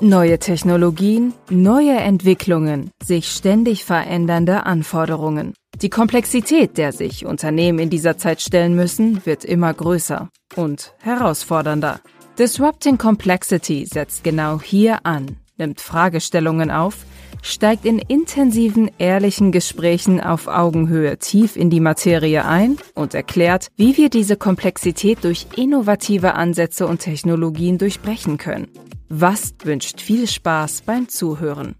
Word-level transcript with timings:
Neue 0.00 0.38
Technologien, 0.38 1.32
neue 1.48 1.96
Entwicklungen, 1.96 2.90
sich 3.02 3.28
ständig 3.28 3.84
verändernde 3.84 4.66
Anforderungen. 4.66 5.54
Die 5.80 5.88
Komplexität, 5.88 6.76
der 6.76 6.92
sich 6.92 7.24
Unternehmen 7.24 7.78
in 7.78 7.90
dieser 7.90 8.18
Zeit 8.18 8.42
stellen 8.42 8.74
müssen, 8.74 9.24
wird 9.24 9.44
immer 9.44 9.72
größer 9.72 10.28
und 10.56 10.92
herausfordernder. 11.00 12.00
Disrupting 12.38 12.98
Complexity 12.98 13.86
setzt 13.86 14.24
genau 14.24 14.60
hier 14.60 15.06
an, 15.06 15.36
nimmt 15.56 15.80
Fragestellungen 15.80 16.70
auf, 16.70 17.06
steigt 17.44 17.84
in 17.84 17.98
intensiven, 17.98 18.90
ehrlichen 18.98 19.52
Gesprächen 19.52 20.20
auf 20.20 20.48
Augenhöhe 20.48 21.18
tief 21.18 21.56
in 21.56 21.70
die 21.70 21.80
Materie 21.80 22.44
ein 22.44 22.78
und 22.94 23.14
erklärt, 23.14 23.68
wie 23.76 23.96
wir 23.96 24.08
diese 24.08 24.36
Komplexität 24.36 25.22
durch 25.22 25.46
innovative 25.56 26.34
Ansätze 26.34 26.86
und 26.86 27.00
Technologien 27.00 27.78
durchbrechen 27.78 28.38
können. 28.38 28.68
Was 29.08 29.54
wünscht 29.62 30.00
viel 30.00 30.26
Spaß 30.26 30.82
beim 30.82 31.08
Zuhören. 31.08 31.74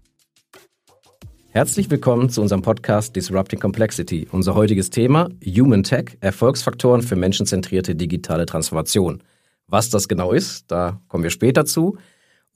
Herzlich 1.49 1.89
willkommen 1.89 2.29
zu 2.29 2.41
unserem 2.41 2.61
Podcast 2.61 3.15
Disrupting 3.15 3.59
Complexity. 3.59 4.27
Unser 4.31 4.55
heutiges 4.55 4.89
Thema 4.89 5.29
Human 5.43 5.83
Tech, 5.83 6.17
Erfolgsfaktoren 6.19 7.01
für 7.01 7.15
menschenzentrierte 7.15 7.95
digitale 7.95 8.45
Transformation. 8.45 9.23
Was 9.67 9.89
das 9.89 10.07
genau 10.07 10.31
ist, 10.31 10.69
da 10.69 11.01
kommen 11.07 11.23
wir 11.23 11.31
später 11.31 11.65
zu. 11.65 11.97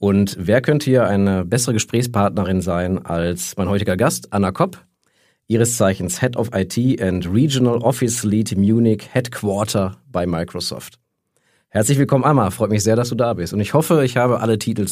Und 0.00 0.34
wer 0.40 0.62
könnte 0.62 0.86
hier 0.86 1.06
eine 1.06 1.44
bessere 1.44 1.74
Gesprächspartnerin 1.74 2.62
sein 2.62 3.04
als 3.04 3.54
mein 3.58 3.68
heutiger 3.68 3.98
Gast, 3.98 4.32
Anna 4.32 4.50
Kopp, 4.50 4.82
ihres 5.46 5.76
Zeichens 5.76 6.22
Head 6.22 6.38
of 6.38 6.48
IT 6.54 7.02
and 7.02 7.30
Regional 7.30 7.76
Office 7.82 8.24
Lead 8.24 8.56
Munich 8.56 9.10
Headquarter 9.12 9.98
bei 10.10 10.26
Microsoft. 10.26 10.98
Herzlich 11.68 11.98
willkommen, 11.98 12.24
Amma. 12.24 12.50
Freut 12.50 12.70
mich 12.70 12.82
sehr, 12.82 12.96
dass 12.96 13.10
du 13.10 13.14
da 13.14 13.34
bist. 13.34 13.52
Und 13.52 13.60
ich 13.60 13.74
hoffe, 13.74 14.02
ich 14.02 14.16
habe 14.16 14.40
alle 14.40 14.58
Titel 14.58 14.86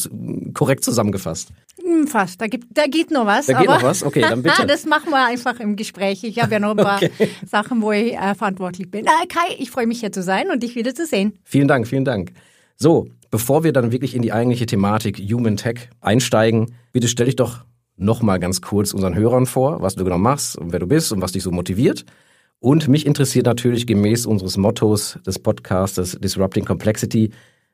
korrekt 0.53 0.85
zusammengefasst. 0.85 1.53
Hm, 1.83 2.07
fast. 2.07 2.39
Da, 2.43 2.47
gibt, 2.47 2.67
da 2.77 2.87
geht 2.87 3.11
noch 3.11 3.25
was. 3.25 3.47
Da 3.47 3.59
geht 3.59 3.67
noch 3.67 3.83
was? 3.83 4.03
Okay, 4.03 4.21
dann 4.21 4.43
bitte. 4.43 4.67
das 4.67 4.85
machen 4.85 5.09
wir 5.09 5.25
einfach 5.25 5.59
im 5.59 5.77
Gespräch. 5.77 6.23
Ich 6.23 6.39
habe 6.39 6.53
ja 6.53 6.59
noch 6.61 6.73
ein 6.73 6.77
paar 6.77 6.97
okay. 7.03 7.31
Sachen, 7.47 7.81
wo 7.81 7.93
ich 7.93 8.13
äh, 8.13 8.35
verantwortlich 8.35 8.91
bin. 8.91 9.07
Äh, 9.07 9.27
Kai, 9.27 9.57
ich 9.59 9.71
freue 9.71 9.87
mich 9.87 10.01
hier 10.01 10.13
zu 10.13 10.23
sein 10.23 10.51
und 10.51 10.63
dich 10.63 10.75
wieder 10.75 10.95
zu 10.95 11.07
sehen. 11.07 11.33
Vielen 11.45 11.67
Dank, 11.67 11.89
vielen 11.89 12.05
Dank. 12.05 12.33
So, 12.77 13.09
bevor 13.31 13.65
wir 13.65 13.73
dann 13.73 13.93
wirklich 13.93 14.15
in 14.15 14.23
die 14.23 14.33
eigentliche 14.33 14.67
Thematik 14.67 15.19
Human 15.19 15.57
Tech 15.57 15.91
einsteigen, 16.01 16.75
bitte 16.93 17.09
stell 17.09 17.27
dich 17.27 17.37
doch 17.37 17.65
noch 17.97 18.23
mal 18.23 18.39
ganz 18.39 18.61
kurz 18.61 18.95
unseren 18.95 19.15
Hörern 19.15 19.47
vor, 19.47 19.83
was 19.83 19.97
du 19.97 20.05
genau 20.05 20.19
machst 20.19 20.57
und 20.57 20.73
wer 20.73 20.79
du 20.79 20.87
bist 20.87 21.13
und 21.13 21.21
was 21.21 21.33
dich 21.33 21.43
so 21.43 21.51
motiviert. 21.51 22.05
Und 22.61 22.89
mich 22.89 23.07
interessiert 23.07 23.47
natürlich 23.47 23.87
gemäß 23.87 24.27
unseres 24.27 24.57
Mottos 24.57 25.19
des 25.27 25.39
Podcasts 25.39 26.19
Disrupting 26.21 26.65
Complexity, 26.65 27.31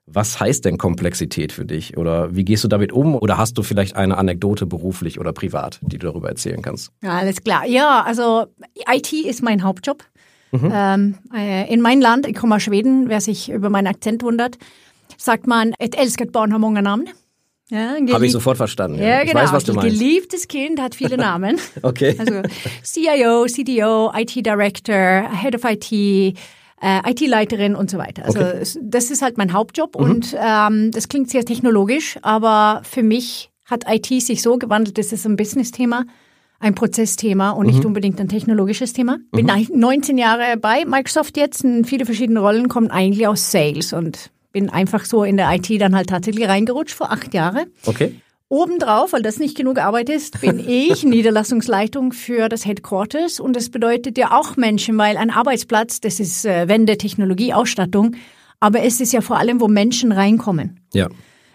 was 0.06 0.38
heißt 0.38 0.64
denn 0.64 0.76
Komplexität 0.76 1.52
für 1.52 1.64
dich? 1.64 1.96
Oder 1.96 2.34
wie 2.34 2.44
gehst 2.44 2.62
du 2.64 2.68
damit 2.68 2.92
um? 2.92 3.14
Oder 3.14 3.38
hast 3.38 3.56
du 3.56 3.62
vielleicht 3.62 3.96
eine 3.96 4.18
Anekdote 4.18 4.66
beruflich 4.66 5.18
oder 5.18 5.32
privat, 5.32 5.80
die 5.82 5.98
du 5.98 6.06
darüber 6.06 6.28
erzählen 6.28 6.60
kannst? 6.60 6.92
Ja, 7.02 7.12
alles 7.12 7.42
klar. 7.42 7.66
Ja, 7.66 8.02
also 8.02 8.46
IT 8.92 9.12
ist 9.12 9.42
mein 9.42 9.62
Hauptjob. 9.62 10.04
Mhm. 10.52 10.70
Ähm, 10.72 11.14
äh, 11.34 11.72
in 11.72 11.80
meinem 11.80 12.00
Land, 12.00 12.28
ich 12.28 12.36
komme 12.36 12.56
aus 12.56 12.62
Schweden, 12.62 13.08
wer 13.08 13.20
sich 13.20 13.50
über 13.50 13.70
meinen 13.70 13.86
Akzent 13.86 14.22
wundert, 14.22 14.58
sagt 15.24 15.46
man, 15.46 15.74
et 15.78 15.94
älskat 15.98 16.32
barn 16.32 16.52
har 16.52 16.58
många 16.58 16.80
namn. 16.80 17.08
Ja, 17.70 17.94
Habe 18.12 18.26
ich 18.26 18.32
sofort 18.32 18.58
verstanden. 18.58 18.98
Ja, 18.98 19.08
ja 19.08 19.24
genau. 19.24 19.40
Ich 19.40 19.46
weiß, 19.46 19.52
was 19.52 19.64
du 19.64 19.72
meinst. 19.72 19.98
Geliebtes 19.98 20.48
Kind 20.48 20.80
hat 20.80 20.94
viele 20.94 21.16
Namen. 21.28 21.58
okay. 21.82 22.14
Also 22.18 22.42
CIO, 22.82 23.46
CDO, 23.46 24.12
IT 24.14 24.34
Director, 24.44 25.30
Head 25.32 25.54
of 25.54 25.64
IT, 25.64 25.90
äh, 25.92 26.34
IT-Leiterin 27.10 27.74
und 27.74 27.90
so 27.90 27.96
weiter. 27.96 28.26
Also 28.26 28.40
okay. 28.40 28.64
das 28.82 29.10
ist 29.10 29.22
halt 29.22 29.38
mein 29.38 29.54
Hauptjob 29.54 29.98
mhm. 29.98 30.04
und 30.04 30.36
ähm, 30.38 30.90
das 30.90 31.08
klingt 31.08 31.30
sehr 31.30 31.44
technologisch, 31.44 32.18
aber 32.20 32.82
für 32.84 33.02
mich 33.02 33.50
hat 33.64 33.84
IT 33.88 34.06
sich 34.22 34.42
so 34.42 34.58
gewandelt, 34.58 34.98
das 34.98 35.10
ist 35.12 35.24
ein 35.24 35.36
Business-Thema, 35.36 36.04
ein 36.60 36.74
Prozessthema 36.74 37.50
und 37.50 37.66
mhm. 37.66 37.72
nicht 37.72 37.84
unbedingt 37.86 38.20
ein 38.20 38.28
technologisches 38.28 38.92
Thema. 38.92 39.18
Bin 39.32 39.46
mhm. 39.46 39.68
19 39.72 40.18
Jahre 40.18 40.58
bei 40.58 40.84
Microsoft 40.84 41.38
jetzt 41.38 41.64
in 41.64 41.86
viele 41.86 42.04
verschiedene 42.04 42.40
Rollen, 42.40 42.68
kommen 42.68 42.90
eigentlich 42.90 43.26
aus 43.26 43.50
Sales 43.50 43.94
und 43.94 44.30
bin 44.54 44.70
einfach 44.70 45.04
so 45.04 45.24
in 45.24 45.36
der 45.36 45.52
IT 45.52 45.68
dann 45.80 45.94
halt 45.94 46.08
tatsächlich 46.08 46.48
reingerutscht 46.48 46.94
vor 46.94 47.12
acht 47.12 47.34
Jahren. 47.34 47.66
Okay. 47.84 48.14
Obendrauf, 48.48 49.12
weil 49.12 49.22
das 49.22 49.38
nicht 49.38 49.56
genug 49.56 49.78
Arbeit 49.78 50.08
ist, 50.08 50.40
bin 50.40 50.58
ich 50.66 51.02
Niederlassungsleitung 51.02 52.12
für 52.12 52.48
das 52.48 52.64
Headquarters 52.64 53.40
und 53.40 53.54
das 53.56 53.68
bedeutet 53.68 54.16
ja 54.16 54.30
auch 54.30 54.56
Menschen, 54.56 54.96
weil 54.96 55.18
ein 55.18 55.30
Arbeitsplatz, 55.30 56.00
das 56.00 56.20
ist 56.20 56.46
äh, 56.46 56.68
Wende, 56.68 56.96
Technologie, 56.96 57.52
Ausstattung, 57.52 58.14
aber 58.60 58.82
es 58.82 59.00
ist 59.00 59.12
ja 59.12 59.20
vor 59.20 59.38
allem, 59.38 59.60
wo 59.60 59.68
Menschen 59.68 60.12
reinkommen. 60.12 60.80
Ja 60.94 61.08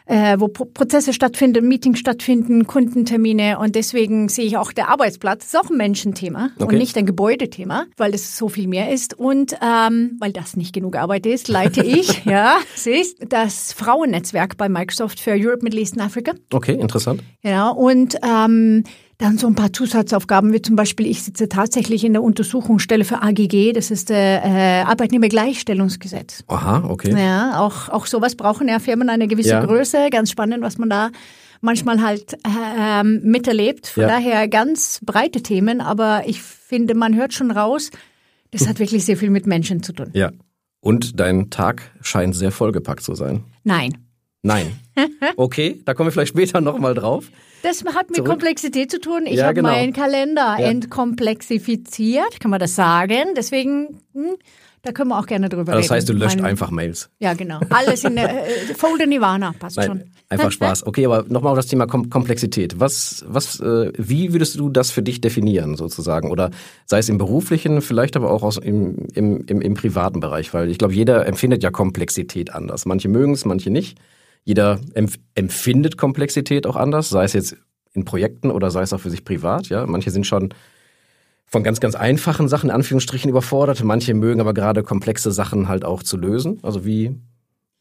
äh, 0.09 0.39
wo 0.39 0.47
Pro 0.47 0.65
Prozesse 0.65 1.13
stattfinden, 1.13 1.67
Meetings 1.67 1.99
stattfinden, 1.99 2.65
Kundentermine 2.65 3.59
und 3.59 3.75
deswegen 3.75 4.27
sehe 4.27 4.45
ich 4.45 4.57
auch 4.57 4.71
der 4.71 4.89
Arbeitsplatz 4.89 5.45
ist 5.45 5.57
auch 5.57 5.69
ein 5.69 5.77
Menschenthema 5.77 6.49
okay. 6.55 6.65
und 6.65 6.77
nicht 6.79 6.97
ein 6.97 7.05
Gebäudethema, 7.05 7.85
weil 7.95 8.13
es 8.15 8.35
so 8.35 8.49
viel 8.49 8.67
mehr 8.67 8.91
ist 8.91 9.13
und 9.13 9.55
ähm, 9.61 10.17
weil 10.19 10.33
das 10.33 10.57
nicht 10.57 10.73
genug 10.73 10.95
Arbeit 10.95 11.27
ist, 11.27 11.47
leite 11.47 11.83
ich, 11.83 12.25
ja, 12.25 12.57
siehst, 12.75 13.17
das 13.29 13.71
Frauennetzwerk 13.73 14.57
bei 14.57 14.67
Microsoft 14.67 15.19
für 15.19 15.31
Europe, 15.31 15.59
Middle 15.61 15.79
East 15.79 15.95
und 15.95 16.01
Africa. 16.01 16.33
Okay, 16.51 16.73
interessant. 16.73 17.21
Ja, 17.43 17.69
und 17.69 18.17
ähm, 18.23 18.83
dann 19.19 19.37
so 19.37 19.47
ein 19.47 19.55
paar 19.55 19.73
Zusatzaufgaben, 19.73 20.53
wie 20.53 20.61
zum 20.61 20.77
Beispiel, 20.77 21.05
ich 21.05 21.23
sitze 21.23 21.49
tatsächlich 21.49 22.05
in 22.05 22.13
der 22.13 22.23
Untersuchungsstelle 22.23 23.03
für 23.03 23.21
AGG, 23.21 23.73
das 23.73 23.91
ist 23.91 24.09
der 24.09 24.43
äh, 24.45 24.81
Arbeitnehmergleichstellungsgesetz. 24.83 26.45
Aha, 26.47 26.85
okay. 26.87 27.13
Ja, 27.15 27.59
auch, 27.59 27.89
auch 27.89 28.05
sowas 28.05 28.35
brauchen 28.35 28.69
ja 28.69 28.79
Firmen 28.79 29.09
eine 29.09 29.27
gewisse 29.27 29.49
ja. 29.49 29.65
Größe. 29.65 30.09
Ganz 30.09 30.31
spannend, 30.31 30.63
was 30.63 30.77
man 30.77 30.89
da 30.89 31.11
manchmal 31.59 32.01
halt 32.01 32.37
äh, 32.45 33.03
miterlebt. 33.03 33.87
Von 33.87 34.03
ja. 34.03 34.07
daher 34.07 34.47
ganz 34.47 35.01
breite 35.05 35.43
Themen, 35.43 35.81
aber 35.81 36.23
ich 36.25 36.41
finde, 36.41 36.95
man 36.95 37.13
hört 37.13 37.33
schon 37.33 37.51
raus, 37.51 37.91
das 38.51 38.69
hat 38.69 38.79
wirklich 38.79 39.03
sehr 39.03 39.17
viel 39.17 39.29
mit 39.29 39.45
Menschen 39.45 39.83
zu 39.83 39.91
tun. 39.91 40.11
Ja. 40.13 40.31
Und 40.79 41.19
dein 41.19 41.49
Tag 41.49 41.91
scheint 41.99 42.37
sehr 42.37 42.53
vollgepackt 42.53 43.03
zu 43.03 43.15
sein. 43.15 43.43
Nein. 43.65 43.97
Nein. 44.41 44.79
Okay, 45.37 45.79
da 45.85 45.93
kommen 45.93 46.07
wir 46.07 46.11
vielleicht 46.11 46.29
später 46.29 46.59
nochmal 46.59 46.93
drauf. 46.93 47.31
Das 47.63 47.85
hat 47.85 48.09
mit 48.09 48.17
Zurück. 48.17 48.31
Komplexität 48.31 48.91
zu 48.91 48.99
tun. 48.99 49.25
Ich 49.25 49.35
ja, 49.35 49.45
habe 49.45 49.55
genau. 49.55 49.69
meinen 49.69 49.93
Kalender 49.93 50.57
ja. 50.59 50.67
entkomplexifiziert, 50.67 52.41
kann 52.41 52.51
man 52.51 52.59
das 52.59 52.75
sagen. 52.75 53.33
Deswegen, 53.37 54.01
hm, 54.13 54.35
da 54.81 54.91
können 54.91 55.09
wir 55.09 55.19
auch 55.19 55.25
gerne 55.25 55.47
drüber 55.47 55.71
also 55.71 55.77
reden. 55.77 55.87
Das 55.87 55.91
heißt, 55.91 56.09
du 56.09 56.13
löscht 56.13 56.35
Meine, 56.37 56.49
einfach 56.49 56.71
Mails. 56.71 57.09
Ja, 57.19 57.33
genau. 57.33 57.61
Alles 57.69 58.03
in 58.03 58.15
der 58.15 58.45
äh, 58.45 58.73
Folder 58.75 59.05
Nirvana, 59.05 59.53
passt 59.57 59.77
Nein, 59.77 59.87
schon. 59.87 60.03
Einfach 60.29 60.51
Spaß. 60.51 60.85
Okay, 60.85 61.05
aber 61.05 61.25
nochmal 61.29 61.51
auf 61.51 61.57
das 61.57 61.67
Thema 61.67 61.87
Kom 61.87 62.09
Komplexität. 62.09 62.79
Was, 62.79 63.25
was, 63.27 63.59
äh, 63.61 63.91
wie 63.97 64.33
würdest 64.33 64.59
du 64.59 64.69
das 64.69 64.91
für 64.91 65.01
dich 65.01 65.21
definieren, 65.21 65.75
sozusagen? 65.75 66.29
Oder 66.29 66.51
sei 66.85 66.99
es 66.99 67.07
im 67.07 67.17
beruflichen, 67.17 67.81
vielleicht 67.81 68.15
aber 68.15 68.31
auch 68.31 68.43
aus, 68.43 68.57
im, 68.57 69.07
im, 69.13 69.45
im, 69.47 69.61
im 69.61 69.73
privaten 69.75 70.19
Bereich? 70.19 70.53
Weil 70.53 70.69
ich 70.69 70.77
glaube, 70.77 70.93
jeder 70.93 71.25
empfindet 71.25 71.63
ja 71.63 71.71
Komplexität 71.71 72.53
anders. 72.53 72.85
Manche 72.85 73.07
mögen 73.07 73.33
es, 73.33 73.45
manche 73.45 73.69
nicht. 73.69 73.97
Jeder 74.49 74.79
empf 74.95 75.19
empfindet 75.35 75.95
Komplexität 75.95 76.65
auch 76.65 76.75
anders, 76.75 77.09
sei 77.09 77.23
es 77.23 77.33
jetzt 77.33 77.55
in 77.93 78.03
Projekten 78.03 78.49
oder 78.49 78.71
sei 78.71 78.81
es 78.81 78.91
auch 78.93 78.99
für 78.99 79.11
sich 79.11 79.23
privat. 79.23 79.69
Ja, 79.69 79.85
manche 79.85 80.09
sind 80.09 80.25
schon 80.25 80.55
von 81.45 81.61
ganz, 81.61 81.79
ganz 81.79 81.93
einfachen 81.93 82.47
Sachen 82.47 82.71
in 82.71 82.75
Anführungsstrichen 82.75 83.29
überfordert. 83.29 83.83
Manche 83.83 84.15
mögen 84.15 84.41
aber 84.41 84.55
gerade 84.55 84.81
komplexe 84.81 85.31
Sachen 85.31 85.67
halt 85.67 85.85
auch 85.85 86.01
zu 86.01 86.17
lösen. 86.17 86.57
Also 86.63 86.83
wie, 86.83 87.15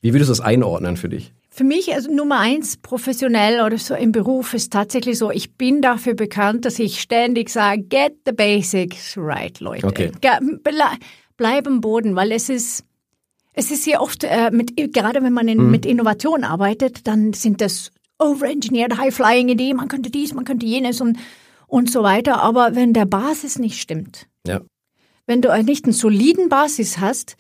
wie 0.03 0.13
würdest 0.13 0.29
du 0.29 0.33
das 0.33 0.43
einordnen 0.43 0.99
für 0.99 1.09
dich? 1.09 1.33
Für 1.49 1.65
mich, 1.65 1.95
also 1.95 2.15
Nummer 2.15 2.39
eins, 2.39 2.77
professionell 2.77 3.65
oder 3.65 3.79
so 3.79 3.95
im 3.95 4.13
Beruf 4.13 4.53
ist 4.53 4.71
tatsächlich 4.71 5.17
so, 5.17 5.31
ich 5.31 5.55
bin 5.55 5.81
dafür 5.81 6.13
bekannt, 6.13 6.67
dass 6.67 6.79
ich 6.79 7.01
ständig 7.01 7.49
sage, 7.49 7.81
get 7.85 8.13
the 8.27 8.33
basics 8.33 9.15
right, 9.17 9.59
Leute. 9.61 9.87
Okay. 9.87 10.13
Bleib 11.39 11.67
im 11.67 11.81
Boden, 11.81 12.15
weil 12.15 12.31
es 12.31 12.51
ist, 12.51 12.85
es 13.59 13.73
ist 13.73 13.87
ja 13.87 14.01
oft, 14.01 14.23
äh, 14.23 14.53
mit, 14.53 14.77
gerade 14.93 15.21
wenn 15.23 15.33
man 15.33 15.49
in, 15.49 15.59
mhm. 15.59 15.71
mit 15.73 15.85
Innovation 15.85 16.45
arbeitet, 16.45 17.09
dann 17.09 17.33
sind 17.33 17.61
das 17.61 17.91
overengineered, 18.21 18.97
high-flying 18.97 19.49
Ideen, 19.49 19.77
man 19.77 19.89
könnte 19.89 20.11
dies, 20.11 20.33
man 20.33 20.45
könnte 20.45 20.65
jenes 20.65 21.01
und, 21.01 21.19
und 21.67 21.91
so 21.91 22.05
weiter. 22.05 22.41
Aber 22.41 22.77
wenn 22.77 22.93
der 22.93 23.05
Basis 23.05 23.59
nicht 23.59 23.81
stimmt, 23.81 24.29
ja. 24.47 24.61
wenn 25.27 25.43
du 25.43 25.53
nicht 25.65 25.85
einen 25.85 25.93
soliden 25.93 26.49
Basis 26.49 26.99
hast, 26.99 27.37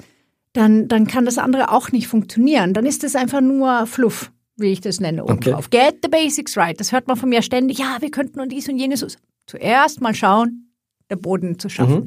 dann, 0.54 0.88
dann 0.88 1.06
kann 1.06 1.24
das 1.24 1.38
andere 1.38 1.70
auch 1.70 1.92
nicht 1.92 2.08
funktionieren. 2.08 2.74
Dann 2.74 2.84
ist 2.84 3.04
es 3.04 3.14
einfach 3.14 3.40
nur 3.40 3.86
Fluff, 3.86 4.32
wie 4.56 4.72
ich 4.72 4.80
das 4.80 4.98
nenne, 4.98 5.22
oben 5.22 5.34
okay. 5.34 5.52
drauf. 5.52 5.70
Get 5.70 5.98
the 6.02 6.08
basics 6.08 6.56
right. 6.56 6.78
Das 6.80 6.90
hört 6.90 7.06
man 7.06 7.16
von 7.16 7.28
mir 7.28 7.42
ständig. 7.42 7.78
Ja, 7.78 7.98
wir 8.00 8.10
könnten 8.10 8.40
und 8.40 8.50
dies 8.50 8.68
und 8.68 8.76
jenes. 8.78 9.06
Zuerst 9.46 10.00
mal 10.00 10.14
schauen, 10.14 10.72
der 11.10 11.16
Boden 11.16 11.60
zu 11.60 11.68
schaffen. 11.68 12.06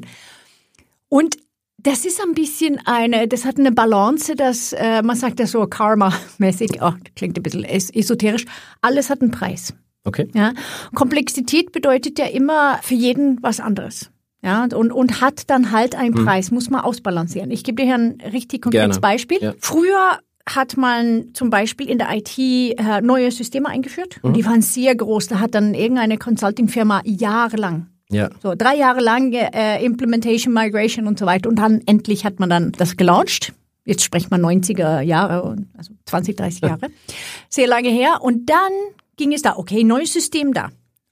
Und 1.08 1.36
das 1.82 2.04
ist 2.04 2.20
ein 2.22 2.34
bisschen 2.34 2.80
eine, 2.84 3.26
das 3.28 3.44
hat 3.44 3.58
eine 3.58 3.72
Balance, 3.72 4.36
dass 4.36 4.72
äh, 4.72 5.02
man 5.02 5.16
sagt 5.16 5.40
ja 5.40 5.46
so 5.46 5.66
Karma-mäßig, 5.66 6.80
oh, 6.80 6.92
klingt 7.16 7.38
ein 7.38 7.42
bisschen 7.42 7.64
esoterisch, 7.64 8.44
alles 8.80 9.10
hat 9.10 9.20
einen 9.20 9.30
Preis. 9.30 9.74
Okay. 10.04 10.28
Ja? 10.34 10.52
Komplexität 10.94 11.72
bedeutet 11.72 12.18
ja 12.18 12.26
immer 12.26 12.78
für 12.82 12.94
jeden 12.94 13.42
was 13.42 13.60
anderes. 13.60 14.10
Ja, 14.44 14.64
und, 14.64 14.90
und 14.90 15.20
hat 15.20 15.48
dann 15.50 15.70
halt 15.70 15.94
einen 15.94 16.16
hm. 16.16 16.24
Preis, 16.24 16.50
muss 16.50 16.68
man 16.68 16.80
ausbalancieren. 16.80 17.52
Ich 17.52 17.62
gebe 17.62 17.76
dir 17.76 17.84
hier 17.84 17.94
ein 17.94 18.18
richtig 18.32 18.62
konkretes 18.62 18.96
Gerne. 18.96 19.00
Beispiel. 19.00 19.38
Ja. 19.40 19.54
Früher 19.60 20.18
hat 20.46 20.76
man 20.76 21.32
zum 21.34 21.48
Beispiel 21.50 21.88
in 21.88 21.98
der 21.98 22.08
IT 22.10 22.36
äh, 22.36 23.00
neue 23.00 23.30
Systeme 23.30 23.68
eingeführt 23.68 24.18
mhm. 24.20 24.28
und 24.28 24.36
die 24.36 24.44
waren 24.44 24.60
sehr 24.60 24.96
groß. 24.96 25.28
Da 25.28 25.38
hat 25.38 25.54
dann 25.54 25.74
irgendeine 25.74 26.18
Consulting-Firma 26.18 27.02
jahrelang 27.04 27.86
ja. 28.12 28.30
So 28.42 28.54
drei 28.54 28.76
Jahre 28.76 29.00
lang 29.00 29.32
äh, 29.32 29.84
Implementation, 29.84 30.52
Migration 30.52 31.06
und 31.06 31.18
so 31.18 31.26
weiter. 31.26 31.48
Und 31.48 31.56
dann 31.56 31.80
endlich 31.86 32.24
hat 32.24 32.38
man 32.40 32.50
dann 32.50 32.72
das 32.72 32.96
gelauncht. 32.96 33.52
Jetzt 33.84 34.04
spricht 34.04 34.30
man 34.30 34.40
90er 34.42 35.00
Jahre, 35.00 35.56
also 35.76 35.92
20, 36.06 36.36
30 36.36 36.60
Jahre. 36.60 36.88
Sehr 37.48 37.66
lange 37.66 37.88
her. 37.88 38.18
Und 38.20 38.48
dann 38.48 38.72
ging 39.16 39.32
es 39.32 39.42
da, 39.42 39.56
okay, 39.56 39.82
neues 39.82 40.12
System 40.12 40.52
da. 40.52 40.70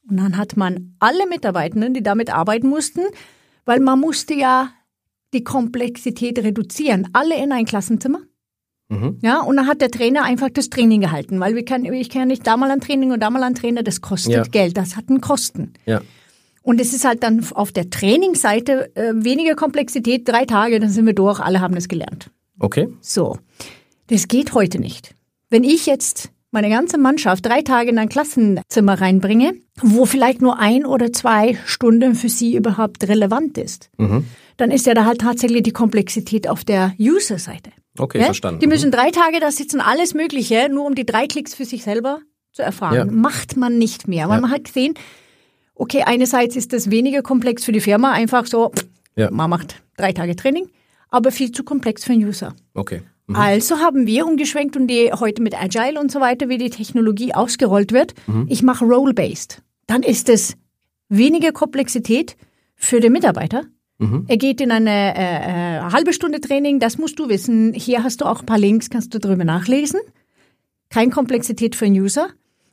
Und 0.09 0.19
dann 0.19 0.37
hat 0.37 0.57
man 0.57 0.95
alle 0.99 1.27
Mitarbeitenden, 1.27 1.95
die 1.95 2.03
damit 2.03 2.31
arbeiten 2.31 2.69
mussten, 2.69 3.01
weil 3.65 3.81
man 3.81 3.99
musste 3.99 4.35
ja 4.35 4.71
die 5.33 5.45
Komplexität 5.45 6.39
reduzieren. 6.39 7.09
Alle 7.13 7.43
in 7.43 7.53
ein 7.53 7.65
Klassenzimmer. 7.65 8.21
Mhm. 8.89 9.19
Ja, 9.23 9.41
und 9.41 9.57
dann 9.57 9.69
hat 9.69 9.81
der 9.81 9.91
Trainer 9.91 10.25
einfach 10.25 10.49
das 10.51 10.69
Training 10.69 11.01
gehalten, 11.01 11.39
weil 11.39 11.55
wir 11.55 11.65
können, 11.65 11.93
ich 11.93 12.11
kann 12.11 12.29
nicht 12.29 12.45
da 12.45 12.57
mal 12.57 12.71
ein 12.71 12.81
Training 12.81 13.13
und 13.13 13.21
da 13.21 13.31
mal 13.31 13.43
ein 13.45 13.55
Trainer, 13.55 13.85
das 13.85 14.01
kostet 14.01 14.33
ja. 14.33 14.43
Geld, 14.43 14.77
das 14.77 14.97
hat 14.97 15.09
einen 15.09 15.21
Kosten. 15.21 15.73
Ja. 15.87 16.01
Und 16.71 16.81
es 16.81 16.95
ist 16.95 17.05
halt 17.05 17.25
dann 17.25 17.45
auf 17.53 17.73
der 17.73 17.91
Trainingsseite 17.91 18.95
äh, 18.95 19.13
weniger 19.13 19.57
Komplexität, 19.57 20.29
drei 20.29 20.45
Tage, 20.45 20.79
dann 20.79 20.89
sind 20.89 21.05
wir 21.05 21.15
durch, 21.15 21.41
alle 21.41 21.61
haben 21.61 21.75
es 21.75 21.89
gelernt. 21.89 22.31
Okay. 22.61 22.87
So. 23.01 23.39
Das 24.07 24.29
geht 24.29 24.55
heute 24.55 24.79
nicht. 24.79 25.17
Wenn 25.49 25.65
ich 25.65 25.87
jetzt 25.87 26.31
meine 26.53 26.71
ganze 26.71 26.97
Mannschaft 26.97 27.45
drei 27.45 27.63
Tage 27.63 27.91
in 27.91 27.99
ein 27.99 28.09
Klassenzimmer 28.09 29.01
reinbringe, 29.01 29.55
wo 29.83 30.07
vielleicht 30.07 30.43
nur 30.43 30.61
ein 30.61 30.87
oder 30.87 31.13
zwei 31.13 31.59
Stunden 31.67 32.15
für 32.15 32.29
sie 32.29 32.55
überhaupt 32.55 33.03
relevant 33.09 33.59
ist, 33.59 33.91
mhm. 33.99 34.27
dann 34.57 34.71
ist 34.71 34.87
ja 34.87 34.95
da 34.95 35.07
halt 35.07 35.23
tatsächlich 35.23 35.65
die 35.65 35.73
Komplexität 35.73 36.49
auf 36.49 36.63
der 36.63 36.95
User-Seite. 37.01 37.73
Okay, 37.99 38.19
ja? 38.19 38.27
verstanden. 38.27 38.61
Die 38.61 38.69
müssen 38.69 38.91
mhm. 38.91 38.95
drei 38.95 39.11
Tage 39.11 39.41
da 39.41 39.51
sitzen, 39.51 39.81
alles 39.81 40.15
Mögliche, 40.15 40.69
nur 40.71 40.87
um 40.87 40.95
die 40.95 41.05
drei 41.05 41.27
Klicks 41.27 41.53
für 41.53 41.65
sich 41.65 41.83
selber 41.83 42.21
zu 42.53 42.63
erfahren. 42.63 42.95
Ja. 42.95 43.05
Macht 43.07 43.57
man 43.57 43.77
nicht 43.77 44.07
mehr. 44.07 44.29
Weil 44.29 44.37
ja. 44.37 44.43
man 44.43 44.53
hat 44.53 44.63
gesehen, 44.67 44.95
okay, 45.81 46.03
einerseits 46.05 46.57
ist 46.57 46.73
das 46.73 46.91
weniger 46.91 47.23
komplex 47.23 47.65
für 47.65 47.73
die 47.73 47.81
Firma, 47.81 48.13
einfach 48.13 48.47
so, 48.47 48.71
ja. 49.17 49.31
man 49.31 49.49
macht 49.49 49.83
drei 49.97 50.13
Tage 50.13 50.37
Training, 50.37 50.69
aber 51.09 51.33
viel 51.33 51.53
zu 51.53 51.65
komplex 51.65 52.05
für 52.05 52.13
den 52.13 52.25
User. 52.25 52.55
Okay. 52.75 53.01
Mhm. 53.27 53.37
Also 53.37 53.79
haben 53.79 54.07
wir 54.07 54.27
umgeschwenkt 54.27 54.77
und 54.77 54.89
die 54.89 55.11
heute 55.13 55.43
mit 55.43 55.61
Agile 55.61 55.99
und 55.99 56.13
so 56.13 56.21
weiter, 56.21 56.49
wie 56.49 56.59
die 56.59 56.71
Technologie 56.71 57.33
ausgerollt 57.33 57.93
wird. 57.93 58.15
Mhm. 58.27 58.47
Ich 58.49 58.63
mache 58.63 58.85
Role-Based. 58.85 59.63
Dann 59.87 60.03
ist 60.03 60.29
es 60.29 60.57
weniger 61.09 61.53
Komplexität 61.53 62.37
für 62.77 63.01
den 63.01 63.13
Mitarbeiter. 63.13 63.65
Mhm. 63.99 64.27
Er 64.29 64.37
geht 64.37 64.61
in 64.61 64.71
eine 64.71 65.17
äh, 65.17 65.79
äh, 65.79 65.81
halbe 65.93 66.13
Stunde 66.13 66.41
Training, 66.41 66.79
das 66.79 66.99
musst 66.99 67.19
du 67.19 67.29
wissen. 67.29 67.73
Hier 67.73 68.05
hast 68.05 68.21
du 68.21 68.27
auch 68.27 68.41
ein 68.41 68.47
paar 68.47 68.59
Links, 68.59 68.91
kannst 68.91 69.15
du 69.15 69.19
drüber 69.19 69.45
nachlesen. 69.45 70.01
Keine 70.91 71.11
Komplexität 71.11 71.75
für 71.75 71.87
den 71.87 71.95
User. 71.95 72.29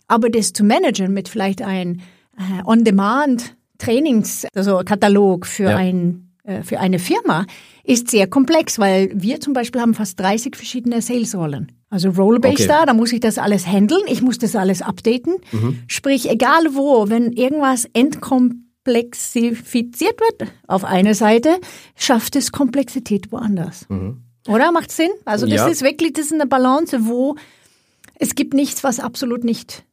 Aber 0.08 0.30
das 0.30 0.54
zu 0.54 0.64
managen 0.64 1.14
mit 1.14 1.30
vielleicht 1.30 1.62
ein 1.62 2.00
äh, 2.00 2.17
On-Demand-Trainings, 2.66 4.48
also 4.54 4.82
Katalog 4.86 5.46
für, 5.46 5.72
ja. 5.72 5.78
ein, 5.78 6.32
äh, 6.44 6.64
für 6.64 6.80
eine 6.80 7.00
Firma 7.00 7.46
ist 7.84 8.10
sehr 8.10 8.28
komplex, 8.28 8.80
weil 8.80 9.12
wir 9.14 9.40
zum 9.40 9.54
Beispiel 9.54 9.82
haben 9.82 9.94
fast 9.94 10.20
30 10.20 10.56
verschiedene 10.56 11.02
Sales-Rollen. 11.02 11.72
Also 11.90 12.10
Role-Based 12.10 12.60
okay. 12.60 12.68
da, 12.68 12.86
da 12.86 12.94
muss 12.94 13.14
ich 13.14 13.22
das 13.22 13.38
alles 13.38 13.66
handeln, 13.66 14.02
ich 14.08 14.22
muss 14.22 14.38
das 14.38 14.58
alles 14.58 14.82
updaten. 14.82 15.36
Mhm. 15.54 15.84
Sprich, 15.88 16.30
egal 16.30 16.76
wo, 16.76 17.10
wenn 17.10 17.32
irgendwas 17.32 17.86
entkomplexifiziert 17.94 20.20
wird 20.20 20.52
auf 20.68 20.84
einer 20.84 21.14
Seite, 21.14 21.62
schafft 21.96 22.36
es 22.36 22.52
Komplexität 22.52 23.32
woanders. 23.32 23.86
Mhm. 23.88 24.24
Oder? 24.50 24.74
Macht 24.74 24.92
Sinn? 24.92 25.12
Also 25.24 25.46
das 25.46 25.62
ja. 25.62 25.68
ist 25.68 25.82
wirklich, 25.82 26.12
das 26.14 26.26
ist 26.26 26.34
eine 26.34 26.46
Balance, 26.46 27.06
wo 27.06 27.38
es 28.16 28.36
gibt 28.36 28.54
nichts, 28.54 28.84
was 28.84 29.00
absolut 29.00 29.46
nicht 29.46 29.86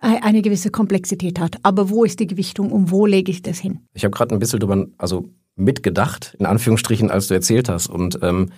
eine 0.00 0.42
gewisse 0.42 0.70
Komplexität 0.70 1.40
hat. 1.40 1.56
Aber 1.62 1.90
wo 1.90 2.04
ist 2.04 2.20
die 2.20 2.26
Gewichtung 2.26 2.70
und 2.70 2.90
wo 2.90 3.06
lege 3.06 3.30
ich 3.30 3.42
das 3.42 3.58
hin? 3.58 3.80
Ich 3.94 4.04
habe 4.04 4.12
gerade 4.12 4.34
ein 4.34 4.38
bisschen 4.38 4.60
drüber, 4.60 4.86
also 4.96 5.28
mitgedacht, 5.56 6.36
in 6.38 6.46
Anführungsstrichen, 6.46 7.10
als 7.10 7.26
du 7.26 7.34
erzählt 7.34 7.68
hast. 7.68 7.88
Und 7.88 8.20
ähm, 8.22 8.52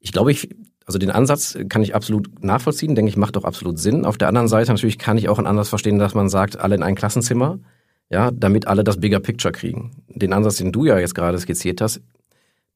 ich 0.00 0.12
glaube, 0.12 0.32
ich, 0.32 0.50
also 0.84 0.98
den 0.98 1.10
Ansatz 1.10 1.56
kann 1.68 1.82
ich 1.82 1.94
absolut 1.94 2.44
nachvollziehen, 2.44 2.94
denke 2.94 3.08
ich, 3.08 3.16
macht 3.16 3.36
auch 3.36 3.44
absolut 3.44 3.78
Sinn. 3.78 4.04
Auf 4.04 4.18
der 4.18 4.28
anderen 4.28 4.48
Seite 4.48 4.72
natürlich 4.72 4.98
kann 4.98 5.16
ich 5.16 5.28
auch 5.28 5.38
ein 5.38 5.46
anders 5.46 5.68
verstehen, 5.68 5.98
dass 5.98 6.14
man 6.14 6.28
sagt, 6.28 6.58
alle 6.58 6.74
in 6.74 6.82
ein 6.82 6.96
Klassenzimmer, 6.96 7.60
ja, 8.10 8.30
damit 8.32 8.66
alle 8.66 8.84
das 8.84 9.00
Bigger 9.00 9.20
Picture 9.20 9.52
kriegen. 9.52 10.04
Den 10.08 10.32
Ansatz, 10.32 10.56
den 10.56 10.72
du 10.72 10.84
ja 10.84 10.98
jetzt 10.98 11.14
gerade 11.14 11.38
skizziert 11.38 11.80
hast, 11.80 12.02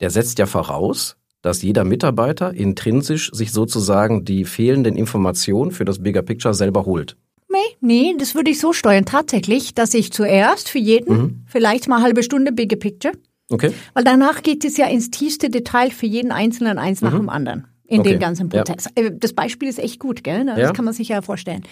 der 0.01 0.11
setzt 0.11 0.39
ja 0.39 0.47
voraus, 0.47 1.18
dass 1.43 1.63
jeder 1.63 1.85
Mitarbeiter 1.85 2.53
intrinsisch 2.53 3.31
sich 3.33 3.53
sozusagen 3.53 4.25
die 4.25 4.45
fehlenden 4.45 4.97
Informationen 4.97 5.71
für 5.71 5.85
das 5.85 6.03
Bigger 6.03 6.23
Picture 6.23 6.55
selber 6.55 6.85
holt. 6.85 7.17
Nee, 7.51 7.59
nee, 7.81 8.15
das 8.19 8.35
würde 8.35 8.51
ich 8.51 8.61
so 8.61 8.73
steuern 8.73 9.05
tatsächlich, 9.05 9.75
dass 9.75 9.95
ich 9.95 10.13
zuerst 10.13 10.69
für 10.69 10.79
jeden 10.79 11.17
mhm. 11.17 11.43
vielleicht 11.47 11.89
mal 11.89 11.97
eine 11.97 12.05
halbe 12.05 12.23
Stunde 12.23 12.53
Bigger 12.53 12.77
Picture. 12.77 13.15
Okay. 13.51 13.73
Weil 13.95 14.05
danach 14.05 14.43
geht 14.43 14.65
es 14.65 14.77
ja 14.77 14.87
ins 14.87 15.11
tiefste 15.11 15.49
Detail 15.49 15.91
für 15.91 16.07
jeden 16.07 16.33
Einzelnen 16.33 16.79
eins 16.79 17.01
nach 17.01 17.13
mhm. 17.13 17.19
dem 17.19 17.29
anderen 17.31 17.67
in 17.87 18.01
okay. 18.01 18.11
den 18.11 18.21
ganzen 18.21 18.49
Prozess. 18.51 18.87
Ja. 18.97 19.05
Äh, 19.05 19.13
das 19.19 19.33
Beispiel 19.33 19.69
ist 19.69 19.79
echt 19.79 19.99
gut, 19.99 20.23
gell? 20.23 20.45
Das 20.45 20.59
ja. 20.59 20.73
kann 20.73 20.85
man 20.85 20.95
sich 20.95 21.09
ja 21.09 21.23
vorstellen. 21.23 21.63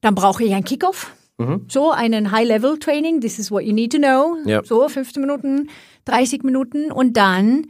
Dann 0.00 0.14
brauche 0.14 0.42
ich 0.44 0.52
einen 0.52 0.64
Kickoff. 0.64 1.12
Mhm. 1.38 1.66
So 1.68 1.90
einen 1.90 2.30
High-Level-Training, 2.30 3.20
this 3.20 3.38
is 3.38 3.50
what 3.50 3.62
you 3.64 3.72
need 3.72 3.92
to 3.92 3.98
know. 3.98 4.36
Ja. 4.44 4.62
So 4.64 4.88
15 4.88 5.20
Minuten, 5.20 5.68
30 6.04 6.42
Minuten 6.42 6.92
und 6.92 7.16
dann 7.16 7.68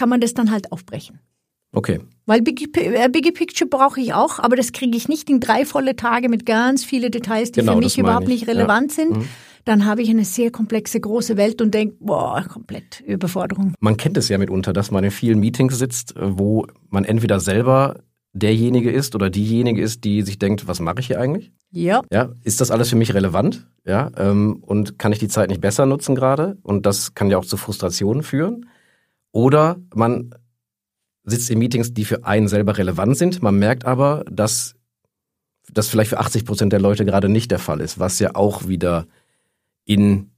kann 0.00 0.08
man 0.08 0.22
das 0.22 0.32
dann 0.32 0.50
halt 0.50 0.72
aufbrechen. 0.72 1.20
Okay. 1.72 2.00
Weil 2.24 2.40
Biggie, 2.40 2.70
äh, 2.72 3.10
Biggie 3.10 3.32
Picture 3.32 3.68
brauche 3.68 4.00
ich 4.00 4.14
auch, 4.14 4.38
aber 4.38 4.56
das 4.56 4.72
kriege 4.72 4.96
ich 4.96 5.08
nicht 5.08 5.28
in 5.28 5.40
drei 5.40 5.66
volle 5.66 5.94
Tage 5.94 6.30
mit 6.30 6.46
ganz 6.46 6.86
vielen 6.86 7.12
Details, 7.12 7.52
die 7.52 7.60
genau, 7.60 7.74
für 7.74 7.80
mich 7.80 7.98
überhaupt 7.98 8.26
nicht 8.26 8.48
relevant 8.48 8.92
ja. 8.92 9.04
sind. 9.04 9.18
Mhm. 9.18 9.28
Dann 9.66 9.84
habe 9.84 10.00
ich 10.00 10.08
eine 10.08 10.24
sehr 10.24 10.50
komplexe, 10.50 11.00
große 11.00 11.36
Welt 11.36 11.60
und 11.60 11.74
denke, 11.74 11.96
boah, 12.00 12.42
komplett 12.48 13.02
Überforderung. 13.06 13.74
Man 13.78 13.98
kennt 13.98 14.16
es 14.16 14.30
ja 14.30 14.38
mitunter, 14.38 14.72
dass 14.72 14.90
man 14.90 15.04
in 15.04 15.10
vielen 15.10 15.38
Meetings 15.38 15.78
sitzt, 15.78 16.14
wo 16.18 16.66
man 16.88 17.04
entweder 17.04 17.38
selber 17.40 18.00
derjenige 18.32 18.90
ist 18.90 19.14
oder 19.14 19.28
diejenige 19.28 19.82
ist, 19.82 20.04
die 20.04 20.22
sich 20.22 20.38
denkt, 20.38 20.66
was 20.66 20.80
mache 20.80 21.00
ich 21.00 21.08
hier 21.08 21.20
eigentlich? 21.20 21.52
Ja. 21.72 22.00
Ja, 22.10 22.30
ist 22.42 22.62
das 22.62 22.70
alles 22.70 22.88
für 22.88 22.96
mich 22.96 23.12
relevant? 23.12 23.66
Ja, 23.84 24.10
ähm, 24.16 24.62
und 24.62 24.98
kann 24.98 25.12
ich 25.12 25.18
die 25.18 25.28
Zeit 25.28 25.50
nicht 25.50 25.60
besser 25.60 25.84
nutzen 25.84 26.14
gerade? 26.14 26.56
Und 26.62 26.86
das 26.86 27.14
kann 27.14 27.28
ja 27.28 27.36
auch 27.36 27.44
zu 27.44 27.58
Frustrationen 27.58 28.22
führen. 28.22 28.64
Oder 29.32 29.76
man 29.94 30.34
sitzt 31.24 31.50
in 31.50 31.58
Meetings, 31.58 31.94
die 31.94 32.04
für 32.04 32.24
einen 32.24 32.48
selber 32.48 32.78
relevant 32.78 33.16
sind. 33.16 33.42
Man 33.42 33.58
merkt 33.58 33.84
aber, 33.84 34.24
dass 34.30 34.74
das 35.72 35.88
vielleicht 35.88 36.10
für 36.10 36.18
80 36.18 36.44
Prozent 36.44 36.72
der 36.72 36.80
Leute 36.80 37.04
gerade 37.04 37.28
nicht 37.28 37.50
der 37.50 37.58
Fall 37.58 37.80
ist, 37.80 37.98
was 37.98 38.18
ja 38.18 38.34
auch 38.34 38.66
wieder 38.66 39.06
in 39.84 40.30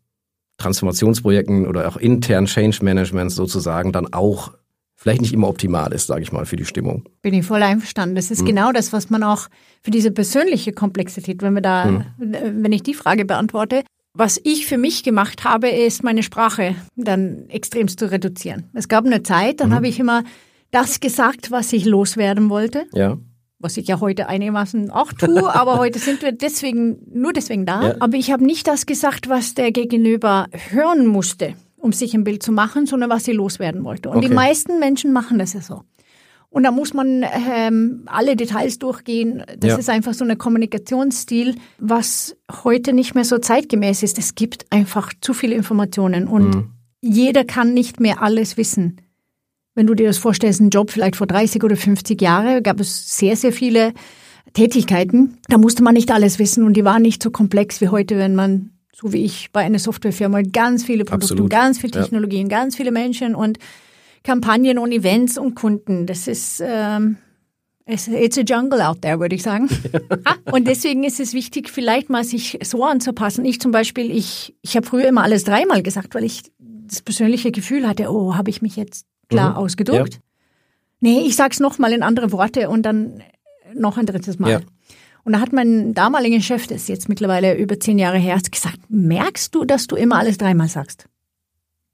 Transformationsprojekten 0.58 1.66
oder 1.66 1.88
auch 1.88 1.96
intern 1.96 2.46
Change 2.46 2.78
Management 2.82 3.32
sozusagen 3.32 3.92
dann 3.92 4.12
auch 4.12 4.52
vielleicht 4.94 5.20
nicht 5.20 5.32
immer 5.32 5.48
optimal 5.48 5.92
ist, 5.92 6.06
sage 6.06 6.22
ich 6.22 6.30
mal, 6.30 6.46
für 6.46 6.56
die 6.56 6.64
Stimmung. 6.64 7.08
Bin 7.22 7.34
ich 7.34 7.44
voll 7.44 7.62
einverstanden. 7.62 8.14
Das 8.14 8.30
ist 8.30 8.40
hm. 8.40 8.46
genau 8.46 8.70
das, 8.70 8.92
was 8.92 9.10
man 9.10 9.24
auch 9.24 9.48
für 9.82 9.90
diese 9.90 10.12
persönliche 10.12 10.72
Komplexität, 10.72 11.42
wenn 11.42 11.54
wir 11.54 11.62
da, 11.62 11.84
hm. 11.84 12.04
wenn 12.18 12.72
ich 12.72 12.84
die 12.84 12.94
Frage 12.94 13.24
beantworte, 13.24 13.82
was 14.14 14.40
ich 14.44 14.66
für 14.66 14.78
mich 14.78 15.02
gemacht 15.02 15.44
habe, 15.44 15.68
ist 15.68 16.04
meine 16.04 16.22
Sprache 16.22 16.74
dann 16.96 17.48
extremst 17.48 17.98
zu 17.98 18.10
reduzieren. 18.10 18.68
Es 18.74 18.88
gab 18.88 19.06
eine 19.06 19.22
Zeit, 19.22 19.60
dann 19.60 19.70
mhm. 19.70 19.74
habe 19.74 19.88
ich 19.88 19.98
immer 19.98 20.24
das 20.70 21.00
gesagt, 21.00 21.50
was 21.50 21.72
ich 21.72 21.84
loswerden 21.84 22.50
wollte. 22.50 22.84
Ja. 22.92 23.18
Was 23.58 23.76
ich 23.76 23.86
ja 23.86 24.00
heute 24.00 24.28
einigermaßen 24.28 24.90
auch 24.90 25.12
tue, 25.12 25.54
aber 25.54 25.78
heute 25.78 25.98
sind 25.98 26.20
wir 26.20 26.32
deswegen, 26.32 26.98
nur 27.12 27.32
deswegen 27.32 27.64
da. 27.64 27.88
Ja. 27.88 27.94
Aber 28.00 28.16
ich 28.16 28.32
habe 28.32 28.44
nicht 28.44 28.66
das 28.66 28.86
gesagt, 28.86 29.28
was 29.28 29.54
der 29.54 29.70
Gegenüber 29.70 30.46
hören 30.70 31.06
musste, 31.06 31.54
um 31.76 31.92
sich 31.92 32.12
ein 32.14 32.24
Bild 32.24 32.42
zu 32.42 32.52
machen, 32.52 32.86
sondern 32.86 33.08
was 33.08 33.24
sie 33.24 33.32
loswerden 33.32 33.84
wollte. 33.84 34.10
Und 34.10 34.18
okay. 34.18 34.28
die 34.28 34.34
meisten 34.34 34.78
Menschen 34.78 35.12
machen 35.12 35.38
das 35.38 35.52
ja 35.52 35.60
so. 35.60 35.84
Und 36.52 36.64
da 36.64 36.70
muss 36.70 36.92
man 36.92 37.24
ähm, 37.48 38.02
alle 38.04 38.36
Details 38.36 38.78
durchgehen. 38.78 39.42
Das 39.58 39.70
ja. 39.70 39.76
ist 39.78 39.88
einfach 39.88 40.12
so 40.12 40.22
ein 40.22 40.36
Kommunikationsstil, 40.36 41.54
was 41.78 42.36
heute 42.62 42.92
nicht 42.92 43.14
mehr 43.14 43.24
so 43.24 43.38
zeitgemäß 43.38 44.02
ist. 44.02 44.18
Es 44.18 44.34
gibt 44.34 44.66
einfach 44.68 45.14
zu 45.22 45.32
viele 45.32 45.54
Informationen 45.54 46.28
und 46.28 46.54
mhm. 46.54 46.70
jeder 47.00 47.44
kann 47.44 47.72
nicht 47.72 48.00
mehr 48.00 48.20
alles 48.20 48.58
wissen. 48.58 49.00
Wenn 49.74 49.86
du 49.86 49.94
dir 49.94 50.06
das 50.06 50.18
vorstellst, 50.18 50.60
ein 50.60 50.68
Job 50.68 50.90
vielleicht 50.90 51.16
vor 51.16 51.26
30 51.26 51.64
oder 51.64 51.74
50 51.74 52.20
Jahren, 52.20 52.62
gab 52.62 52.80
es 52.80 53.16
sehr, 53.16 53.34
sehr 53.36 53.54
viele 53.54 53.94
Tätigkeiten. 54.52 55.38
Da 55.48 55.56
musste 55.56 55.82
man 55.82 55.94
nicht 55.94 56.10
alles 56.10 56.38
wissen 56.38 56.64
und 56.64 56.74
die 56.74 56.84
waren 56.84 57.00
nicht 57.00 57.22
so 57.22 57.30
komplex 57.30 57.80
wie 57.80 57.88
heute, 57.88 58.18
wenn 58.18 58.34
man, 58.34 58.72
so 58.94 59.14
wie 59.14 59.24
ich, 59.24 59.52
bei 59.52 59.62
einer 59.62 59.78
Softwarefirma 59.78 60.42
ganz 60.42 60.84
viele 60.84 61.06
Produkte, 61.06 61.32
Absolut. 61.32 61.50
ganz 61.50 61.78
viele 61.78 61.92
Technologien, 61.92 62.50
ja. 62.50 62.58
ganz 62.58 62.76
viele 62.76 62.92
Menschen 62.92 63.34
und 63.34 63.58
Kampagnen 64.22 64.78
und 64.78 64.92
Events 64.92 65.38
und 65.38 65.54
Kunden. 65.54 66.06
Das 66.06 66.28
ist 66.28 66.62
ähm, 66.64 67.16
It's 67.84 68.38
a 68.38 68.42
jungle 68.42 68.80
out 68.80 69.02
there, 69.02 69.18
würde 69.18 69.34
ich 69.34 69.42
sagen. 69.42 69.68
Ah, 70.24 70.36
und 70.52 70.68
deswegen 70.68 71.02
ist 71.02 71.18
es 71.18 71.34
wichtig, 71.34 71.68
vielleicht 71.68 72.08
mal 72.08 72.22
sich 72.22 72.58
so 72.62 72.84
anzupassen. 72.84 73.44
Ich 73.44 73.60
zum 73.60 73.72
Beispiel, 73.72 74.10
ich, 74.10 74.54
ich 74.62 74.76
habe 74.76 74.86
früher 74.86 75.08
immer 75.08 75.24
alles 75.24 75.42
dreimal 75.42 75.82
gesagt, 75.82 76.14
weil 76.14 76.22
ich 76.22 76.42
das 76.58 77.02
persönliche 77.02 77.50
Gefühl 77.50 77.88
hatte, 77.88 78.08
oh, 78.08 78.36
habe 78.36 78.50
ich 78.50 78.62
mich 78.62 78.76
jetzt 78.76 79.06
klar 79.28 79.50
mhm. 79.50 79.56
ausgedrückt? 79.56 80.14
Ja. 80.14 80.20
Nee, 81.00 81.20
ich 81.26 81.34
sag's 81.34 81.58
nochmal 81.58 81.92
in 81.92 82.04
andere 82.04 82.30
Worte 82.30 82.68
und 82.68 82.82
dann 82.82 83.22
noch 83.74 83.98
ein 83.98 84.06
drittes 84.06 84.38
Mal. 84.38 84.50
Ja. 84.50 84.60
Und 85.24 85.32
da 85.32 85.40
hat 85.40 85.52
mein 85.52 85.94
damaliger 85.94 86.40
Chef, 86.40 86.66
das 86.66 86.82
ist 86.82 86.88
jetzt 86.88 87.08
mittlerweile 87.08 87.56
über 87.56 87.80
zehn 87.80 87.98
Jahre 87.98 88.18
her, 88.18 88.38
gesagt, 88.48 88.78
merkst 88.88 89.54
du, 89.54 89.64
dass 89.64 89.88
du 89.88 89.96
immer 89.96 90.18
alles 90.18 90.38
dreimal 90.38 90.68
sagst? 90.68 91.06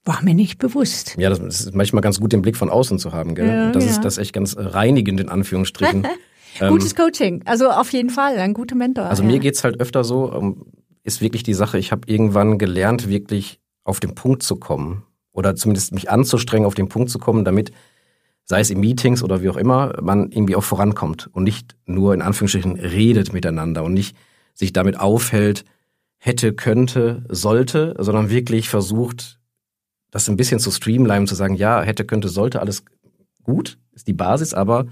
War 0.09 0.25
mir 0.25 0.33
nicht 0.33 0.59
bewusst. 0.59 1.17
Ja, 1.19 1.29
das 1.29 1.39
ist 1.39 1.75
manchmal 1.75 2.01
ganz 2.01 2.19
gut, 2.19 2.33
den 2.33 2.41
Blick 2.41 2.57
von 2.57 2.71
außen 2.71 2.99
zu 2.99 3.13
haben, 3.13 3.35
gell? 3.35 3.47
Ja, 3.47 3.73
das 3.73 3.85
ja. 3.85 3.91
ist 3.91 4.01
das 4.07 4.17
echt 4.17 4.33
ganz 4.33 4.57
reinigend 4.57 5.21
in 5.21 5.29
Anführungsstrichen. 5.29 6.07
Gutes 6.67 6.93
ähm, 6.93 6.97
Coaching, 6.97 7.43
also 7.45 7.69
auf 7.69 7.93
jeden 7.93 8.09
Fall, 8.09 8.39
ein 8.39 8.55
guter 8.55 8.75
Mentor. 8.75 9.05
Also 9.05 9.23
ja. 9.23 9.29
mir 9.29 9.39
geht's 9.39 9.65
halt 9.65 9.81
öfter 9.83 10.05
so, 10.05 10.33
ähm, 10.33 10.65
ist 11.03 11.21
wirklich 11.21 11.43
die 11.43 11.53
Sache, 11.53 11.79
ich 11.79 11.93
habe 11.93 12.03
irgendwann 12.07 12.57
gelernt, 12.57 13.11
wirklich 13.11 13.61
auf 13.85 14.01
den 14.01 14.15
Punkt 14.15 14.43
zu 14.43 14.57
kommen. 14.57 15.05
Oder 15.33 15.55
zumindest 15.57 15.93
mich 15.93 16.11
anzustrengen, 16.11 16.65
auf 16.65 16.75
den 16.75 16.89
Punkt 16.89 17.11
zu 17.11 17.19
kommen, 17.19 17.45
damit, 17.45 17.71
sei 18.45 18.61
es 18.61 18.71
in 18.71 18.81
Meetings 18.81 19.23
oder 19.23 19.43
wie 19.43 19.51
auch 19.51 19.59
immer, 19.59 19.93
man 20.01 20.33
irgendwie 20.33 20.57
auch 20.57 20.65
vorankommt 20.65 21.29
und 21.35 21.45
nicht 21.45 21.77
nur 21.85 22.15
in 22.15 22.23
Anführungsstrichen 22.23 22.81
redet 22.81 23.35
miteinander 23.35 23.85
und 23.85 23.93
nicht 23.93 24.17
sich 24.55 24.73
damit 24.73 24.99
aufhält, 24.99 25.67
hätte, 26.17 26.55
könnte, 26.55 27.27
sollte, 27.29 27.95
sondern 27.99 28.31
wirklich 28.31 28.71
versucht, 28.71 29.38
das 30.11 30.29
ein 30.29 30.37
bisschen 30.37 30.61
zu 30.61 30.71
streamlinen, 30.71 31.27
zu 31.27 31.35
sagen, 31.35 31.55
ja, 31.55 31.83
hätte, 31.83 32.05
könnte, 32.05 32.29
sollte, 32.29 32.61
alles 32.61 32.85
gut, 33.43 33.79
ist 33.93 34.09
die 34.09 34.13
Basis, 34.15 34.55
aber 34.55 34.87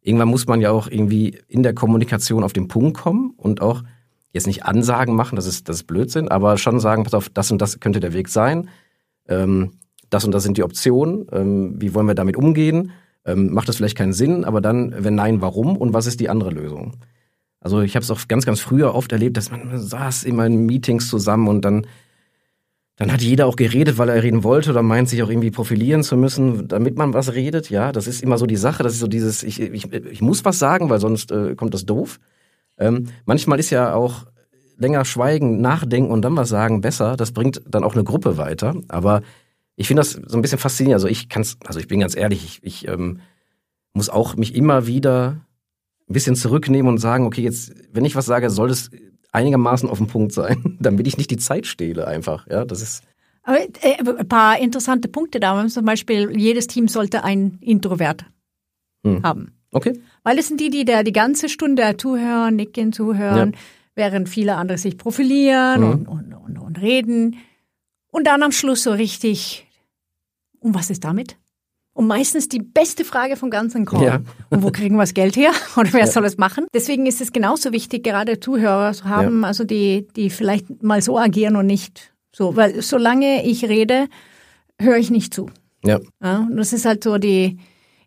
irgendwann 0.00 0.28
muss 0.28 0.46
man 0.46 0.60
ja 0.60 0.70
auch 0.70 0.88
irgendwie 0.88 1.38
in 1.48 1.62
der 1.62 1.74
Kommunikation 1.74 2.44
auf 2.44 2.52
den 2.52 2.68
Punkt 2.68 2.96
kommen 2.96 3.32
und 3.36 3.60
auch 3.60 3.82
jetzt 4.32 4.46
nicht 4.46 4.64
Ansagen 4.64 5.14
machen, 5.14 5.36
das 5.36 5.46
ist, 5.46 5.68
das 5.68 5.76
ist 5.76 5.86
Blödsinn, 5.86 6.28
aber 6.28 6.58
schon 6.58 6.80
sagen, 6.80 7.04
pass 7.04 7.14
auf, 7.14 7.28
das 7.28 7.50
und 7.50 7.62
das 7.62 7.80
könnte 7.80 8.00
der 8.00 8.12
Weg 8.12 8.28
sein, 8.28 8.68
ähm, 9.28 9.72
das 10.10 10.24
und 10.24 10.32
das 10.32 10.42
sind 10.42 10.58
die 10.58 10.62
Optionen, 10.62 11.26
ähm, 11.32 11.80
wie 11.80 11.94
wollen 11.94 12.06
wir 12.06 12.14
damit 12.14 12.36
umgehen, 12.36 12.92
ähm, 13.24 13.52
macht 13.52 13.68
das 13.68 13.76
vielleicht 13.76 13.96
keinen 13.96 14.12
Sinn, 14.12 14.44
aber 14.44 14.60
dann, 14.60 14.94
wenn 14.98 15.14
nein, 15.14 15.40
warum 15.40 15.76
und 15.76 15.94
was 15.94 16.06
ist 16.06 16.20
die 16.20 16.28
andere 16.28 16.50
Lösung? 16.50 16.96
Also 17.60 17.80
ich 17.80 17.96
habe 17.96 18.02
es 18.02 18.10
auch 18.10 18.28
ganz, 18.28 18.44
ganz 18.44 18.60
früher 18.60 18.94
oft 18.94 19.10
erlebt, 19.12 19.38
dass 19.38 19.50
man 19.50 19.78
saß 19.78 20.24
immer 20.24 20.44
in 20.44 20.66
Meetings 20.66 21.08
zusammen 21.08 21.48
und 21.48 21.64
dann 21.64 21.86
dann 22.96 23.10
hat 23.10 23.22
jeder 23.22 23.46
auch 23.46 23.56
geredet, 23.56 23.98
weil 23.98 24.08
er 24.08 24.22
reden 24.22 24.44
wollte 24.44 24.70
oder 24.70 24.82
meint, 24.82 25.08
sich 25.08 25.22
auch 25.22 25.28
irgendwie 25.28 25.50
profilieren 25.50 26.04
zu 26.04 26.16
müssen, 26.16 26.68
damit 26.68 26.96
man 26.96 27.12
was 27.12 27.32
redet. 27.32 27.68
Ja, 27.68 27.90
das 27.90 28.06
ist 28.06 28.22
immer 28.22 28.38
so 28.38 28.46
die 28.46 28.56
Sache. 28.56 28.84
Das 28.84 28.92
ist 28.92 29.00
so 29.00 29.08
dieses, 29.08 29.42
ich, 29.42 29.60
ich, 29.60 29.92
ich 29.92 30.22
muss 30.22 30.44
was 30.44 30.60
sagen, 30.60 30.90
weil 30.90 31.00
sonst 31.00 31.32
äh, 31.32 31.56
kommt 31.56 31.74
das 31.74 31.86
doof. 31.86 32.20
Ähm, 32.78 33.08
manchmal 33.24 33.58
ist 33.58 33.70
ja 33.70 33.94
auch 33.94 34.26
länger 34.76 35.04
schweigen, 35.04 35.60
nachdenken 35.60 36.12
und 36.12 36.22
dann 36.22 36.36
was 36.36 36.48
sagen 36.48 36.80
besser. 36.82 37.16
Das 37.16 37.32
bringt 37.32 37.62
dann 37.68 37.82
auch 37.82 37.94
eine 37.94 38.04
Gruppe 38.04 38.36
weiter. 38.36 38.76
Aber 38.88 39.22
ich 39.74 39.88
finde 39.88 40.00
das 40.00 40.12
so 40.12 40.38
ein 40.38 40.42
bisschen 40.42 40.58
faszinierend. 40.58 40.94
Also 40.94 41.08
ich 41.08 41.28
kann's, 41.28 41.56
also 41.64 41.80
ich 41.80 41.88
bin 41.88 41.98
ganz 42.00 42.16
ehrlich, 42.16 42.44
ich, 42.44 42.60
ich 42.62 42.88
ähm, 42.88 43.20
muss 43.92 44.08
auch 44.08 44.36
mich 44.36 44.54
immer 44.54 44.86
wieder 44.86 45.40
ein 46.08 46.12
bisschen 46.12 46.36
zurücknehmen 46.36 46.92
und 46.92 46.98
sagen, 46.98 47.26
okay, 47.26 47.42
jetzt, 47.42 47.72
wenn 47.92 48.04
ich 48.04 48.14
was 48.14 48.26
sage, 48.26 48.50
soll 48.50 48.70
es 48.70 48.90
einigermaßen 49.34 49.88
auf 49.88 49.98
dem 49.98 50.06
Punkt 50.06 50.32
sein, 50.32 50.76
damit 50.80 51.06
ich 51.06 51.18
nicht 51.18 51.30
die 51.30 51.36
Zeit 51.36 51.66
stehle 51.66 52.06
einfach. 52.06 52.46
Ja, 52.46 52.64
das 52.64 52.80
ist. 52.80 53.02
Aber, 53.42 53.60
äh, 53.60 53.96
ein 53.98 54.28
paar 54.28 54.58
interessante 54.58 55.08
Punkte 55.08 55.40
da. 55.40 55.66
Zum 55.68 55.84
Beispiel, 55.84 56.34
jedes 56.38 56.66
Team 56.66 56.88
sollte 56.88 57.24
ein 57.24 57.58
Introvert 57.60 58.24
hm. 59.04 59.22
haben. 59.22 59.52
Okay. 59.70 60.00
Weil 60.22 60.38
es 60.38 60.48
sind 60.48 60.60
die, 60.60 60.70
die 60.70 60.84
da 60.84 61.02
die 61.02 61.12
ganze 61.12 61.48
Stunde 61.48 61.96
zuhören, 61.96 62.56
nicken, 62.56 62.92
zuhören, 62.92 63.52
ja. 63.52 63.58
während 63.96 64.28
viele 64.28 64.54
andere 64.54 64.78
sich 64.78 64.96
profilieren 64.96 65.80
mhm. 65.80 65.90
und, 65.90 66.08
und, 66.08 66.34
und, 66.34 66.58
und 66.58 66.80
reden. 66.80 67.36
Und 68.10 68.26
dann 68.28 68.42
am 68.44 68.52
Schluss 68.52 68.84
so 68.84 68.92
richtig, 68.92 69.66
und 70.60 70.74
was 70.74 70.90
ist 70.90 71.02
damit? 71.02 71.36
Und 71.94 72.08
meistens 72.08 72.48
die 72.48 72.58
beste 72.58 73.04
Frage 73.04 73.36
vom 73.36 73.50
ganzen 73.50 73.84
Call. 73.86 74.04
Ja. 74.04 74.20
Und 74.50 74.62
wo 74.64 74.70
kriegen 74.70 74.96
wir 74.96 75.02
das 75.02 75.14
Geld 75.14 75.36
her? 75.36 75.52
Oder 75.76 75.92
wer 75.92 76.00
ja. 76.00 76.06
soll 76.06 76.24
es 76.24 76.36
machen? 76.36 76.66
Deswegen 76.74 77.06
ist 77.06 77.20
es 77.20 77.32
genauso 77.32 77.72
wichtig, 77.72 78.02
gerade 78.02 78.40
Zuhörer 78.40 78.92
zu 78.92 79.04
haben, 79.04 79.42
ja. 79.42 79.46
also 79.46 79.62
die, 79.64 80.08
die 80.16 80.28
vielleicht 80.30 80.82
mal 80.82 81.00
so 81.00 81.18
agieren 81.18 81.54
und 81.54 81.66
nicht 81.66 82.12
so. 82.32 82.56
Weil 82.56 82.82
solange 82.82 83.46
ich 83.46 83.64
rede, 83.64 84.08
höre 84.80 84.96
ich 84.96 85.10
nicht 85.10 85.32
zu. 85.32 85.48
Ja. 85.84 86.00
ja. 86.20 86.38
Und 86.38 86.56
das 86.56 86.72
ist 86.72 86.84
halt 86.84 87.04
so 87.04 87.18
die, 87.18 87.58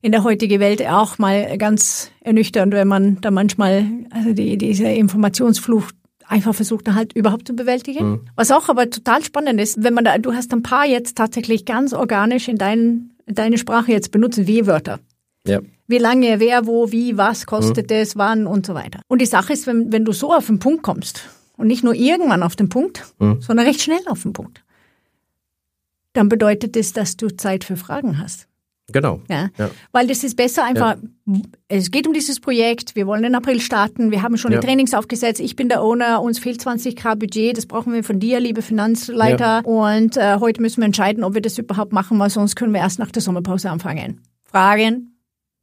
in 0.02 0.12
der 0.12 0.24
heutigen 0.24 0.60
Welt 0.60 0.86
auch 0.86 1.18
mal 1.18 1.58
ganz 1.58 2.12
ernüchternd, 2.22 2.74
wenn 2.74 2.88
man 2.88 3.22
da 3.22 3.32
manchmal, 3.32 3.86
also 4.12 4.34
die, 4.34 4.58
diese 4.58 4.88
Informationsflucht 4.88 5.96
einfach 6.28 6.54
versucht, 6.54 6.94
halt 6.94 7.14
überhaupt 7.14 7.48
zu 7.48 7.54
bewältigen. 7.54 8.10
Mhm. 8.10 8.22
Was 8.36 8.52
auch 8.52 8.70
aber 8.70 8.90
total 8.90 9.24
spannend 9.24 9.60
ist, 9.60 9.82
wenn 9.84 9.94
man 9.94 10.04
da, 10.04 10.18
du 10.18 10.34
hast 10.34 10.54
ein 10.54 10.64
paar 10.64 10.86
jetzt 10.86 11.18
tatsächlich 11.18 11.66
ganz 11.66 11.94
organisch 11.94 12.48
in 12.48 12.58
deinen 12.58 13.17
deine 13.28 13.58
Sprache 13.58 13.92
jetzt 13.92 14.12
benutzen, 14.12 14.48
W-Wörter. 14.48 15.00
Ja. 15.46 15.62
Wie 15.88 15.98
lange, 16.00 16.40
wer, 16.40 16.66
wo, 16.66 16.92
wie, 16.92 17.18
was 17.18 17.46
kostet 17.46 17.90
mhm. 17.90 17.96
es, 17.98 18.16
wann 18.18 18.48
und 18.48 18.66
so 18.66 18.74
weiter. 18.74 19.02
Und 19.08 19.22
die 19.22 19.26
Sache 19.26 19.54
ist, 19.54 19.68
wenn, 19.68 19.92
wenn 19.92 20.04
du 20.04 20.12
so 20.12 20.34
auf 20.34 20.48
den 20.48 20.60
Punkt 20.60 20.84
kommst 20.84 21.30
und 21.56 21.68
nicht 21.68 21.84
nur 21.84 21.94
irgendwann 21.94 22.44
auf 22.44 22.56
den 22.56 22.70
Punkt, 22.70 23.06
mhm. 23.20 23.42
sondern 23.42 23.66
recht 23.66 23.82
schnell 23.82 24.02
auf 24.08 24.24
den 24.24 24.34
Punkt, 24.34 24.64
dann 26.14 26.30
bedeutet 26.30 26.76
das, 26.76 26.94
dass 26.94 27.16
du 27.16 27.30
Zeit 27.30 27.64
für 27.64 27.78
Fragen 27.78 28.18
hast. 28.18 28.47
Genau. 28.94 29.20
Ja? 29.30 29.50
ja. 29.58 29.70
Weil 29.92 30.08
das 30.08 30.24
ist 30.24 30.38
besser 30.38 30.64
einfach, 30.64 30.96
ja. 31.26 31.40
es 31.68 31.92
geht 31.92 32.08
um 32.08 32.14
dieses 32.14 32.40
Projekt, 32.40 32.96
wir 32.96 33.06
wollen 33.06 33.24
in 33.26 33.36
April 33.36 33.60
starten, 33.60 34.12
wir 34.12 34.22
haben 34.22 34.38
schon 34.38 34.54
ja. 34.54 34.60
die 34.60 34.66
Trainings 34.66 34.94
aufgesetzt, 34.94 35.42
ich 35.42 35.58
bin 35.58 35.68
der 35.68 35.84
Owner, 35.84 36.22
uns 36.22 36.40
fehlt 36.40 36.62
20k 36.62 37.16
Budget, 37.16 37.58
das 37.58 37.66
brauchen 37.66 37.94
wir 37.94 38.04
von 38.04 38.20
dir, 38.20 38.40
liebe 38.40 38.62
Finanzleiter. 38.62 39.66
Und 39.66 40.16
äh, 40.16 40.38
heute 40.40 40.62
müssen 40.62 40.82
wir 40.82 40.86
entscheiden, 40.86 41.26
ob 41.26 41.34
wir 41.34 41.42
das 41.42 41.58
überhaupt 41.58 41.92
machen, 41.92 42.18
weil 42.18 42.30
sonst 42.30 42.56
können 42.56 42.74
wir 42.74 42.80
erst 42.80 43.00
nach 43.00 43.12
der 43.12 43.22
Sommerpause 43.22 43.70
anfangen. 43.70 44.22
Fragen. 44.46 45.18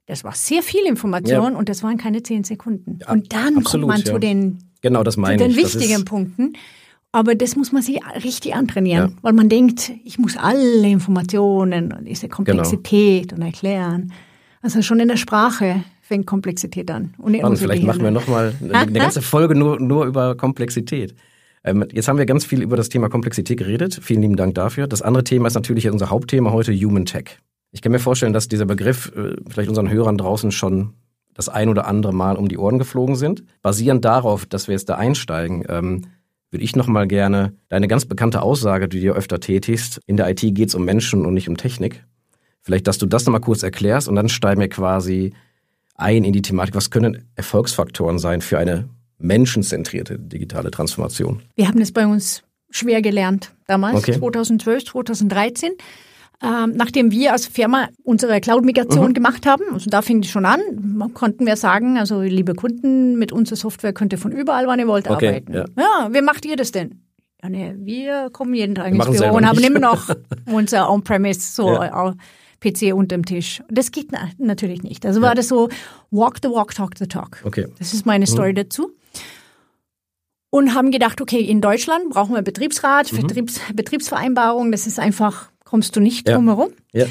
Das 0.06 0.22
war 0.22 0.34
sehr 0.34 0.62
viel 0.62 0.84
Information 0.84 1.56
und 1.56 1.70
das 1.70 1.82
waren 1.82 1.96
keine 1.96 2.22
zehn 2.22 2.44
Sekunden. 2.44 2.98
und 3.08 3.32
dann 3.32 3.56
absolut, 3.56 3.88
kommt 3.88 4.04
man 4.04 4.04
zu 4.04 4.18
den, 4.18 4.58
genau, 4.82 5.02
das 5.02 5.16
meine 5.16 5.38
zu 5.38 5.44
den 5.44 5.50
ich. 5.52 5.56
wichtigen 5.56 6.04
Punkten. 6.04 6.52
Aber 7.14 7.36
das 7.36 7.54
muss 7.54 7.70
man 7.70 7.80
sich 7.80 8.00
richtig 8.24 8.56
antrainieren, 8.56 9.10
ja. 9.10 9.16
weil 9.22 9.34
man 9.34 9.48
denkt, 9.48 9.92
ich 10.04 10.18
muss 10.18 10.36
alle 10.36 10.88
Informationen 10.88 11.92
und 11.92 12.06
diese 12.06 12.28
Komplexität 12.28 13.28
genau. 13.28 13.36
und 13.36 13.46
erklären. 13.46 14.12
Also 14.62 14.82
schon 14.82 14.98
in 14.98 15.06
der 15.06 15.16
Sprache 15.16 15.84
fängt 16.00 16.26
Komplexität 16.26 16.90
an. 16.90 17.14
Und 17.18 17.36
Spannend, 17.36 17.60
vielleicht 17.60 17.84
machen 17.84 18.02
wir 18.02 18.10
nochmal 18.10 18.52
eine, 18.60 18.74
eine 18.74 18.98
ganze 18.98 19.22
Folge 19.22 19.54
nur, 19.54 19.78
nur 19.78 20.06
über 20.06 20.36
Komplexität. 20.36 21.14
Ähm, 21.62 21.86
jetzt 21.92 22.08
haben 22.08 22.18
wir 22.18 22.26
ganz 22.26 22.44
viel 22.44 22.60
über 22.62 22.76
das 22.76 22.88
Thema 22.88 23.08
Komplexität 23.08 23.58
geredet. 23.58 23.96
Vielen 24.02 24.22
lieben 24.22 24.36
Dank 24.36 24.56
dafür. 24.56 24.88
Das 24.88 25.00
andere 25.00 25.22
Thema 25.22 25.46
ist 25.46 25.54
natürlich 25.54 25.88
unser 25.88 26.10
Hauptthema 26.10 26.50
heute, 26.50 26.72
Human 26.72 27.06
Tech. 27.06 27.38
Ich 27.70 27.80
kann 27.80 27.92
mir 27.92 28.00
vorstellen, 28.00 28.32
dass 28.32 28.48
dieser 28.48 28.66
Begriff 28.66 29.12
äh, 29.14 29.36
vielleicht 29.48 29.68
unseren 29.68 29.88
Hörern 29.88 30.18
draußen 30.18 30.50
schon 30.50 30.94
das 31.32 31.48
ein 31.48 31.68
oder 31.68 31.86
andere 31.86 32.12
Mal 32.12 32.34
um 32.34 32.48
die 32.48 32.58
Ohren 32.58 32.80
geflogen 32.80 33.14
sind. 33.14 33.44
Basierend 33.62 34.04
darauf, 34.04 34.46
dass 34.46 34.66
wir 34.66 34.72
jetzt 34.72 34.88
da 34.88 34.96
einsteigen, 34.96 35.64
ähm, 35.68 36.06
würde 36.54 36.64
ich 36.64 36.76
nochmal 36.76 37.08
gerne 37.08 37.52
deine 37.68 37.88
ganz 37.88 38.04
bekannte 38.04 38.40
Aussage, 38.40 38.88
die 38.88 38.98
du 38.98 39.02
dir 39.02 39.14
öfter 39.14 39.40
tätigst, 39.40 40.00
in 40.06 40.16
der 40.16 40.30
IT 40.30 40.40
geht 40.40 40.68
es 40.68 40.76
um 40.76 40.84
Menschen 40.84 41.26
und 41.26 41.34
nicht 41.34 41.48
um 41.48 41.56
Technik. 41.56 42.04
Vielleicht, 42.62 42.86
dass 42.86 42.96
du 42.96 43.06
das 43.06 43.26
nochmal 43.26 43.40
kurz 43.40 43.64
erklärst 43.64 44.06
und 44.06 44.14
dann 44.14 44.28
steigen 44.28 44.60
wir 44.60 44.68
quasi 44.68 45.32
ein 45.96 46.22
in 46.22 46.32
die 46.32 46.42
Thematik. 46.42 46.76
Was 46.76 46.90
können 46.90 47.24
Erfolgsfaktoren 47.34 48.20
sein 48.20 48.40
für 48.40 48.58
eine 48.58 48.88
menschenzentrierte 49.18 50.16
digitale 50.16 50.70
Transformation? 50.70 51.42
Wir 51.56 51.66
haben 51.66 51.80
es 51.80 51.90
bei 51.90 52.06
uns 52.06 52.44
schwer 52.70 53.02
gelernt 53.02 53.52
damals, 53.66 53.98
okay. 53.98 54.16
2012, 54.16 54.84
2013 54.84 55.72
ähm, 56.44 56.72
nachdem 56.76 57.10
wir 57.10 57.32
als 57.32 57.46
Firma 57.46 57.88
unsere 58.02 58.40
Cloud-Migration 58.40 59.08
mhm. 59.08 59.14
gemacht 59.14 59.46
haben, 59.46 59.64
also 59.72 59.88
da 59.88 60.02
fing 60.02 60.22
es 60.22 60.28
schon 60.28 60.44
an, 60.44 60.60
konnten 61.14 61.46
wir 61.46 61.56
sagen, 61.56 61.96
also 61.96 62.20
liebe 62.20 62.54
Kunden, 62.54 63.18
mit 63.18 63.32
unserer 63.32 63.56
Software 63.56 63.92
könnt 63.92 64.12
ihr 64.12 64.18
von 64.18 64.32
überall, 64.32 64.66
wann 64.66 64.78
ihr 64.78 64.86
wollt, 64.86 65.08
okay, 65.08 65.28
arbeiten. 65.28 65.54
Ja. 65.54 65.64
ja, 65.78 66.08
wie 66.12 66.20
macht 66.20 66.44
ihr 66.44 66.56
das 66.56 66.70
denn? 66.72 67.00
Ja, 67.42 67.48
nee, 67.48 67.74
wir 67.78 68.30
kommen 68.30 68.54
jeden 68.54 68.74
Tag 68.74 68.92
ins 68.92 69.04
Büro 69.04 69.34
und 69.34 69.46
haben 69.46 69.58
immer 69.58 69.78
noch 69.80 70.14
unser 70.46 70.90
On-Premise 70.90 71.40
so 71.40 71.72
ja. 71.72 72.10
Äh, 72.10 72.12
PC 72.60 72.94
unterm 72.94 73.24
Tisch. 73.24 73.62
Das 73.68 73.90
geht 73.90 74.12
na 74.12 74.30
natürlich 74.38 74.82
nicht. 74.82 75.04
Also 75.06 75.20
ja. 75.20 75.28
war 75.28 75.34
das 75.34 75.48
so 75.48 75.68
walk 76.10 76.38
the 76.42 76.48
walk, 76.48 76.74
talk 76.74 76.98
the 76.98 77.06
talk. 77.06 77.42
Okay. 77.44 77.66
Das 77.78 77.92
ist 77.92 78.06
meine 78.06 78.26
Story 78.26 78.50
mhm. 78.50 78.56
dazu. 78.56 78.92
Und 80.50 80.74
haben 80.74 80.90
gedacht, 80.90 81.20
okay, 81.20 81.40
in 81.40 81.60
Deutschland 81.60 82.10
brauchen 82.10 82.34
wir 82.34 82.42
Betriebsrat, 82.42 83.12
mhm. 83.12 83.22
Betriebs 83.22 83.60
Betriebsvereinbarung. 83.74 84.70
Das 84.72 84.86
ist 84.86 84.98
einfach 84.98 85.50
kommst 85.74 85.96
du 85.96 86.00
nicht 86.00 86.28
drum 86.28 86.46
herum. 86.46 86.68
Ja. 86.92 87.06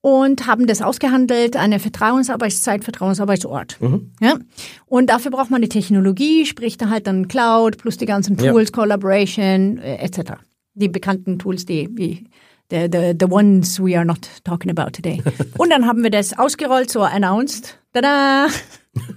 Und 0.00 0.48
haben 0.48 0.66
das 0.66 0.82
ausgehandelt, 0.82 1.54
eine 1.54 1.78
Vertrauensarbeitszeit, 1.78 2.82
Vertrauensarbeitsort. 2.82 3.80
Mhm. 3.80 4.10
Ja? 4.20 4.38
Und 4.86 5.08
dafür 5.08 5.30
braucht 5.30 5.52
man 5.52 5.62
die 5.62 5.68
Technologie, 5.68 6.44
sprich 6.44 6.76
da 6.76 6.90
halt 6.90 7.06
dann 7.06 7.28
Cloud 7.28 7.78
plus 7.78 7.96
die 7.96 8.06
ganzen 8.06 8.36
Tools, 8.36 8.70
ja. 8.70 8.74
Collaboration 8.74 9.78
äh, 9.78 9.98
etc. 9.98 10.32
Die 10.74 10.88
bekannten 10.88 11.38
Tools, 11.38 11.64
die 11.64 11.88
wie 11.92 12.24
the, 12.72 12.88
the, 12.90 13.14
the 13.16 13.26
ones 13.30 13.78
we 13.78 13.96
are 13.96 14.04
not 14.04 14.28
talking 14.42 14.76
about 14.76 14.90
today. 14.90 15.22
Und 15.56 15.70
dann 15.70 15.86
haben 15.86 16.02
wir 16.02 16.10
das 16.10 16.36
ausgerollt, 16.36 16.90
so 16.90 17.02
announced 17.02 17.78
tada! 17.92 18.48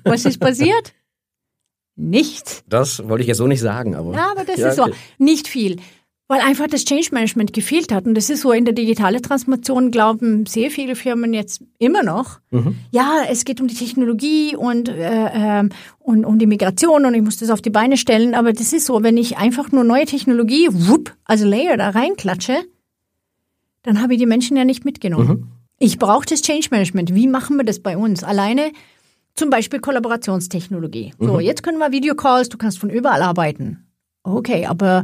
Was 0.03 0.25
ist 0.25 0.39
passiert? 0.39 0.93
Nichts. 1.95 2.63
Das 2.69 3.07
wollte 3.09 3.23
ich 3.23 3.27
jetzt 3.29 3.37
so 3.37 3.47
nicht 3.47 3.61
sagen, 3.61 3.95
aber. 3.95 4.13
Ja, 4.13 4.29
aber 4.31 4.45
das 4.45 4.57
Ja, 4.57 4.69
ist 4.69 4.79
okay. 4.79 4.91
so. 4.91 5.23
Nicht 5.23 5.47
viel. 5.47 5.77
Weil 6.31 6.39
einfach 6.39 6.67
das 6.67 6.85
Change 6.85 7.09
Management 7.11 7.51
gefehlt 7.51 7.91
hat. 7.91 8.05
Und 8.05 8.15
das 8.15 8.29
ist 8.29 8.43
so 8.43 8.53
in 8.53 8.63
der 8.63 8.73
digitalen 8.73 9.21
Transformation 9.21 9.91
glauben 9.91 10.45
sehr 10.45 10.71
viele 10.71 10.95
Firmen 10.95 11.33
jetzt 11.33 11.61
immer 11.77 12.03
noch. 12.03 12.39
Mhm. 12.51 12.77
Ja, 12.91 13.23
es 13.29 13.43
geht 13.43 13.59
um 13.59 13.67
die 13.67 13.75
Technologie 13.75 14.55
und, 14.55 14.87
äh, 14.87 15.29
ähm, 15.33 15.71
und 15.99 16.23
um 16.23 16.39
die 16.39 16.45
Migration 16.45 17.05
und 17.05 17.13
ich 17.15 17.21
muss 17.21 17.35
das 17.35 17.49
auf 17.49 17.61
die 17.61 17.69
Beine 17.69 17.97
stellen. 17.97 18.33
Aber 18.33 18.53
das 18.53 18.71
ist 18.71 18.85
so, 18.85 19.03
wenn 19.03 19.17
ich 19.17 19.39
einfach 19.39 19.73
nur 19.73 19.83
neue 19.83 20.05
Technologie, 20.05 20.69
wupp, 20.71 21.13
also 21.25 21.45
Layer 21.45 21.75
da 21.75 21.89
reinklatsche, 21.89 22.63
dann 23.83 24.01
habe 24.01 24.13
ich 24.13 24.19
die 24.19 24.25
Menschen 24.25 24.55
ja 24.55 24.63
nicht 24.63 24.85
mitgenommen. 24.85 25.51
Ich 25.79 25.99
brauche 25.99 26.25
das 26.25 26.43
Change 26.43 26.69
Management. 26.71 27.13
Wie 27.13 27.27
machen 27.27 27.57
wir 27.57 27.65
das 27.65 27.81
bei 27.81 27.97
uns? 27.97 28.23
Alleine 28.23 28.71
zum 29.35 29.49
Beispiel 29.49 29.81
Kollaborationstechnologie. 29.81 31.11
So, 31.19 31.41
jetzt 31.41 31.61
können 31.61 31.79
wir 31.79 31.91
Videocalls, 31.91 32.47
du 32.47 32.57
kannst 32.57 32.79
von 32.79 32.89
überall 32.89 33.21
arbeiten. 33.21 33.85
Okay, 34.23 34.65
aber 34.65 35.03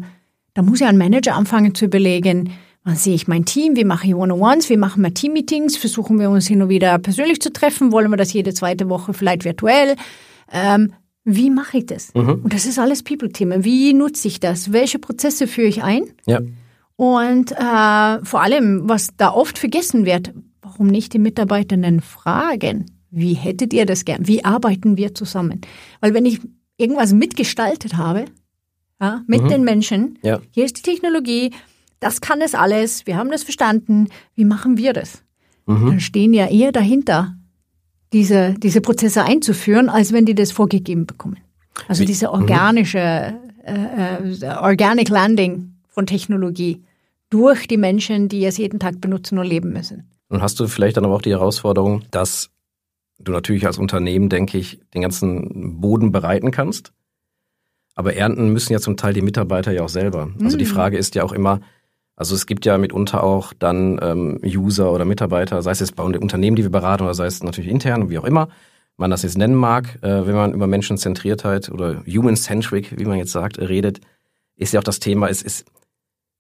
da 0.58 0.64
muss 0.64 0.80
ja 0.80 0.88
ein 0.88 0.98
Manager 0.98 1.36
anfangen 1.36 1.76
zu 1.76 1.86
überlegen, 1.86 2.50
wann 2.84 2.96
sehe 2.96 3.14
ich 3.14 3.28
mein 3.28 3.46
Team, 3.46 3.76
wie 3.76 3.84
mache 3.84 4.08
ich 4.08 4.16
One-on-Ones, 4.16 4.72
wie 4.72 4.78
machen 4.78 5.04
wir 5.04 5.14
Team-Meetings, 5.14 5.78
versuchen 5.78 6.20
wir 6.20 6.32
uns 6.32 6.48
hin 6.48 6.64
und 6.64 6.70
wieder 6.70 6.98
persönlich 6.98 7.40
zu 7.40 7.54
treffen, 7.54 7.92
wollen 7.92 8.10
wir 8.10 8.18
das 8.18 8.34
jede 8.34 8.56
zweite 8.56 8.90
Woche 8.90 9.14
vielleicht 9.14 9.46
virtuell. 9.46 9.96
Ähm, 10.52 10.94
wie 11.24 11.52
mache 11.52 11.78
ich 11.78 11.86
das? 11.86 12.10
Und 12.16 12.54
das 12.54 12.66
ist 12.66 12.80
alles 12.80 13.04
People-Thema. 13.04 13.64
Wie 13.64 13.94
nutze 13.94 14.28
ich 14.28 14.40
das? 14.40 14.72
Welche 14.72 14.98
Prozesse 14.98 15.46
führe 15.46 15.68
ich 15.68 15.84
ein? 15.84 16.06
Ja. 16.26 16.40
Und 16.96 17.52
äh, 17.52 18.26
vor 18.26 18.42
allem, 18.42 18.90
was 18.90 19.10
da 19.16 19.30
oft 19.30 19.60
vergessen 19.60 20.08
wird, 20.08 20.34
warum 20.64 20.88
nicht 20.88 21.14
die 21.14 21.20
Mitarbeitenden 21.20 22.02
fragen, 22.02 22.86
wie 23.12 23.34
hättet 23.34 23.74
ihr 23.74 23.86
das 23.86 24.06
gern? 24.06 24.28
Wie 24.28 24.44
arbeiten 24.44 24.98
wir 24.98 25.14
zusammen? 25.14 25.62
Weil 26.02 26.16
wenn 26.16 26.26
ich 26.26 26.40
irgendwas 26.78 27.14
mitgestaltet 27.14 27.96
habe, 27.96 28.26
ja, 29.02 29.22
mit 29.28 29.50
den 29.50 29.64
Menschen, 29.64 30.18
Ja. 30.24 30.40
hier 30.52 30.66
ist 30.66 30.78
die 30.78 30.82
Technologie, 30.82 31.52
das 32.00 32.22
kann 32.22 32.42
es 32.42 32.54
alles, 32.56 33.06
wir 33.08 33.18
haben 33.18 33.32
das 33.32 33.44
verstanden, 33.44 34.08
wie 34.36 34.46
machen 34.46 34.78
wir 34.78 34.94
das? 34.94 35.24
Dann 35.66 36.00
stehen 36.00 36.34
ja 36.34 36.48
eher 36.48 36.72
dahinter, 36.72 37.36
diese, 38.14 38.54
diese 38.58 38.80
Prozesse 38.80 39.24
einzuführen, 39.26 39.90
als 39.90 40.14
wenn 40.14 40.26
die 40.26 40.34
das 40.36 40.52
vorgegeben 40.54 41.06
bekommen. 41.06 41.38
Also 41.90 42.04
Wie- 42.04 42.06
diese 42.06 42.32
organische, 42.32 43.34
äh, 43.66 44.20
äh, 44.42 44.56
Organic 44.62 45.10
Landing 45.10 45.74
von 45.90 46.06
Technologie 46.06 46.82
durch 47.30 47.68
die 47.68 47.76
Menschen, 47.78 48.30
die 48.30 48.46
es 48.46 48.58
jeden 48.58 48.80
Tag 48.80 49.02
benutzen 49.02 49.38
und 49.38 49.46
leben 49.46 49.74
müssen. 49.74 50.10
Und 50.30 50.42
hast 50.42 50.58
du 50.60 50.68
vielleicht 50.68 50.96
dann 50.96 51.04
aber 51.06 51.16
auch 51.16 51.22
die 51.22 51.32
Herausforderung, 51.32 52.04
dass 52.12 52.50
du 53.20 53.34
natürlich 53.34 53.66
als 53.68 53.78
Unternehmen, 53.78 54.30
denke 54.30 54.58
ich, 54.58 54.80
den 54.94 55.02
ganzen 55.02 55.82
Boden 55.82 56.12
bereiten 56.14 56.52
kannst. 56.52 56.94
Aber 57.98 58.14
ernten 58.14 58.54
müssen 58.54 58.74
ja 58.74 58.80
zum 58.80 58.96
Teil 58.96 59.14
die 59.14 59.24
Mitarbeiter 59.24 59.72
ja 59.72 59.82
auch 59.84 59.90
selber. 59.90 60.30
Also 60.44 60.56
die 60.56 60.66
Frage 60.66 60.98
ist 60.98 61.16
ja 61.16 61.24
auch 61.24 61.32
immer, 61.32 61.62
also 62.16 62.36
es 62.36 62.46
gibt 62.46 62.64
ja 62.64 62.78
mitunter 62.78 63.24
auch 63.24 63.54
dann 63.58 64.00
ähm, 64.04 64.40
User 64.46 64.92
oder 64.94 65.04
Mitarbeiter, 65.04 65.64
sei 65.64 65.72
es 65.72 65.80
jetzt 65.80 65.96
bei 65.96 66.04
den 66.12 66.22
Unternehmen, 66.22 66.56
die 66.56 66.62
wir 66.62 66.70
beraten, 66.70 67.04
oder 67.04 67.16
sei 67.16 67.26
es 67.26 67.42
natürlich 67.42 67.72
intern, 67.72 68.12
wie 68.12 68.20
auch 68.20 68.24
immer 68.24 68.50
man 68.98 69.10
das 69.10 69.24
jetzt 69.24 69.38
nennen 69.38 69.56
mag, 69.56 69.98
äh, 70.04 70.28
wenn 70.28 70.36
man 70.36 70.54
über 70.54 70.68
Menschenzentriertheit 70.68 71.70
oder 71.70 72.04
Human-Centric, 72.06 73.00
wie 73.00 73.06
man 73.06 73.18
jetzt 73.18 73.32
sagt, 73.32 73.58
redet, 73.58 74.00
ist 74.56 74.74
ja 74.74 74.80
auch 74.80 74.84
das 74.84 75.00
Thema, 75.00 75.28
es 75.28 75.42
ist, 75.42 75.66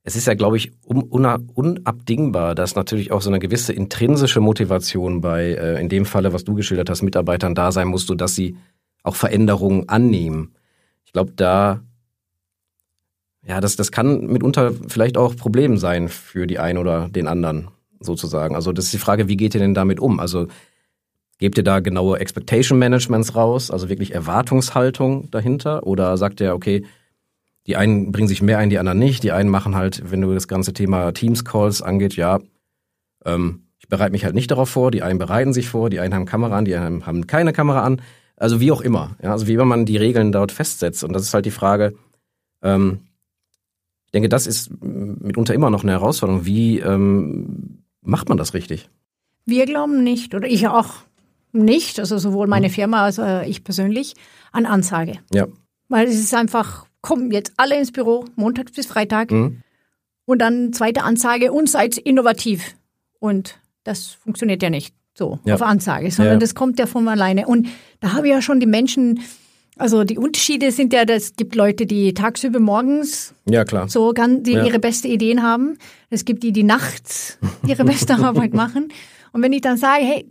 es 0.03 0.15
ist 0.15 0.27
ja, 0.27 0.35
glaube 0.35 0.57
ich, 0.57 0.71
una- 0.83 1.39
unabdingbar, 1.55 2.53
dass 2.53 2.75
natürlich 2.75 3.11
auch 3.11 3.21
so 3.21 3.31
eine 3.31 3.39
gewisse 3.39 3.73
intrinsische 3.73 4.41
Motivation 4.41 5.21
bei, 5.21 5.53
äh, 5.53 5.81
in 5.81 5.89
dem 5.89 6.05
Falle, 6.05 6.33
was 6.33 6.43
du 6.43 6.53
geschildert 6.53 6.89
hast, 6.89 7.01
Mitarbeitern 7.01 7.55
da 7.55 7.71
sein 7.71 7.87
muss, 7.87 8.05
dass 8.05 8.35
sie 8.35 8.57
auch 9.03 9.15
Veränderungen 9.15 9.89
annehmen. 9.89 10.53
Ich 11.07 11.13
glaube, 11.13 11.31
da, 11.35 11.79
ja, 13.45 13.61
das, 13.61 13.77
das 13.77 13.93
kann 13.93 14.27
mitunter 14.27 14.73
vielleicht 14.89 15.17
auch 15.17 15.37
Problem 15.37 15.77
sein 15.77 16.09
für 16.09 16.47
die 16.47 16.59
einen 16.59 16.77
oder 16.77 17.07
den 17.07 17.27
anderen, 17.27 17.69
sozusagen. 18.01 18.55
Also 18.55 18.73
das 18.73 18.85
ist 18.85 18.93
die 18.93 18.99
Frage, 18.99 19.29
wie 19.29 19.37
geht 19.37 19.55
ihr 19.55 19.61
denn 19.61 19.73
damit 19.73 20.01
um? 20.01 20.19
Also 20.19 20.47
gebt 21.37 21.57
ihr 21.57 21.63
da 21.63 21.79
genaue 21.79 22.19
Expectation 22.19 22.77
Managements 22.77 23.35
raus, 23.35 23.71
also 23.71 23.87
wirklich 23.87 24.13
Erwartungshaltung 24.13 25.31
dahinter? 25.31 25.87
Oder 25.87 26.17
sagt 26.17 26.41
ihr, 26.41 26.53
okay, 26.53 26.85
die 27.67 27.77
einen 27.77 28.11
bringen 28.11 28.27
sich 28.27 28.41
mehr 28.41 28.57
ein, 28.57 28.69
die 28.69 28.77
anderen 28.77 28.99
nicht. 28.99 29.23
Die 29.23 29.31
einen 29.31 29.49
machen 29.49 29.75
halt, 29.75 30.11
wenn 30.11 30.19
du 30.19 30.33
das 30.33 30.49
ganze 30.49 30.73
Thema 30.73 31.13
Teams-Calls 31.13 31.81
angeht, 31.81 32.17
ja, 32.17 32.39
ähm, 33.23 33.63
ich 33.79 33.87
bereite 33.87 34.11
mich 34.11 34.25
halt 34.25 34.35
nicht 34.35 34.51
darauf 34.51 34.69
vor. 34.69 34.91
Die 34.91 35.03
einen 35.03 35.19
bereiten 35.19 35.53
sich 35.53 35.69
vor, 35.69 35.89
die 35.89 36.01
einen 36.01 36.13
haben 36.13 36.25
Kamera 36.25 36.57
an, 36.57 36.65
die 36.65 36.75
anderen 36.75 37.05
haben 37.05 37.27
keine 37.27 37.53
Kamera 37.53 37.83
an. 37.83 38.01
Also 38.37 38.61
wie 38.61 38.71
auch 38.71 38.81
immer. 38.81 39.15
Ja, 39.21 39.31
also 39.31 39.47
wie 39.47 39.53
immer 39.53 39.65
man 39.65 39.85
die 39.85 39.97
Regeln 39.97 40.31
dort 40.31 40.51
festsetzt. 40.51 41.03
Und 41.03 41.13
das 41.13 41.23
ist 41.23 41.33
halt 41.33 41.45
die 41.45 41.51
Frage, 41.51 41.95
ähm, 42.61 42.99
ich 44.05 44.11
denke, 44.11 44.29
das 44.29 44.47
ist 44.47 44.71
mitunter 44.81 45.53
immer 45.53 45.69
noch 45.69 45.83
eine 45.83 45.91
Herausforderung. 45.91 46.45
Wie 46.45 46.79
ähm, 46.79 47.83
macht 48.01 48.29
man 48.29 48.37
das 48.37 48.53
richtig? 48.53 48.89
Wir 49.45 49.65
glauben 49.65 50.03
nicht, 50.03 50.35
oder 50.35 50.47
ich 50.47 50.67
auch 50.67 50.93
nicht, 51.51 51.99
also 51.99 52.17
sowohl 52.17 52.47
meine 52.47 52.69
Firma 52.69 53.03
als 53.05 53.19
auch 53.19 53.41
ich 53.41 53.63
persönlich, 53.63 54.13
an 54.51 54.65
Ansage. 54.65 55.19
Ja. 55.33 55.47
Weil 55.89 56.07
es 56.07 56.19
ist 56.19 56.33
einfach, 56.33 56.85
kommen 57.01 57.31
jetzt 57.31 57.53
alle 57.57 57.77
ins 57.77 57.91
Büro, 57.91 58.25
Montag 58.35 58.73
bis 58.73 58.85
Freitag, 58.85 59.31
Mhm. 59.31 59.63
und 60.25 60.39
dann 60.39 60.73
zweite 60.73 61.03
Ansage, 61.03 61.51
und 61.51 61.69
seid 61.69 61.97
innovativ. 61.97 62.75
Und 63.19 63.59
das 63.83 64.07
funktioniert 64.07 64.61
ja 64.61 64.69
nicht 64.69 64.93
so 65.17 65.39
Ja. 65.45 65.55
auf 65.55 65.61
Ansage, 65.61 66.11
sondern 66.11 66.35
Ja. 66.35 66.39
das 66.39 66.53
kommt 66.55 66.77
ja 66.79 66.85
von 66.85 67.07
alleine. 67.07 67.47
Und 67.47 67.67
da 67.99 68.13
habe 68.13 68.27
ich 68.27 68.33
ja 68.33 68.41
schon 68.41 68.59
die 68.59 68.67
Menschen, 68.67 69.19
also 69.77 70.03
die 70.03 70.17
Unterschiede 70.17 70.71
sind 70.71 70.93
ja, 70.93 71.03
es 71.07 71.35
gibt 71.35 71.55
Leute, 71.55 71.85
die 71.85 72.13
tagsüber 72.13 72.59
morgens 72.59 73.33
Ja, 73.49 73.65
klar. 73.65 73.89
so 73.89 74.13
die 74.13 74.51
Ja. 74.51 74.63
ihre 74.65 74.79
beste 74.79 75.07
Ideen 75.07 75.41
haben. 75.43 75.77
Es 76.09 76.23
gibt 76.25 76.43
die, 76.43 76.51
die 76.51 76.63
nachts 76.63 77.37
ihre 77.67 77.83
beste 77.83 78.15
Arbeit 78.15 78.53
machen. 78.53 78.89
Und 79.33 79.41
wenn 79.41 79.53
ich 79.53 79.61
dann 79.61 79.77
sage, 79.77 80.03
hey, 80.03 80.25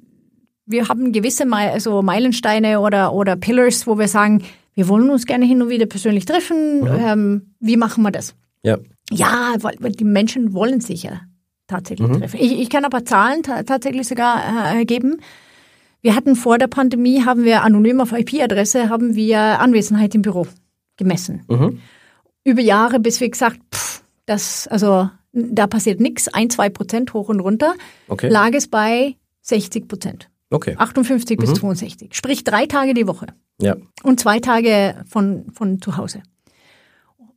wir 0.66 0.88
haben 0.88 1.12
gewisse 1.12 1.46
Mei- 1.46 1.70
also 1.72 2.02
Meilensteine 2.02 2.80
oder, 2.80 3.12
oder 3.12 3.36
Pillars, 3.36 3.86
wo 3.86 3.98
wir 3.98 4.08
sagen, 4.08 4.42
wir 4.74 4.88
wollen 4.88 5.10
uns 5.10 5.26
gerne 5.26 5.46
hin 5.46 5.62
und 5.62 5.68
wieder 5.68 5.86
persönlich 5.86 6.24
treffen. 6.26 6.80
Mhm. 6.80 6.86
Ähm, 7.00 7.54
wie 7.60 7.76
machen 7.76 8.02
wir 8.02 8.10
das? 8.10 8.34
Ja. 8.62 8.78
Ja, 9.12 9.54
weil, 9.60 9.76
die 9.92 10.04
Menschen 10.04 10.52
wollen 10.54 10.80
sich 10.80 11.04
ja 11.04 11.20
tatsächlich 11.66 12.06
Mhm. 12.08 12.18
treffen. 12.20 12.38
Ich, 12.40 12.58
ich 12.60 12.70
kann 12.70 12.84
aber 12.84 13.04
Zahlen 13.04 13.42
ta 13.42 13.62
tatsächlich 13.62 14.06
sogar 14.08 14.74
äh, 14.76 14.84
geben. 14.84 15.18
Wir 16.02 16.14
hatten 16.14 16.36
vor 16.36 16.58
der 16.58 16.68
Pandemie, 16.68 17.24
haben 17.24 17.44
wir 17.44 17.62
anonym 17.62 18.00
auf 18.00 18.12
IP-Adresse, 18.12 18.88
haben 18.88 19.14
wir 19.16 19.38
Anwesenheit 19.60 20.14
im 20.14 20.22
Büro 20.22 20.46
gemessen. 20.96 21.42
Mhm. 21.48 21.80
Über 22.44 22.60
Jahre, 22.62 23.00
bis 23.00 23.20
wir 23.20 23.28
gesagt, 23.28 23.58
pff, 23.74 24.02
das, 24.26 24.68
also 24.68 25.10
da 25.32 25.66
passiert 25.66 26.00
nichts, 26.00 26.28
ein, 26.28 26.48
zwei 26.48 26.68
Prozent 26.70 27.12
hoch 27.12 27.28
und 27.28 27.40
runter, 27.40 27.74
Okay. 28.08 28.28
lag 28.28 28.52
es 28.52 28.68
bei 28.68 29.16
60 29.42 29.88
Prozent. 29.88 30.28
Okay. 30.50 30.76
58 30.78 31.38
bis 31.38 31.54
62. 31.54 32.14
Sprich 32.14 32.44
drei 32.44 32.66
Tage 32.66 32.94
die 32.94 33.08
Woche 33.08 33.26
Ja. 33.60 33.74
und 34.04 34.20
zwei 34.20 34.38
Tage 34.38 34.94
von, 35.08 35.46
von 35.52 35.82
zu 35.82 35.96
Hause. 35.96 36.22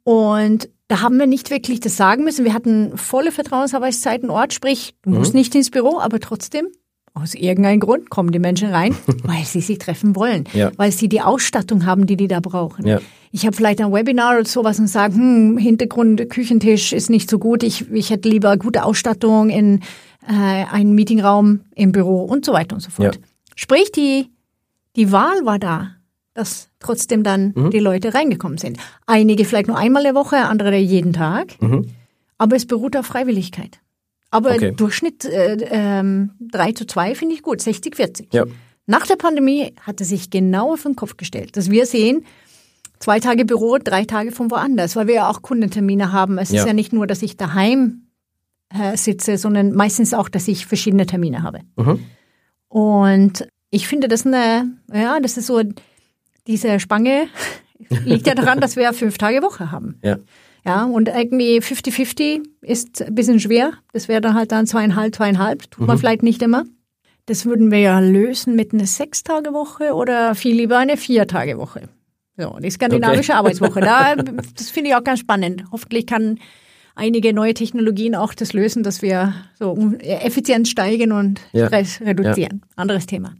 Und 0.04 0.70
da 0.88 1.02
haben 1.02 1.18
wir 1.18 1.28
nicht 1.28 1.52
wirklich 1.52 1.80
das 1.80 1.98
sagen 1.98 2.24
müssen. 2.24 2.46
Wir 2.46 2.54
hatten 2.54 2.98
volle 2.98 3.32
Vertrauensarbeitszeiten 3.32 4.30
Ort, 4.30 4.54
sprich, 4.54 4.96
du 5.04 5.12
musst 5.12 5.34
nicht 5.34 5.54
ins 5.56 5.70
Büro, 5.70 6.00
aber 6.00 6.20
trotzdem, 6.20 6.68
aus 7.14 7.36
irgendeinem 7.36 7.80
Grund 7.80 8.10
kommen 8.10 8.32
die 8.32 8.40
Menschen 8.40 8.70
rein, 8.70 8.96
weil 9.24 9.44
sie 9.46 9.62
sich 9.62 9.78
treffen 9.78 10.16
wollen, 10.16 10.46
Ja. 10.54 10.72
weil 10.78 10.92
sie 10.92 11.10
die 11.10 11.22
Ausstattung 11.22 11.86
haben, 11.86 12.06
die 12.08 12.18
die 12.18 12.28
da 12.28 12.40
brauchen. 12.40 12.88
Ja. 12.88 13.00
Ich 13.32 13.46
habe 13.46 13.56
vielleicht 13.56 13.82
ein 13.82 13.92
Webinar 13.94 14.36
oder 14.38 14.46
sowas 14.46 14.80
und 14.80 14.88
sage, 14.88 15.14
hm, 15.16 15.58
Hintergrund, 15.58 16.28
Küchentisch 16.30 16.94
ist 16.94 17.10
nicht 17.12 17.30
so 17.30 17.38
gut, 17.38 17.62
ich, 17.62 17.92
ich 17.92 18.10
hätte 18.10 18.30
lieber 18.30 18.58
gute 18.58 18.84
Ausstattung 18.84 19.50
in 19.52 19.82
äh, 20.28 20.34
einen 20.34 20.94
Meetingraum 20.96 21.62
im 21.76 21.92
Büro 21.92 22.24
und 22.24 22.46
so 22.46 22.54
weiter 22.54 22.76
und 22.76 22.82
so 22.82 22.90
fort. 22.90 23.16
Ja. 23.16 23.22
Sprich, 23.56 23.92
die, 23.92 24.30
die 24.96 25.12
Wahl 25.12 25.46
war 25.46 25.60
da, 25.60 25.92
dass 26.34 26.70
trotzdem 26.80 27.24
dann 27.24 27.54
Mhm. 27.56 27.72
die 27.72 27.80
Leute 27.80 28.14
reingekommen 28.14 28.58
sind. 28.58 28.78
Einige 29.08 29.46
vielleicht 29.46 29.68
nur 29.68 29.78
einmal 29.78 30.04
der 30.04 30.16
Woche, 30.16 30.38
andere 30.38 30.76
jeden 30.78 31.14
Tag. 31.14 31.62
Mhm. 31.62 31.88
Aber 32.38 32.56
es 32.56 32.66
beruht 32.66 32.96
auf 32.96 33.06
Freiwilligkeit. 33.06 33.80
Aber 34.32 34.52
Okay. 34.54 34.72
Durchschnitt 34.72 35.26
äh, 35.26 35.58
ähm, 35.72 36.32
3 36.40 36.72
zu 36.74 36.86
2 36.86 37.16
finde 37.16 37.36
ich 37.36 37.42
gut, 37.42 37.62
60, 37.62 37.96
40. 37.96 38.34
Ja. 38.34 38.46
Nach 38.86 39.06
der 39.06 39.16
Pandemie 39.18 39.74
hat 39.82 40.00
es 40.02 40.10
sich 40.10 40.30
genau 40.30 40.74
auf 40.74 40.84
den 40.84 40.96
Kopf 40.96 41.18
gestellt, 41.18 41.58
dass 41.58 41.70
wir 41.70 41.86
sehen, 41.86 42.26
zwei 43.00 43.20
Tage 43.20 43.46
Büro, 43.46 43.78
drei 43.78 44.06
Tage 44.06 44.32
von 44.32 44.52
woanders, 44.52 44.96
weil 44.96 45.08
wir 45.08 45.16
ja 45.16 45.30
auch 45.30 45.42
Kundentermine 45.42 46.12
haben. 46.12 46.38
Es 46.38 46.52
Ja. 46.52 46.62
ist 46.62 46.68
ja 46.68 46.74
nicht 46.74 46.94
nur, 46.94 47.08
dass 47.08 47.22
ich 47.22 47.38
daheim 47.38 48.04
äh, 48.72 48.96
sitze, 48.98 49.38
sondern 49.40 49.72
meistens 49.74 50.14
auch, 50.14 50.30
dass 50.30 50.48
ich 50.48 50.68
verschiedene 50.68 51.08
Termine 51.08 51.42
habe. 51.42 51.62
Mhm. 51.76 52.06
Und 52.68 53.48
ich 53.72 53.88
finde 53.88 54.08
das 54.08 54.26
eine, 54.26 54.68
ja, 54.94 55.20
das 55.20 55.38
ist 55.38 55.48
so, 55.48 55.62
diese 56.50 56.80
Spange 56.80 57.28
liegt 58.04 58.28
ja 58.28 58.36
daran, 58.36 58.60
dass 58.60 58.76
wir 58.76 58.92
fünf 58.92 59.18
Tage 59.18 59.42
Woche 59.42 59.72
haben. 59.72 60.00
Ja. 60.04 60.18
Ja, 60.66 60.84
und 60.84 61.08
irgendwie 61.08 61.60
50-50 61.60 62.42
ist 62.62 63.02
ein 63.02 63.16
bisschen 63.16 63.40
schwer. 63.40 63.72
Das 63.94 64.10
wäre 64.10 64.20
dann 64.20 64.34
halt 64.34 64.52
dann 64.52 64.68
zweieinhalb, 64.68 65.16
zweieinhalb. 65.16 65.72
Tut 65.72 65.88
man 65.88 65.98
vielleicht 65.98 66.22
nicht 66.22 66.42
immer. 66.42 66.66
das 67.28 67.46
würden 67.46 67.72
wir 67.72 67.80
ja 67.80 68.00
lösen 68.00 68.56
mit 68.56 68.74
einer 68.74 68.86
Sechstagewoche 68.86 69.94
oder 69.94 70.36
viel 70.36 70.56
lieber 70.56 70.78
eine 70.78 70.98
Viertagewoche. 70.98 71.88
So, 72.36 72.58
die 72.60 72.72
skandinavische 72.72 73.32
okay. 73.32 73.40
Arbeitswoche. 73.40 73.80
Da, 73.80 74.16
das 74.58 74.70
finde 74.70 74.90
ich 74.90 74.96
auch 74.96 75.04
ganz 75.04 75.20
spannend. 75.20 75.64
Hoffentlich 75.72 76.08
kann 76.08 76.40
einige 76.96 77.34
neue 77.34 77.54
Technologien 77.54 78.16
auch 78.16 78.34
das 78.34 78.54
lösen, 78.54 78.84
dass 78.84 79.02
wir 79.02 79.34
so 79.58 79.94
Effizienz 80.00 80.70
steigen 80.70 81.12
und 81.12 81.40
ja. 81.54 81.68
Stress 81.68 82.02
reduzieren. 82.02 82.62
Ja. 82.64 82.68
Anderes 82.76 83.06
Thema. 83.06 83.36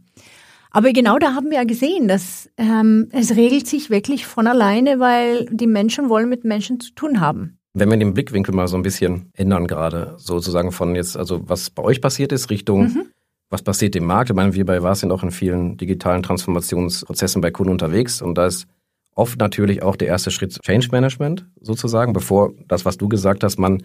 Aber 0.70 0.92
genau 0.92 1.18
da 1.18 1.34
haben 1.34 1.50
wir 1.50 1.58
ja 1.58 1.64
gesehen, 1.64 2.08
dass 2.08 2.48
ähm, 2.56 3.08
es 3.12 3.36
regelt 3.36 3.66
sich 3.66 3.90
wirklich 3.90 4.26
von 4.26 4.46
alleine, 4.46 5.00
weil 5.00 5.46
die 5.50 5.66
Menschen 5.66 6.08
wollen 6.08 6.28
mit 6.28 6.44
Menschen 6.44 6.80
zu 6.80 6.92
tun 6.94 7.20
haben. 7.20 7.58
Wenn 7.72 7.90
wir 7.90 7.96
den 7.96 8.14
Blickwinkel 8.14 8.54
mal 8.54 8.68
so 8.68 8.76
ein 8.76 8.82
bisschen 8.82 9.30
ändern 9.34 9.66
gerade, 9.66 10.14
sozusagen 10.16 10.72
von 10.72 10.94
jetzt, 10.94 11.16
also 11.16 11.48
was 11.48 11.70
bei 11.70 11.82
euch 11.82 12.00
passiert 12.00 12.32
ist, 12.32 12.50
Richtung 12.50 12.82
mhm. 12.82 13.06
was 13.48 13.62
passiert 13.62 13.94
im 13.96 14.06
Markt. 14.06 14.30
Ich 14.30 14.36
meine, 14.36 14.54
wir 14.54 14.64
bei 14.64 14.82
VAS 14.82 15.00
sind 15.00 15.12
auch 15.12 15.22
in 15.22 15.30
vielen 15.30 15.76
digitalen 15.76 16.22
Transformationsprozessen 16.22 17.40
bei 17.40 17.50
Kunden 17.50 17.72
unterwegs 17.72 18.22
und 18.22 18.36
da 18.36 18.46
ist 18.46 18.66
oft 19.14 19.38
natürlich 19.38 19.82
auch 19.82 19.96
der 19.96 20.08
erste 20.08 20.30
Schritt 20.30 20.60
Change 20.62 20.88
Management 20.90 21.46
sozusagen, 21.60 22.12
bevor 22.12 22.52
das, 22.66 22.84
was 22.84 22.96
du 22.96 23.08
gesagt 23.08 23.44
hast, 23.44 23.58
man 23.58 23.82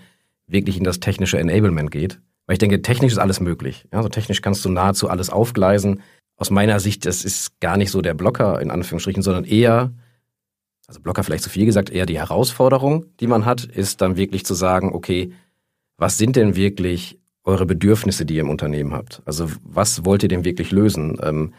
wirklich 0.48 0.78
in 0.78 0.84
das 0.84 1.00
technische 1.00 1.38
Enablement 1.38 1.92
geht. 1.92 2.20
Weil 2.48 2.54
ich 2.54 2.60
denke, 2.60 2.82
technisch 2.82 3.14
ist 3.14 3.18
alles 3.18 3.40
möglich. 3.40 3.86
Also 3.92 4.08
technisch 4.08 4.42
kannst 4.42 4.64
du 4.66 4.70
nahezu 4.70 5.10
alles 5.10 5.32
aufgleisen. 5.32 6.02
Aus 6.38 6.50
meiner 6.50 6.80
Sicht, 6.80 7.06
das 7.06 7.24
ist 7.24 7.60
gar 7.60 7.78
nicht 7.78 7.92
so 7.92 8.02
der 8.02 8.14
Blocker 8.14 8.62
in 8.62 8.72
Anführungsstrichen, 8.72 9.24
sondern 9.24 9.46
eher, 9.46 9.94
also 10.88 11.00
Blocker 11.02 11.24
vielleicht 11.24 11.44
zu 11.44 11.50
viel 11.50 11.66
gesagt, 11.66 11.90
eher 11.90 12.06
die 12.06 12.20
Herausforderung, 12.20 13.06
die 13.20 13.28
man 13.28 13.46
hat, 13.46 13.64
ist 13.64 14.02
dann 14.02 14.18
wirklich 14.18 14.46
zu 14.46 14.54
sagen, 14.54 14.94
okay, 14.94 15.32
was 15.98 16.18
sind 16.18 16.36
denn 16.36 16.56
wirklich 16.56 17.20
eure 17.46 17.66
Bedürfnisse, 17.66 18.26
die 18.26 18.36
ihr 18.36 18.42
im 18.42 18.50
Unternehmen 18.50 18.94
habt? 18.94 19.22
Also 19.26 19.50
was 19.64 20.04
wollt 20.04 20.24
ihr 20.24 20.30
denn 20.30 20.44
wirklich 20.44 20.72
lösen? 20.72 21.18
Ähm, 21.22 21.54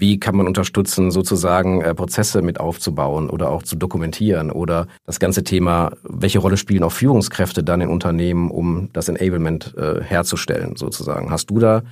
wie 0.00 0.18
kann 0.18 0.34
man 0.34 0.46
unterstützen, 0.46 1.10
sozusagen 1.10 1.82
äh, 1.82 1.94
Prozesse 1.94 2.42
mit 2.42 2.58
aufzubauen 2.58 3.28
oder 3.28 3.50
auch 3.50 3.62
zu 3.62 3.76
dokumentieren 3.76 4.50
oder 4.50 4.86
das 5.04 5.20
ganze 5.20 5.44
Thema, 5.44 5.92
welche 6.02 6.38
Rolle 6.38 6.56
spielen 6.56 6.82
auch 6.82 6.92
Führungskräfte 6.92 7.62
dann 7.62 7.82
in 7.82 7.90
Unternehmen, 7.90 8.50
um 8.50 8.88
das 8.92 9.08
Enablement 9.08 9.74
äh, 9.76 10.02
herzustellen, 10.02 10.76
sozusagen. 10.76 11.30
Hast 11.30 11.50
du 11.50 11.58
da 11.58 11.82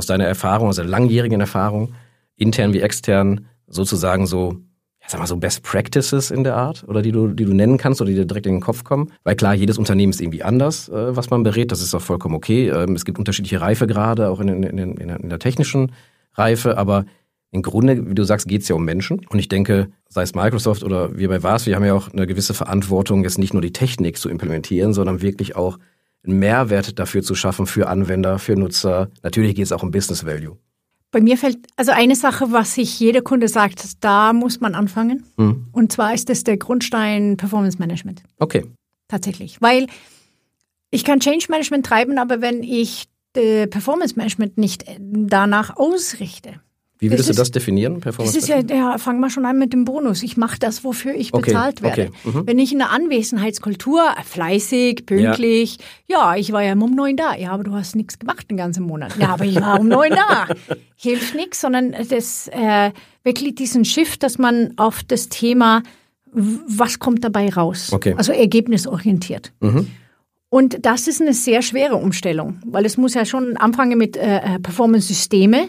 aus 0.00 0.06
deiner 0.06 0.24
Erfahrung, 0.24 0.68
aus 0.68 0.76
der 0.76 0.86
langjährigen 0.86 1.42
Erfahrung, 1.42 1.92
intern 2.36 2.72
wie 2.72 2.80
extern, 2.80 3.46
sozusagen 3.66 4.26
so, 4.26 4.56
ja, 5.02 5.08
sag 5.08 5.20
mal 5.20 5.26
so 5.26 5.36
Best 5.36 5.62
Practices 5.62 6.30
in 6.30 6.42
der 6.42 6.56
Art 6.56 6.84
oder 6.88 7.02
die 7.02 7.12
du, 7.12 7.28
die 7.28 7.44
du 7.44 7.52
nennen 7.52 7.76
kannst 7.76 8.00
oder 8.00 8.08
die 8.08 8.16
dir 8.16 8.24
direkt 8.24 8.46
in 8.46 8.54
den 8.54 8.62
Kopf 8.62 8.82
kommen? 8.82 9.12
Weil 9.24 9.36
klar, 9.36 9.54
jedes 9.54 9.76
Unternehmen 9.76 10.10
ist 10.10 10.22
irgendwie 10.22 10.42
anders, 10.42 10.88
äh, 10.88 11.14
was 11.14 11.28
man 11.28 11.42
berät, 11.42 11.70
das 11.70 11.82
ist 11.82 11.94
auch 11.94 12.00
vollkommen 12.00 12.34
okay. 12.34 12.70
Ähm, 12.70 12.94
es 12.94 13.04
gibt 13.04 13.18
unterschiedliche 13.18 13.60
Reifegrade, 13.60 14.30
auch 14.30 14.40
in, 14.40 14.48
in, 14.48 14.78
in, 14.78 14.96
in 14.96 15.28
der 15.28 15.38
technischen 15.38 15.92
Reife, 16.32 16.78
aber 16.78 17.04
im 17.52 17.60
Grunde, 17.60 18.08
wie 18.08 18.14
du 18.14 18.24
sagst, 18.24 18.48
geht 18.48 18.62
es 18.62 18.68
ja 18.68 18.76
um 18.76 18.84
Menschen. 18.84 19.20
Und 19.28 19.38
ich 19.38 19.48
denke, 19.48 19.88
sei 20.08 20.22
es 20.22 20.34
Microsoft 20.34 20.82
oder 20.82 21.18
wir 21.18 21.28
bei 21.28 21.42
VAS, 21.42 21.66
wir 21.66 21.76
haben 21.76 21.84
ja 21.84 21.94
auch 21.94 22.10
eine 22.10 22.26
gewisse 22.26 22.54
Verantwortung, 22.54 23.22
jetzt 23.22 23.38
nicht 23.38 23.52
nur 23.52 23.60
die 23.60 23.72
Technik 23.72 24.16
zu 24.16 24.30
implementieren, 24.30 24.94
sondern 24.94 25.20
wirklich 25.20 25.56
auch 25.56 25.78
einen 26.24 26.38
Mehrwert 26.38 26.98
dafür 26.98 27.22
zu 27.22 27.34
schaffen 27.34 27.66
für 27.66 27.88
Anwender, 27.88 28.38
für 28.38 28.56
Nutzer. 28.56 29.10
Natürlich 29.22 29.54
geht 29.54 29.64
es 29.64 29.72
auch 29.72 29.82
um 29.82 29.90
Business 29.90 30.26
Value. 30.26 30.58
Bei 31.12 31.20
mir 31.20 31.36
fällt 31.36 31.58
also 31.76 31.90
eine 31.90 32.14
Sache, 32.14 32.52
was 32.52 32.74
sich 32.74 33.00
jeder 33.00 33.20
Kunde 33.20 33.48
sagt, 33.48 34.04
da 34.04 34.32
muss 34.32 34.60
man 34.60 34.74
anfangen. 34.74 35.24
Hm. 35.38 35.66
Und 35.72 35.90
zwar 35.90 36.14
ist 36.14 36.28
das 36.28 36.44
der 36.44 36.56
Grundstein 36.56 37.36
Performance 37.36 37.78
Management. 37.78 38.22
Okay. 38.38 38.64
Tatsächlich. 39.08 39.60
Weil 39.60 39.88
ich 40.90 41.04
kann 41.04 41.18
Change 41.18 41.46
Management 41.48 41.84
treiben, 41.86 42.18
aber 42.18 42.40
wenn 42.40 42.62
ich 42.62 43.06
Performance 43.32 44.14
Management 44.16 44.58
nicht 44.58 44.84
danach 44.98 45.76
ausrichte, 45.76 46.60
wie 47.00 47.10
würdest 47.10 47.30
das 47.30 47.36
du 47.36 47.40
das 47.40 47.50
definieren? 47.50 48.00
Performance 48.00 48.38
das 48.38 48.44
ist 48.44 48.48
ja, 48.48 48.60
ja, 48.60 48.98
fangen 48.98 49.20
wir 49.20 49.30
schon 49.30 49.46
an 49.46 49.58
mit 49.58 49.72
dem 49.72 49.86
Bonus. 49.86 50.22
Ich 50.22 50.36
mache 50.36 50.58
das, 50.58 50.84
wofür 50.84 51.14
ich 51.14 51.32
okay, 51.32 51.50
bezahlt 51.50 51.80
werde. 51.80 52.10
Okay, 52.10 52.38
mhm. 52.38 52.46
Wenn 52.46 52.58
ich 52.58 52.72
in 52.72 52.78
der 52.78 52.90
Anwesenheitskultur 52.90 54.02
fleißig, 54.22 55.06
pünktlich, 55.06 55.78
ja. 56.06 56.34
ja. 56.34 56.38
ich 56.38 56.52
war 56.52 56.62
ja 56.62 56.72
immer 56.72 56.84
um 56.84 56.94
neun 56.94 57.16
da. 57.16 57.34
Ja, 57.34 57.52
aber 57.52 57.64
du 57.64 57.72
hast 57.72 57.96
nichts 57.96 58.18
gemacht 58.18 58.50
den 58.50 58.58
ganzen 58.58 58.84
Monat. 58.84 59.16
Ja, 59.18 59.30
aber 59.30 59.46
ich 59.46 59.58
war 59.58 59.80
um 59.80 59.88
neun 59.88 60.10
da. 60.10 60.48
Hilft 60.96 61.34
nichts, 61.34 61.62
sondern 61.62 61.94
das 62.10 62.48
äh, 62.48 62.90
wirklich 63.24 63.54
diesen 63.54 63.86
Shift, 63.86 64.22
dass 64.22 64.36
man 64.36 64.74
auf 64.76 65.02
das 65.02 65.30
Thema, 65.30 65.82
was 66.32 66.98
kommt 66.98 67.24
dabei 67.24 67.48
raus? 67.48 67.94
Okay. 67.94 68.14
Also 68.18 68.32
ergebnisorientiert. 68.32 69.52
Mhm. 69.60 69.86
Und 70.50 70.84
das 70.84 71.08
ist 71.08 71.22
eine 71.22 71.32
sehr 71.32 71.62
schwere 71.62 71.96
Umstellung, 71.96 72.60
weil 72.66 72.84
es 72.84 72.98
muss 72.98 73.14
ja 73.14 73.24
schon 73.24 73.56
anfangen 73.56 73.96
mit 73.96 74.18
äh, 74.18 74.38
äh 74.38 74.58
Performance-Systeme 74.58 75.68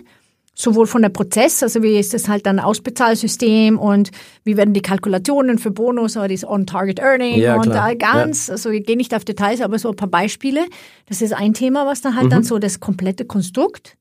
sowohl 0.61 0.85
von 0.87 1.01
der 1.01 1.09
Prozess, 1.09 1.63
also 1.63 1.81
wie 1.81 1.97
ist 1.97 2.13
das 2.13 2.27
halt 2.27 2.45
dann 2.45 2.59
Ausbezahlsystem 2.59 3.79
und 3.79 4.11
wie 4.43 4.57
werden 4.57 4.73
die 4.73 4.81
Kalkulationen 4.81 5.57
für 5.57 5.71
Bonus 5.71 6.17
oder 6.17 6.27
das 6.27 6.47
On-Target-Earning 6.47 7.39
ja, 7.39 7.55
und 7.55 7.67
da 7.67 7.93
ganz, 7.93 8.47
ja. 8.47 8.53
also 8.53 8.69
ich 8.69 8.85
gehe 8.85 8.97
nicht 8.97 9.15
auf 9.15 9.25
Details, 9.25 9.61
aber 9.61 9.79
so 9.79 9.89
ein 9.89 9.95
paar 9.95 10.09
Beispiele. 10.09 10.65
Das 11.07 11.21
ist 11.21 11.33
ein 11.33 11.53
Thema, 11.53 11.85
was 11.85 12.01
dann 12.01 12.15
halt 12.15 12.27
mhm. 12.27 12.31
dann 12.31 12.43
so 12.43 12.59
das 12.59 12.79
komplette 12.79 13.25
Konstrukt. 13.25 13.97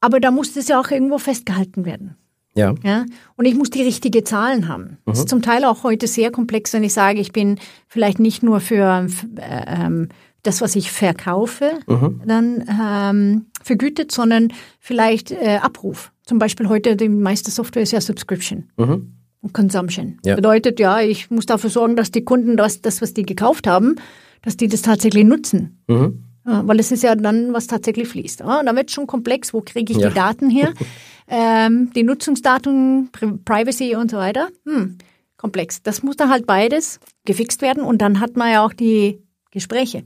Aber 0.00 0.20
da 0.20 0.30
muss 0.30 0.54
das 0.54 0.68
ja 0.68 0.80
auch 0.80 0.90
irgendwo 0.90 1.18
festgehalten 1.18 1.84
werden. 1.84 2.16
Ja. 2.54 2.74
ja. 2.82 3.06
Und 3.36 3.44
ich 3.44 3.54
muss 3.54 3.70
die 3.70 3.82
richtige 3.82 4.24
Zahlen 4.24 4.68
haben. 4.68 4.82
Mhm. 4.82 4.96
Das 5.06 5.18
ist 5.20 5.28
zum 5.28 5.42
Teil 5.42 5.64
auch 5.64 5.82
heute 5.82 6.06
sehr 6.06 6.30
komplex, 6.30 6.72
wenn 6.72 6.84
ich 6.84 6.92
sage, 6.92 7.20
ich 7.20 7.32
bin 7.32 7.58
vielleicht 7.86 8.18
nicht 8.18 8.42
nur 8.42 8.60
für 8.60 9.06
äh, 9.36 9.64
ähm, 9.66 10.08
das, 10.42 10.60
was 10.60 10.76
ich 10.76 10.90
verkaufe, 10.90 11.72
mhm. 11.86 12.22
dann 12.24 12.64
ähm, 12.80 13.46
vergütet, 13.62 14.12
sondern 14.12 14.52
vielleicht 14.78 15.30
äh, 15.30 15.58
Abruf. 15.60 16.12
Zum 16.24 16.38
Beispiel 16.38 16.68
heute 16.68 16.96
die 16.96 17.08
meiste 17.08 17.50
Software 17.50 17.82
ist 17.82 17.92
ja 17.92 18.00
Subscription. 18.00 18.70
Mhm. 18.76 19.14
Und 19.42 19.54
Consumption. 19.54 20.18
Ja. 20.24 20.36
Bedeutet 20.36 20.80
ja, 20.80 21.00
ich 21.00 21.30
muss 21.30 21.46
dafür 21.46 21.70
sorgen, 21.70 21.96
dass 21.96 22.10
die 22.10 22.24
Kunden 22.24 22.56
das, 22.56 22.82
das, 22.82 23.00
was 23.00 23.14
die 23.14 23.24
gekauft 23.24 23.66
haben, 23.66 23.96
dass 24.42 24.56
die 24.56 24.68
das 24.68 24.82
tatsächlich 24.82 25.24
nutzen. 25.24 25.82
Mhm. 25.88 26.24
Ja, 26.46 26.66
weil 26.66 26.80
es 26.80 26.90
ist 26.90 27.02
ja 27.02 27.14
dann, 27.14 27.52
was 27.52 27.66
tatsächlich 27.66 28.08
fließt. 28.08 28.40
Ja, 28.40 28.62
da 28.62 28.74
wird 28.74 28.90
schon 28.90 29.06
komplex, 29.06 29.52
wo 29.52 29.60
kriege 29.60 29.92
ich 29.92 29.98
ja. 29.98 30.08
die 30.08 30.14
Daten 30.14 30.50
her? 30.50 30.72
ähm, 31.28 31.90
die 31.94 32.02
Nutzungsdaten, 32.02 33.10
Pri 33.12 33.32
Privacy 33.44 33.94
und 33.94 34.10
so 34.10 34.16
weiter. 34.16 34.48
Hm, 34.66 34.98
komplex. 35.36 35.82
Das 35.82 36.02
muss 36.02 36.16
dann 36.16 36.30
halt 36.30 36.46
beides 36.46 37.00
gefixt 37.24 37.62
werden 37.62 37.82
und 37.82 38.02
dann 38.02 38.20
hat 38.20 38.36
man 38.36 38.52
ja 38.52 38.64
auch 38.64 38.72
die 38.72 39.22
Gespräche. 39.50 40.04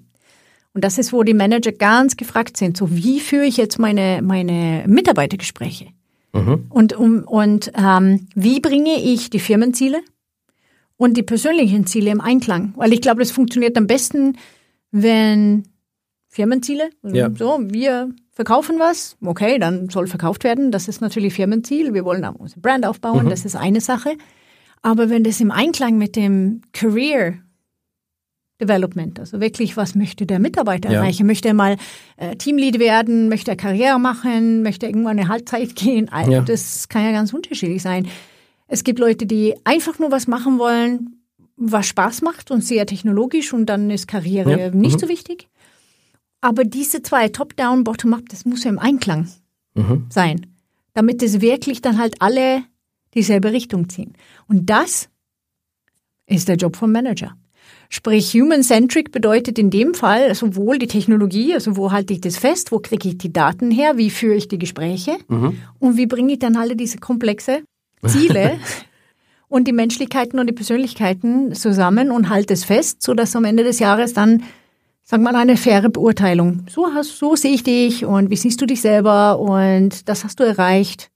Und 0.75 0.83
das 0.83 0.99
ist, 0.99 1.13
wo 1.13 1.23
die 1.23 1.35
Manager 1.35 1.73
ganz 1.73 2.17
gefragt 2.17 2.57
sind. 2.57 2.77
So, 2.77 2.91
wie 2.91 3.21
führe 3.21 3.47
ich 3.47 3.57
jetzt 3.57 3.79
meine, 3.79 4.21
meine 4.23 4.85
Mitarbeitergespräche? 4.89 5.87
Mhm. 6.33 6.67
Und, 6.69 6.93
um, 6.95 7.23
und 7.23 7.73
ähm, 7.77 8.27
wie 8.35 8.61
bringe 8.61 9.01
ich 9.01 9.31
die 9.31 9.39
Firmenziele 9.39 10.01
und 10.97 11.17
die 11.17 11.23
persönlichen 11.23 11.87
Ziele 11.87 12.11
im 12.11 12.21
Einklang? 12.21 12.75
Weil 12.77 12.93
ich 12.93 13.01
glaube, 13.01 13.21
das 13.21 13.31
funktioniert 13.31 13.79
am 13.79 13.87
besten, 13.87 14.37
wenn 14.91 15.63
Firmenziele, 16.29 16.91
ja. 17.05 17.31
so, 17.33 17.61
wir 17.61 18.11
verkaufen 18.33 18.81
was, 18.81 19.17
okay, 19.25 19.61
dann 19.61 19.89
soll 19.89 20.09
verkauft 20.09 20.43
werden. 20.43 20.73
Das 20.73 20.89
ist 20.89 21.01
natürlich 21.01 21.35
Firmenziel. 21.35 21.95
Wir 21.95 22.05
wollen 22.05 22.25
auch 22.25 22.35
unser 22.35 22.61
Brand 22.61 22.85
aufbauen, 22.85 23.27
mhm. 23.27 23.31
das 23.31 23.45
ist 23.45 23.55
eine 23.55 23.81
Sache. 23.81 24.17
Aber 24.83 25.09
wenn 25.09 25.23
das 25.23 25.41
im 25.41 25.53
Einklang 25.53 25.97
mit 25.97 26.17
dem 26.17 26.63
Career 26.73 27.35
Development, 28.61 29.19
also 29.19 29.41
wirklich, 29.41 29.77
was 29.77 29.95
möchte 29.95 30.27
der 30.27 30.39
Mitarbeiter 30.39 30.91
ja. 30.91 31.01
erreichen? 31.01 31.27
Möchte 31.27 31.49
er 31.49 31.55
mal 31.55 31.77
äh, 32.17 32.37
Teamlead 32.37 32.79
werden? 32.79 33.29
Möchte 33.29 33.51
er 33.51 33.57
Karriere 33.57 33.99
machen? 33.99 34.63
Möchte 34.63 34.87
er 34.87 34.91
irgendwann 34.91 35.19
eine 35.19 35.29
Halbzeit 35.29 35.75
gehen? 35.77 36.09
Also, 36.11 36.31
ja. 36.31 36.41
Das 36.41 36.89
kann 36.89 37.05
ja 37.05 37.13
ganz 37.13 37.33
unterschiedlich 37.33 37.83
sein. 37.83 38.07
Es 38.69 38.85
gibt 38.85 38.99
Leute, 38.99 39.27
die 39.27 39.55
einfach 39.65 39.99
nur 39.99 40.11
was 40.11 40.27
machen 40.27 40.59
wollen, 40.59 41.17
was 41.57 41.87
Spaß 41.87 42.23
macht 42.23 42.51
und 42.51 42.63
sehr 42.63 42.87
technologisch 42.87 43.53
und 43.53 43.67
dann 43.67 43.91
ist 43.91 44.09
Karriere 44.09 44.59
ja. 44.59 44.71
nicht 44.71 44.97
mhm. 44.97 45.01
so 45.01 45.09
wichtig. 45.09 45.49
Aber 46.41 46.65
diese 46.65 47.03
zwei, 47.03 47.29
Top-Down, 47.29 47.85
Bottom-Up, 47.85 48.29
das 48.29 48.45
muss 48.45 48.65
ja 48.65 48.71
im 48.71 48.79
Einklang 48.79 49.29
mhm. 49.75 50.07
sein, 50.11 50.47
damit 50.93 51.23
es 51.23 51.41
wirklich 51.41 51.83
dann 51.83 51.99
halt 51.99 52.21
alle 52.21 52.65
dieselbe 53.15 53.53
Richtung 53.53 53.89
ziehen. 53.89 54.15
Und 54.47 54.69
das 54.71 55.09
ist 56.27 56.49
der 56.49 56.57
Job 56.57 56.77
vom 56.77 56.93
Manager. 56.93 57.37
Sprich, 57.89 58.33
human-centric 58.35 59.13
bedeutet 59.13 59.59
in 59.59 59.71
dem 59.71 59.95
Fall 59.95 60.35
sowohl 60.35 60.79
die 60.79 60.87
Technologie, 60.87 61.55
also 61.55 61.77
wo 61.77 61.93
halte 61.93 62.13
ich 62.13 62.21
das 62.21 62.37
fest, 62.37 62.73
wo 62.73 62.79
kriege 62.79 63.09
ich 63.09 63.19
die 63.19 63.33
Daten 63.33 63.71
her, 63.71 63.97
wie 63.97 64.11
führe 64.11 64.35
ich 64.35 64.49
die 64.49 64.59
Gespräche 64.59 65.17
mhm. 65.29 65.59
und 65.79 65.97
wie 65.97 66.07
bringe 66.07 66.33
ich 66.33 66.39
dann 66.39 66.57
alle 66.57 66.77
diese 66.77 66.99
komplexe 66.99 67.63
Ziele 68.07 68.59
und 69.49 69.69
die 69.69 69.73
Menschlichkeiten 69.73 70.39
und 70.39 70.49
die 70.49 70.55
Persönlichkeiten 70.55 71.55
zusammen 71.55 72.11
und 72.11 72.31
halte 72.31 72.55
es 72.55 72.65
fest, 72.65 73.03
so 73.03 73.15
dass 73.15 73.37
am 73.37 73.45
Ende 73.45 73.65
des 73.65 73.79
Jahres 73.79 74.13
dann 74.13 74.43
Sag 75.07 75.21
mal 75.21 75.37
eine 75.37 75.59
faire 75.59 75.91
Beurteilung. 75.91 76.65
So 76.71 76.87
hast, 76.95 77.19
so 77.19 77.37
sehe 77.37 77.53
ich 77.53 77.63
dich 77.63 78.07
und 78.07 78.31
wie 78.31 78.37
siehst 78.37 78.59
du 78.63 78.65
dich 78.65 78.81
selber 78.81 79.39
und 79.39 80.09
das 80.09 80.25
hast 80.25 80.41
du 80.41 80.45
erreicht 80.45 81.11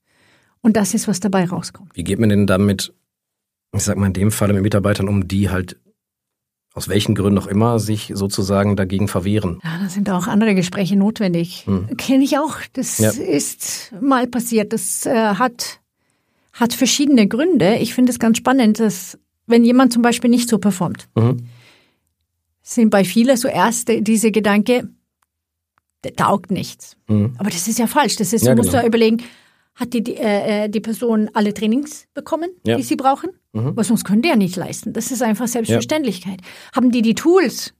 und 0.61 0.77
das 0.77 0.93
ist, 0.93 1.07
was 1.07 1.19
dabei 1.19 1.45
rauskommt. 1.45 1.89
Wie 1.95 2.03
geht 2.03 2.19
man 2.19 2.29
denn 2.29 2.45
damit, 2.45 2.93
ich 3.75 3.81
sag 3.81 3.97
mal 3.97 4.05
in 4.05 4.13
dem 4.13 4.31
Fall 4.31 4.53
mit 4.53 4.61
Mitarbeitern 4.61 5.07
um, 5.07 5.27
die 5.27 5.49
halt 5.49 5.79
aus 6.79 6.87
welchen 6.87 7.13
Gründen 7.13 7.37
auch 7.37 7.47
immer, 7.47 7.77
sich 7.77 8.13
sozusagen 8.15 8.77
dagegen 8.77 9.09
verwehren. 9.09 9.59
Ja, 9.65 9.79
da 9.83 9.89
sind 9.89 10.09
auch 10.09 10.27
andere 10.27 10.55
Gespräche 10.55 10.95
notwendig. 10.95 11.65
Hm. 11.65 11.97
Kenne 11.97 12.23
ich 12.23 12.37
auch. 12.37 12.55
Das 12.71 12.99
ja. 12.99 13.09
ist 13.09 13.93
mal 13.99 14.27
passiert. 14.27 14.71
Das 14.71 15.05
äh, 15.05 15.13
hat, 15.13 15.81
hat 16.53 16.73
verschiedene 16.73 17.27
Gründe. 17.27 17.75
Ich 17.75 17.93
finde 17.93 18.13
es 18.13 18.17
ganz 18.17 18.37
spannend, 18.37 18.79
dass 18.79 19.19
wenn 19.45 19.65
jemand 19.65 19.91
zum 19.91 20.01
Beispiel 20.01 20.29
nicht 20.29 20.47
so 20.47 20.57
performt, 20.57 21.09
mhm. 21.15 21.49
sind 22.61 22.91
bei 22.91 23.03
vielen 23.03 23.35
so 23.35 23.49
erste 23.49 24.01
diese 24.01 24.31
Gedanke, 24.31 24.87
der 26.05 26.15
taugt 26.15 26.49
nichts. 26.49 26.95
Mhm. 27.09 27.33
Aber 27.39 27.49
das 27.49 27.67
ist 27.67 27.77
ja 27.77 27.87
falsch. 27.87 28.15
Das 28.15 28.31
ist, 28.31 28.45
ja, 28.45 28.51
du 28.51 28.57
musst 28.57 28.69
genau. 28.69 28.83
ja 28.83 28.87
überlegen, 28.87 29.17
hat 29.75 29.91
die, 29.91 30.01
die, 30.01 30.15
äh, 30.15 30.65
äh, 30.65 30.69
die 30.69 30.79
Person 30.79 31.29
alle 31.33 31.53
Trainings 31.53 32.07
bekommen, 32.13 32.51
ja. 32.65 32.77
die 32.77 32.83
sie 32.83 32.95
brauchen? 32.95 33.31
Mhm. 33.53 33.71
Was 33.75 33.87
sonst 33.87 34.03
können 34.03 34.21
die 34.21 34.29
ja 34.29 34.35
nicht 34.35 34.55
leisten. 34.55 34.93
Das 34.93 35.11
ist 35.11 35.21
einfach 35.21 35.47
Selbstverständlichkeit. 35.47 36.41
Ja. 36.41 36.75
Haben 36.75 36.91
die 36.91 37.01
die 37.01 37.15
Tools, 37.15 37.73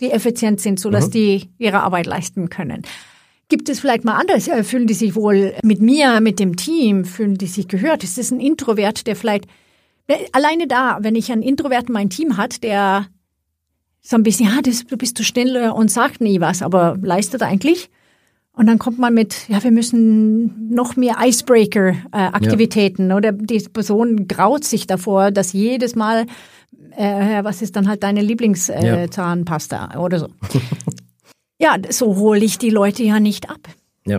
die 0.00 0.10
effizient 0.10 0.60
sind, 0.60 0.80
sodass 0.80 1.06
mhm. 1.06 1.10
die 1.12 1.48
ihre 1.58 1.80
Arbeit 1.80 2.06
leisten 2.06 2.48
können? 2.48 2.82
Gibt 3.48 3.68
es 3.68 3.80
vielleicht 3.80 4.04
mal 4.04 4.16
anders? 4.16 4.48
Äh, 4.48 4.62
fühlen 4.64 4.86
die 4.86 4.94
sich 4.94 5.14
wohl 5.14 5.54
mit 5.62 5.80
mir, 5.80 6.20
mit 6.20 6.38
dem 6.38 6.56
Team, 6.56 7.04
fühlen 7.04 7.36
die 7.36 7.46
sich 7.46 7.68
gehört? 7.68 8.04
Ist 8.04 8.18
das 8.18 8.30
ein 8.30 8.40
Introvert, 8.40 9.06
der 9.06 9.16
vielleicht, 9.16 9.46
äh, 10.06 10.16
alleine 10.32 10.66
da, 10.66 10.98
wenn 11.00 11.14
ich 11.14 11.32
einen 11.32 11.42
Introverten 11.42 11.92
mein 11.92 12.10
Team 12.10 12.36
hat, 12.36 12.62
der 12.62 13.06
so 14.00 14.16
ein 14.16 14.22
bisschen, 14.22 14.48
ja, 14.48 14.60
das, 14.62 14.84
du 14.84 14.96
bist 14.96 15.16
zu 15.16 15.24
schnell 15.24 15.70
und 15.70 15.90
sagt 15.90 16.20
nie 16.20 16.40
was, 16.40 16.62
aber 16.62 16.98
leistet 17.00 17.42
eigentlich? 17.42 17.90
Und 18.58 18.66
dann 18.66 18.80
kommt 18.80 18.98
man 18.98 19.14
mit, 19.14 19.48
ja, 19.48 19.62
wir 19.62 19.70
müssen 19.70 20.68
noch 20.68 20.96
mehr 20.96 21.18
Icebreaker-Aktivitäten 21.22 23.12
äh, 23.12 23.14
oder 23.14 23.30
die 23.30 23.60
Person 23.60 24.26
graut 24.26 24.64
sich 24.64 24.88
davor, 24.88 25.30
dass 25.30 25.52
jedes 25.52 25.94
Mal, 25.94 26.26
äh, 26.96 27.44
was 27.44 27.62
ist 27.62 27.76
dann 27.76 27.86
halt 27.86 28.02
deine 28.02 28.20
Lieblingszahnpasta 28.20 29.76
äh, 29.76 29.94
ja. 29.94 30.00
oder 30.00 30.18
so. 30.18 30.26
ja, 31.60 31.76
so 31.88 32.16
hole 32.16 32.44
ich 32.44 32.58
die 32.58 32.70
Leute 32.70 33.04
ja 33.04 33.20
nicht 33.20 33.48
ab. 33.48 33.60
Ja. 34.04 34.18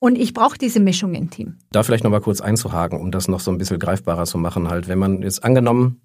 Und 0.00 0.18
ich 0.18 0.34
brauche 0.34 0.58
diese 0.58 0.80
Mischung 0.80 1.14
im 1.14 1.30
Team. 1.30 1.58
Da 1.70 1.84
vielleicht 1.84 2.02
nochmal 2.02 2.22
kurz 2.22 2.40
einzuhaken, 2.40 3.00
um 3.00 3.12
das 3.12 3.28
noch 3.28 3.38
so 3.38 3.52
ein 3.52 3.58
bisschen 3.58 3.78
greifbarer 3.78 4.24
zu 4.24 4.38
machen. 4.38 4.68
Halt, 4.68 4.88
wenn 4.88 4.98
man 4.98 5.22
jetzt 5.22 5.44
angenommen, 5.44 6.00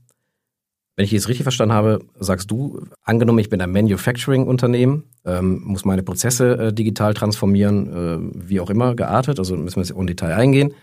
wenn 0.96 1.06
ich 1.06 1.12
jetzt 1.12 1.30
richtig 1.30 1.44
verstanden 1.44 1.74
habe, 1.74 2.00
sagst 2.20 2.52
du, 2.52 2.86
angenommen, 3.04 3.40
ich 3.40 3.50
bin 3.50 3.62
ein 3.62 3.72
Manufacturing-Unternehmen, 3.72 5.04
ähm, 5.26 5.62
muss 5.64 5.86
meine 5.86 6.04
Prozesse 6.04 6.58
äh, 6.58 6.74
digital 6.74 7.14
transformieren, 7.14 8.34
äh, 8.34 8.50
wie 8.50 8.60
auch 8.60 8.70
immer, 8.70 8.96
geartet, 8.96 9.40
also 9.40 9.56
müssen 9.56 9.78
wir 9.78 9.84
jetzt 9.84 9.98
im 9.98 10.08
Detail 10.08 10.34
eingehen. 10.34 10.74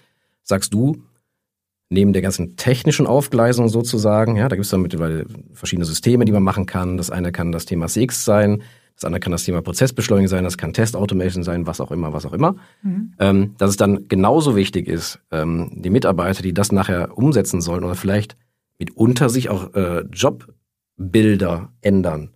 Sagst 0.42 0.72
du, 0.72 0.96
neben 1.90 2.12
der 2.12 2.22
ganzen 2.22 2.56
technischen 2.56 3.06
Aufgleisung 3.06 3.68
sozusagen, 3.68 4.36
ja, 4.36 4.48
da 4.48 4.56
gibt 4.56 4.64
es 4.64 4.70
dann 4.70 4.82
mittlerweile 4.82 5.26
verschiedene 5.52 5.84
Systeme, 5.84 6.24
die 6.24 6.32
man 6.32 6.42
machen 6.42 6.66
kann. 6.66 6.96
Das 6.96 7.10
eine 7.10 7.32
kann 7.32 7.52
das 7.52 7.66
Thema 7.66 7.86
CX 7.86 8.24
sein, 8.24 8.62
das 8.94 9.04
andere 9.04 9.20
kann 9.20 9.32
das 9.32 9.44
Thema 9.44 9.62
Prozessbeschleunigung 9.62 10.28
sein, 10.28 10.44
das 10.44 10.58
kann 10.58 10.72
Test 10.72 10.96
Automation 10.96 11.44
sein, 11.44 11.66
was 11.66 11.80
auch 11.80 11.92
immer, 11.92 12.12
was 12.12 12.26
auch 12.26 12.32
immer. 12.32 12.56
Mhm. 12.82 13.12
Ähm, 13.20 13.54
dass 13.56 13.70
es 13.70 13.76
dann 13.76 14.08
genauso 14.08 14.56
wichtig 14.56 14.88
ist, 14.88 15.20
ähm, 15.30 15.70
die 15.74 15.90
Mitarbeiter, 15.90 16.42
die 16.42 16.52
das 16.52 16.72
nachher 16.72 17.16
umsetzen 17.16 17.60
sollen 17.60 17.84
oder 17.84 17.94
vielleicht 17.94 18.36
mitunter 18.78 19.28
sich 19.28 19.48
auch 19.50 19.74
äh, 19.74 20.00
Jobbilder 20.12 21.72
ändern, 21.80 22.30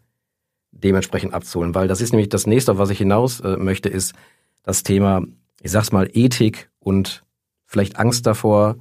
dementsprechend 0.71 1.35
abzuholen. 1.35 1.75
Weil 1.75 1.89
das 1.89 2.01
ist 2.01 2.13
nämlich 2.13 2.29
das 2.29 2.47
nächste, 2.47 2.73
auf 2.73 2.79
was 2.79 2.91
ich 2.91 2.99
hinaus 2.99 3.41
äh, 3.41 3.57
möchte, 3.57 3.89
ist 3.89 4.15
das 4.63 4.83
Thema, 4.83 5.23
ich 5.61 5.71
sag's 5.71 5.93
mal, 5.93 6.09
Ethik 6.13 6.71
und 6.79 7.25
vielleicht 7.67 7.99
Angst 7.99 8.27
davor 8.27 8.77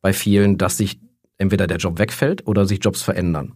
bei 0.00 0.12
vielen, 0.12 0.58
dass 0.58 0.76
sich 0.76 1.00
entweder 1.38 1.66
der 1.66 1.78
Job 1.78 1.98
wegfällt 1.98 2.46
oder 2.46 2.66
sich 2.66 2.82
Jobs 2.82 3.02
verändern. 3.02 3.54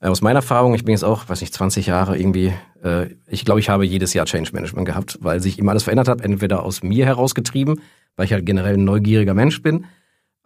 Äh, 0.00 0.08
aus 0.08 0.20
meiner 0.20 0.40
Erfahrung, 0.40 0.74
ich 0.74 0.84
bin 0.84 0.92
jetzt 0.92 1.04
auch, 1.04 1.28
weiß 1.28 1.40
nicht, 1.40 1.54
20 1.54 1.86
Jahre 1.86 2.18
irgendwie, 2.18 2.52
äh, 2.82 3.06
ich 3.26 3.44
glaube, 3.44 3.60
ich 3.60 3.68
habe 3.68 3.86
jedes 3.86 4.12
Jahr 4.14 4.26
Change 4.26 4.50
Management 4.52 4.86
gehabt, 4.86 5.18
weil 5.22 5.40
sich 5.40 5.58
immer 5.58 5.70
alles 5.70 5.84
verändert 5.84 6.08
hat, 6.08 6.20
entweder 6.20 6.62
aus 6.62 6.82
mir 6.82 7.06
herausgetrieben, 7.06 7.80
weil 8.16 8.26
ich 8.26 8.32
halt 8.32 8.46
generell 8.46 8.74
ein 8.74 8.84
neugieriger 8.84 9.34
Mensch 9.34 9.62
bin, 9.62 9.86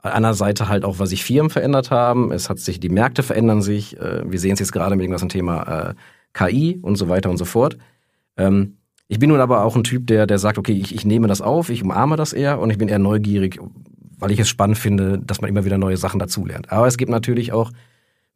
einer 0.03 0.35
Seite 0.35 0.69
halt 0.69 0.85
auch, 0.85 0.99
was 0.99 1.11
sich 1.11 1.25
Firmen 1.25 1.51
verändert 1.51 1.91
haben. 1.91 2.31
Es 2.33 2.49
hat 2.49 2.59
sich, 2.59 2.81
die 2.81 2.89
Märkte 2.89 3.23
verändern 3.23 3.63
sich. 3.63 3.99
Äh, 3.99 4.23
wir 4.31 4.39
sehen 4.39 4.53
es 4.53 4.61
jetzt 4.61 4.73
gerade 4.73 4.97
mit 4.97 5.05
dem 5.05 5.11
ganzen 5.11 5.29
Thema 5.29 5.91
äh, 5.91 5.95
KI 6.33 6.79
und 6.83 6.97
so 6.97 7.09
weiter 7.09 7.31
und 7.31 7.37
so 7.37 7.45
fort. 7.45 7.77
Ähm, 8.37 8.77
ich 9.09 9.19
bin 9.19 9.31
nun 9.31 9.41
aber 9.41 9.65
auch 9.65 9.75
ein 9.75 9.85
Typ, 9.85 10.07
der, 10.07 10.27
der 10.27 10.39
sagt, 10.39 10.59
okay, 10.59 10.73
ich, 10.73 10.95
ich 10.95 11.05
nehme 11.05 11.29
das 11.29 11.41
auf, 11.41 11.71
ich 11.71 11.83
umarme 11.83 12.17
das 12.17 12.33
eher 12.33 12.61
und 12.61 12.71
ich 12.71 12.79
bin 12.79 12.89
eher 12.89 12.99
neugierig, 12.99 13.59
weil 14.19 14.31
ich 14.31 14.39
es 14.39 14.49
spannend 14.49 14.79
finde, 14.79 15.19
dass 15.19 15.41
man 15.41 15.49
immer 15.49 15.65
wieder 15.65 15.79
neue 15.79 15.97
Sachen 15.97 16.21
dazulernt. 16.21 16.71
Aber 16.71 16.87
es 16.87 16.99
gibt 16.99 17.11
natürlich 17.11 17.53
auch, 17.53 17.73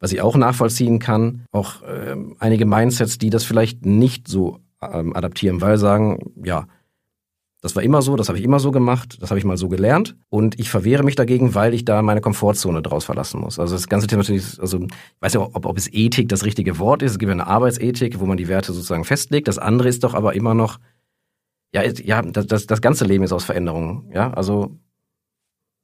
was 0.00 0.12
ich 0.12 0.22
auch 0.22 0.36
nachvollziehen 0.36 0.98
kann, 0.98 1.44
auch 1.52 1.82
äh, 1.82 2.16
einige 2.38 2.64
Mindsets, 2.64 3.18
die 3.18 3.30
das 3.30 3.44
vielleicht 3.44 3.84
nicht 3.84 4.28
so 4.28 4.60
ähm, 4.80 5.14
adaptieren, 5.14 5.60
weil 5.60 5.76
sagen, 5.76 6.32
ja, 6.42 6.66
das 7.62 7.76
war 7.76 7.82
immer 7.82 8.02
so, 8.02 8.16
das 8.16 8.28
habe 8.28 8.38
ich 8.38 8.44
immer 8.44 8.58
so 8.58 8.72
gemacht, 8.72 9.22
das 9.22 9.30
habe 9.30 9.38
ich 9.38 9.44
mal 9.44 9.56
so 9.56 9.68
gelernt 9.68 10.16
und 10.28 10.58
ich 10.58 10.68
verwehre 10.68 11.04
mich 11.04 11.14
dagegen, 11.14 11.54
weil 11.54 11.74
ich 11.74 11.84
da 11.84 12.02
meine 12.02 12.20
Komfortzone 12.20 12.82
draus 12.82 13.04
verlassen 13.04 13.40
muss. 13.40 13.58
Also 13.58 13.74
das 13.74 13.88
ganze 13.88 14.08
Thema 14.08 14.22
natürlich, 14.22 14.60
also 14.60 14.80
ich 14.80 14.90
weiß 15.20 15.34
ja, 15.34 15.40
ob, 15.40 15.64
ob 15.64 15.78
es 15.78 15.88
Ethik 15.92 16.28
das 16.28 16.44
richtige 16.44 16.78
Wort 16.78 17.02
ist. 17.02 17.12
Es 17.12 17.18
gibt 17.18 17.28
ja 17.28 17.34
eine 17.34 17.46
Arbeitsethik, 17.46 18.18
wo 18.18 18.26
man 18.26 18.36
die 18.36 18.48
Werte 18.48 18.72
sozusagen 18.72 19.04
festlegt. 19.04 19.46
Das 19.46 19.58
andere 19.58 19.88
ist 19.88 20.02
doch 20.02 20.14
aber 20.14 20.34
immer 20.34 20.54
noch, 20.54 20.80
ja, 21.72 21.82
ja, 21.84 22.20
das, 22.22 22.46
das, 22.46 22.66
das 22.66 22.80
ganze 22.80 23.04
Leben 23.04 23.22
ist 23.22 23.32
aus 23.32 23.44
Veränderungen. 23.44 24.10
Ja, 24.12 24.32
also 24.32 24.76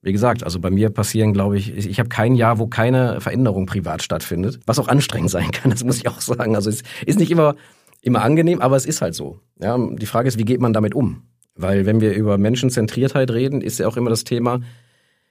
wie 0.02 0.12
gesagt, 0.12 0.42
also 0.44 0.58
bei 0.60 0.70
mir 0.70 0.90
passieren, 0.90 1.32
glaube 1.32 1.58
ich, 1.58 1.72
ich 1.74 1.98
habe 2.00 2.08
kein 2.08 2.34
Jahr, 2.34 2.58
wo 2.58 2.66
keine 2.66 3.20
Veränderung 3.20 3.66
privat 3.66 4.02
stattfindet, 4.02 4.60
was 4.66 4.78
auch 4.78 4.88
anstrengend 4.88 5.30
sein 5.30 5.50
kann. 5.52 5.70
Das 5.78 5.84
muss 5.84 5.98
ich 5.98 6.08
auch 6.08 6.20
sagen. 6.20 6.56
Also 6.56 6.70
es 6.70 6.82
ist 7.06 7.18
nicht 7.18 7.30
immer 7.30 7.54
immer 8.02 8.22
angenehm, 8.22 8.60
aber 8.60 8.76
es 8.76 8.86
ist 8.86 9.00
halt 9.00 9.14
so. 9.14 9.40
Ja, 9.60 9.76
die 9.78 10.06
Frage 10.06 10.28
ist, 10.28 10.38
wie 10.38 10.44
geht 10.44 10.60
man 10.60 10.72
damit 10.72 10.94
um? 10.94 11.22
Weil 11.58 11.86
wenn 11.86 12.00
wir 12.00 12.14
über 12.14 12.38
Menschenzentriertheit 12.38 13.30
reden, 13.32 13.60
ist 13.60 13.80
ja 13.80 13.88
auch 13.88 13.96
immer 13.96 14.10
das 14.10 14.22
Thema, 14.24 14.60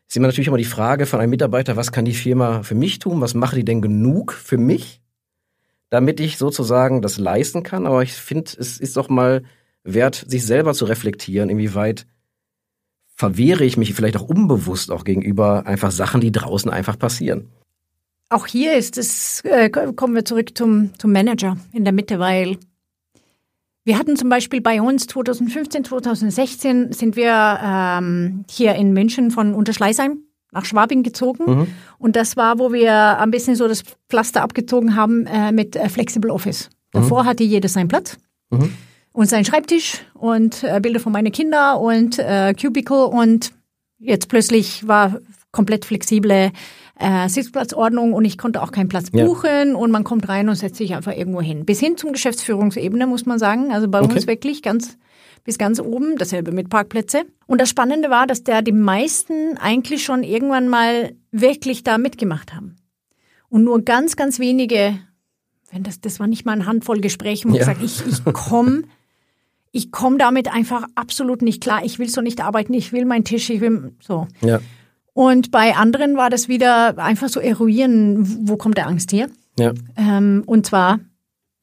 ist 0.07 0.17
immer 0.17 0.27
natürlich 0.27 0.49
immer 0.49 0.57
die 0.57 0.65
Frage 0.65 1.05
von 1.05 1.21
einem 1.21 1.29
Mitarbeiter, 1.29 1.77
was 1.77 1.93
kann 1.93 2.05
die 2.05 2.13
Firma 2.13 2.63
für 2.63 2.75
mich 2.75 2.99
tun? 2.99 3.21
Was 3.21 3.33
macht 3.33 3.55
die 3.55 3.65
denn 3.65 3.81
genug 3.81 4.33
für 4.33 4.57
mich? 4.57 5.01
Damit 5.89 6.19
ich 6.19 6.37
sozusagen 6.37 7.01
das 7.01 7.17
leisten 7.17 7.63
kann. 7.63 7.87
Aber 7.87 8.03
ich 8.03 8.11
finde, 8.11 8.51
es 8.59 8.77
ist 8.77 8.97
doch 8.97 9.07
mal 9.07 9.43
wert, 9.83 10.25
sich 10.27 10.45
selber 10.45 10.73
zu 10.73 10.83
reflektieren, 10.85 11.49
inwieweit 11.49 12.05
verwehre 13.15 13.63
ich 13.63 13.77
mich 13.77 13.93
vielleicht 13.93 14.17
auch 14.17 14.27
unbewusst 14.27 14.91
auch 14.91 15.05
gegenüber 15.05 15.65
einfach 15.65 15.91
Sachen, 15.91 16.19
die 16.19 16.33
draußen 16.33 16.69
einfach 16.69 16.99
passieren. 16.99 17.49
Auch 18.29 18.45
hier 18.45 18.77
ist 18.77 18.97
es, 18.97 19.41
äh, 19.45 19.69
kommen 19.69 20.13
wir 20.13 20.25
zurück 20.25 20.57
zum, 20.57 20.91
zum 20.99 21.13
Manager 21.13 21.57
in 21.71 21.85
der 21.85 21.93
Mitte, 21.93 22.19
weil 22.19 22.57
wir 23.88 23.97
hatten 23.97 24.17
zum 24.17 24.28
Beispiel 24.28 24.60
bei 24.60 24.82
uns 24.82 25.08
2015, 25.08 25.86
2016 25.86 26.91
sind 26.91 27.15
wir 27.15 27.58
ähm, 27.63 28.43
hier 28.50 28.76
in 28.76 28.91
München 28.91 29.32
von 29.32 29.54
Unterschleißheim 29.54 30.19
nach 30.52 30.65
Schwabing 30.65 31.04
gezogen. 31.04 31.43
Mhm. 31.45 31.67
Und 31.97 32.17
das 32.17 32.36
war, 32.36 32.60
wo 32.60 32.73
wir 32.73 33.17
ein 33.17 33.32
bisschen 33.32 33.56
so 33.56 33.65
das 33.65 33.84
Pflaster 34.10 34.41
abgezogen 34.41 34.97
haben 34.97 35.26
äh, 35.26 35.54
mit 35.54 35.78
äh, 35.78 35.88
Flexible 35.88 36.32
Office. 36.32 36.69
Davor 36.91 37.23
mhm. 37.23 37.28
hatte 37.28 37.43
jeder 37.45 37.69
seinen 37.69 37.88
Platz 37.88 38.17
mhm. 38.50 38.73
und 39.13 39.30
seinen 39.30 39.45
Schreibtisch 39.45 40.02
und 40.13 40.65
äh, 40.65 40.82
Bilder 40.82 41.00
von 41.00 41.13
meinen 41.13 41.32
Kindern 41.32 41.78
und 41.78 42.19
äh, 42.19 42.54
Cubicle 42.60 43.06
und 43.06 43.54
jetzt 44.00 44.28
plötzlich 44.28 44.86
war 44.86 45.21
komplett 45.54 45.86
flexible 45.86 46.52
äh, 46.99 47.29
Sitzplatzordnung 47.29 48.13
und 48.13 48.25
ich 48.25 48.38
konnte 48.38 48.62
auch 48.62 48.71
keinen 48.71 48.89
Platz 48.89 49.12
buchen 49.12 49.69
ja. 49.69 49.75
und 49.75 49.91
man 49.91 50.03
kommt 50.03 50.27
rein 50.29 50.49
und 50.49 50.55
setzt 50.55 50.77
sich 50.77 50.95
einfach 50.95 51.15
irgendwo 51.15 51.41
hin. 51.41 51.65
Bis 51.65 51.79
hin 51.79 51.97
zum 51.97 52.13
Geschäftsführungsebene 52.13 53.07
muss 53.07 53.25
man 53.25 53.39
sagen. 53.39 53.71
Also 53.71 53.88
bei 53.88 54.01
okay. 54.01 54.15
uns 54.15 54.27
wirklich 54.27 54.62
ganz 54.62 54.97
bis 55.43 55.57
ganz 55.57 55.79
oben, 55.79 56.17
dasselbe 56.17 56.51
mit 56.51 56.69
Parkplätze. 56.69 57.23
Und 57.45 57.62
das 57.62 57.69
Spannende 57.69 58.10
war, 58.10 58.27
dass 58.27 58.43
da 58.43 58.62
die 58.62 58.73
meisten 58.73 59.57
eigentlich 59.57 60.03
schon 60.03 60.23
irgendwann 60.23 60.67
mal 60.67 61.13
wirklich 61.31 61.83
da 61.83 61.97
mitgemacht 61.97 62.53
haben. 62.53 62.75
Und 63.47 63.63
nur 63.63 63.81
ganz, 63.86 64.17
ganz 64.17 64.39
wenige, 64.39 64.99
wenn 65.71 65.83
das, 65.83 66.01
das 66.01 66.19
war 66.19 66.27
nicht 66.27 66.45
mal 66.45 66.51
eine 66.51 66.65
Handvoll 66.65 66.99
Gespräche, 66.99 67.47
wo 67.47 67.53
ja. 67.53 67.60
gesagt, 67.60 67.81
ich, 67.81 68.05
ich 68.05 68.25
komme 68.33 68.83
ich 69.71 69.91
komme 69.91 70.17
damit 70.17 70.51
einfach 70.51 70.86
absolut 70.95 71.41
nicht 71.41 71.62
klar. 71.62 71.83
Ich 71.83 71.99
will 71.99 72.10
so 72.10 72.21
nicht 72.21 72.41
arbeiten, 72.41 72.73
ich 72.73 72.93
will 72.93 73.05
meinen 73.05 73.23
Tisch, 73.23 73.49
ich 73.49 73.62
will 73.62 73.93
so. 73.99 74.27
Ja. 74.41 74.60
Und 75.17 75.49
bei 75.49 75.75
anderen 75.75 76.15
war 76.15 76.30
das 76.30 76.47
wieder 76.47 76.99
einfach 76.99 77.27
so 77.27 77.39
eruieren, 77.39 78.47
wo 78.47 78.56
kommt 78.56 78.77
der 78.77 78.86
Angst 78.86 79.12
her? 79.12 79.30
Ja. 79.58 79.73
Ähm, 79.95 80.43
und 80.45 80.67
zwar 80.67 80.99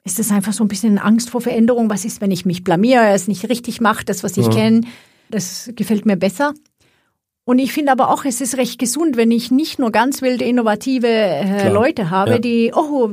ist 0.03 0.19
es 0.19 0.29
einfach 0.29 0.51
so 0.51 0.61
ein 0.61 0.67
bisschen 0.67 0.97
Angst 0.97 1.29
vor 1.29 1.39
Veränderung. 1.39 1.89
Was 1.89 2.03
ist, 2.03 2.19
wenn 2.19 2.31
ich 2.31 2.45
mich 2.45 2.65
blamiere, 2.65 3.07
es 3.13 3.29
nicht 3.29 3.47
richtig 3.47 3.79
mache, 3.79 4.03
das, 4.03 4.25
was 4.25 4.35
ich 4.35 4.47
mhm. 4.47 4.51
kenne, 4.51 4.81
das 5.29 5.71
gefällt 5.73 6.05
mir 6.05 6.17
besser. 6.17 6.53
Und 7.45 7.59
ich 7.59 7.71
finde 7.71 7.93
aber 7.93 8.09
auch, 8.09 8.25
es 8.25 8.41
ist 8.41 8.57
recht 8.57 8.77
gesund, 8.77 9.15
wenn 9.15 9.31
ich 9.31 9.51
nicht 9.51 9.79
nur 9.79 9.89
ganz 9.89 10.21
wilde, 10.21 10.43
innovative 10.43 11.07
äh, 11.07 11.69
Leute 11.69 12.09
habe, 12.09 12.31
ja. 12.31 12.39
die, 12.39 12.73
oh, 12.75 13.09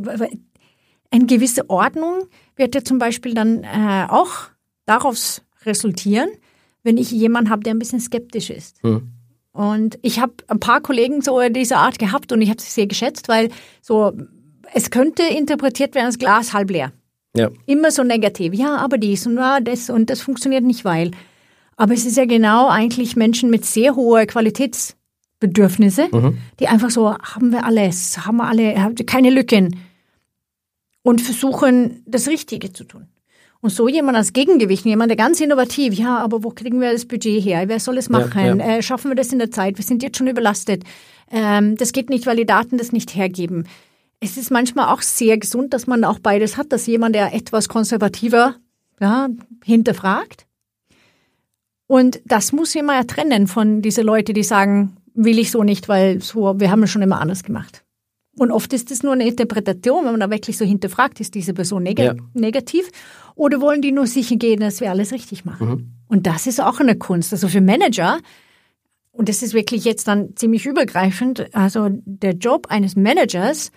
eine 1.12 1.26
gewisse 1.26 1.70
Ordnung 1.70 2.24
wird 2.56 2.74
ja 2.74 2.82
zum 2.82 2.98
Beispiel 2.98 3.34
dann 3.34 3.62
äh, 3.62 4.06
auch 4.08 4.48
daraus 4.86 5.42
resultieren, 5.64 6.30
wenn 6.82 6.96
ich 6.96 7.12
jemanden 7.12 7.48
habe, 7.48 7.62
der 7.62 7.74
ein 7.74 7.78
bisschen 7.78 8.00
skeptisch 8.00 8.50
ist. 8.50 8.82
Mhm. 8.82 9.21
Und 9.52 9.98
ich 10.02 10.18
habe 10.18 10.32
ein 10.48 10.60
paar 10.60 10.80
Kollegen 10.80 11.20
so 11.20 11.40
dieser 11.48 11.78
Art 11.78 11.98
gehabt 11.98 12.32
und 12.32 12.40
ich 12.40 12.48
habe 12.48 12.60
sie 12.60 12.70
sehr 12.70 12.86
geschätzt, 12.86 13.28
weil 13.28 13.50
so 13.82 14.12
es 14.72 14.90
könnte 14.90 15.22
interpretiert 15.22 15.94
werden 15.94 16.06
als 16.06 16.18
Glas 16.18 16.52
halb 16.54 16.70
leer. 16.70 16.92
Ja. 17.36 17.50
Immer 17.66 17.90
so 17.90 18.02
negativ. 18.02 18.54
Ja, 18.54 18.76
aber 18.76 18.98
dies 18.98 19.26
und 19.26 19.36
ja, 19.36 19.60
das 19.60 19.90
und 19.90 20.10
das 20.10 20.20
funktioniert 20.20 20.64
nicht, 20.64 20.84
weil. 20.84 21.10
Aber 21.76 21.94
es 21.94 22.04
ist 22.06 22.16
ja 22.16 22.26
genau 22.26 22.68
eigentlich 22.68 23.16
Menschen 23.16 23.50
mit 23.50 23.64
sehr 23.64 23.96
hoher 23.96 24.26
Qualitätsbedürfnisse, 24.26 26.08
Mhm. 26.12 26.38
die 26.60 26.68
einfach 26.68 26.90
so, 26.90 27.14
haben 27.16 27.50
wir 27.50 27.64
alles, 27.64 28.26
haben 28.26 28.36
wir 28.36 28.46
alle, 28.46 28.94
keine 29.06 29.30
Lücken 29.30 29.76
und 31.02 31.20
versuchen, 31.20 32.02
das 32.06 32.28
Richtige 32.28 32.72
zu 32.72 32.84
tun. 32.84 33.08
Und 33.62 33.70
so 33.70 33.86
jemand 33.86 34.16
als 34.18 34.32
Gegengewicht, 34.32 34.84
jemand, 34.84 35.10
der 35.10 35.16
ganz 35.16 35.40
innovativ, 35.40 35.94
ja, 35.94 36.18
aber 36.18 36.42
wo 36.42 36.50
kriegen 36.50 36.80
wir 36.80 36.90
das 36.90 37.06
Budget 37.06 37.44
her? 37.44 37.68
Wer 37.68 37.78
soll 37.78 37.96
es 37.96 38.08
machen? 38.08 38.58
ja. 38.58 38.78
Äh, 38.78 38.82
schaffen 38.82 39.08
wir 39.08 39.14
das 39.14 39.32
in 39.32 39.38
der 39.38 39.52
Zeit? 39.52 39.78
Wir 39.78 39.84
sind 39.84 40.02
jetzt 40.02 40.18
schon 40.18 40.26
überlastet. 40.26 40.82
Ähm, 41.30 41.76
das 41.76 41.92
geht 41.92 42.10
nicht, 42.10 42.26
weil 42.26 42.36
die 42.36 42.44
Daten 42.44 42.76
das 42.76 42.90
nicht 42.90 43.14
hergeben. 43.14 43.68
Es 44.18 44.36
ist 44.36 44.50
manchmal 44.50 44.92
auch 44.92 45.00
sehr 45.00 45.38
gesund, 45.38 45.72
dass 45.74 45.86
man 45.86 46.02
auch 46.02 46.18
beides 46.18 46.56
hat, 46.56 46.72
dass 46.72 46.88
jemand, 46.88 47.14
der 47.14 47.34
etwas 47.34 47.68
konservativer 47.68 48.56
ja, 49.00 49.28
hinterfragt. 49.64 50.46
Und 51.86 52.20
das 52.24 52.50
muss 52.50 52.74
jemand 52.74 52.98
ja 52.98 53.14
trennen 53.14 53.46
von 53.46 53.80
diese 53.80 54.02
Leute, 54.02 54.32
die 54.32 54.42
sagen, 54.42 54.96
will 55.14 55.38
ich 55.38 55.52
so 55.52 55.62
nicht, 55.62 55.88
weil 55.88 56.20
so, 56.20 56.58
wir 56.58 56.72
haben 56.72 56.82
es 56.82 56.90
schon 56.90 57.02
immer 57.02 57.20
anders 57.20 57.44
gemacht. 57.44 57.84
Und 58.38 58.50
oft 58.50 58.72
ist 58.72 58.90
es 58.90 59.02
nur 59.02 59.12
eine 59.12 59.26
Interpretation, 59.28 60.04
wenn 60.04 60.12
man 60.12 60.20
da 60.20 60.30
wirklich 60.30 60.56
so 60.56 60.64
hinterfragt, 60.64 61.20
ist 61.20 61.34
diese 61.34 61.52
Person 61.52 61.82
neg 61.82 61.98
Ja. 61.98 62.14
negativ 62.32 62.88
oder 63.34 63.60
wollen 63.60 63.82
die 63.82 63.92
nur 63.92 64.06
sicher 64.06 64.36
gehen, 64.36 64.60
dass 64.60 64.80
wir 64.80 64.90
alles 64.90 65.12
richtig 65.12 65.44
machen. 65.44 65.98
Und 66.08 66.26
das 66.26 66.46
ist 66.46 66.60
auch 66.60 66.80
eine 66.80 66.96
Kunst. 66.96 67.32
Also 67.32 67.48
für 67.48 67.60
Manager, 67.60 68.18
und 69.10 69.28
das 69.28 69.42
ist 69.42 69.52
wirklich 69.52 69.84
jetzt 69.84 70.08
dann 70.08 70.34
ziemlich 70.36 70.64
übergreifend, 70.64 71.54
also 71.54 71.88
der 71.90 72.32
Job 72.32 72.68
eines 72.70 72.96
Managers 72.96 73.70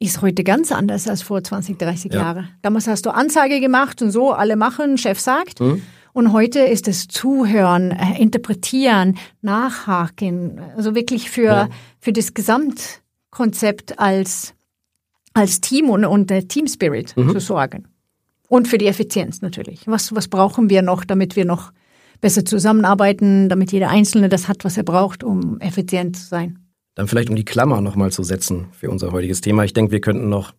ist 0.00 0.20
heute 0.20 0.42
ganz 0.42 0.72
anders 0.72 1.06
als 1.06 1.22
vor 1.22 1.44
20, 1.44 1.78
30 1.78 2.12
Ja. 2.12 2.20
Jahren. 2.22 2.48
Damals 2.62 2.88
hast 2.88 3.06
du 3.06 3.10
Ansage 3.10 3.60
gemacht 3.60 4.02
und 4.02 4.10
so, 4.10 4.32
alle 4.32 4.56
machen, 4.56 4.98
Chef 4.98 5.20
sagt. 5.20 5.60
Mhm. 5.60 5.80
Und 6.12 6.32
heute 6.32 6.58
ist 6.58 6.88
es 6.88 7.06
Zuhören, 7.06 7.92
äh, 7.92 8.20
Interpretieren, 8.20 9.16
Nachhaken, 9.42 10.60
also 10.76 10.94
wirklich 10.96 11.30
für, 11.30 11.44
Ja. 11.44 11.68
für 12.00 12.12
das 12.12 12.34
Gesamtkonzept 13.32 13.98
als, 13.98 14.54
als 15.34 15.60
Team 15.60 15.90
und, 15.90 16.04
und 16.04 16.30
der 16.30 16.46
Team 16.48 16.66
Spirit 16.66 17.16
Mhm. 17.16 17.32
zu 17.32 17.40
sorgen. 17.40 17.88
Und 18.48 18.68
für 18.68 18.78
die 18.78 18.86
Effizienz 18.86 19.40
natürlich. 19.40 19.86
Was, 19.86 20.14
was 20.14 20.28
brauchen 20.28 20.68
wir 20.68 20.82
noch, 20.82 21.04
damit 21.04 21.36
wir 21.36 21.46
noch 21.46 21.72
besser 22.20 22.44
zusammenarbeiten, 22.44 23.48
damit 23.48 23.72
jeder 23.72 23.88
Einzelne 23.88 24.28
das 24.28 24.46
hat, 24.48 24.64
was 24.64 24.76
er 24.76 24.82
braucht, 24.84 25.24
um 25.24 25.58
effizient 25.60 26.16
zu 26.16 26.26
sein? 26.26 26.58
Dann 26.94 27.08
vielleicht 27.08 27.30
um 27.30 27.36
die 27.36 27.46
Klammer 27.46 27.80
nochmal 27.80 28.12
zu 28.12 28.22
setzen 28.22 28.66
für 28.72 28.90
unser 28.90 29.10
heutiges 29.12 29.40
Thema. 29.40 29.64
Ich 29.64 29.72
denke, 29.72 29.92
wir 29.92 30.02
könnten 30.02 30.28
noch, 30.28 30.52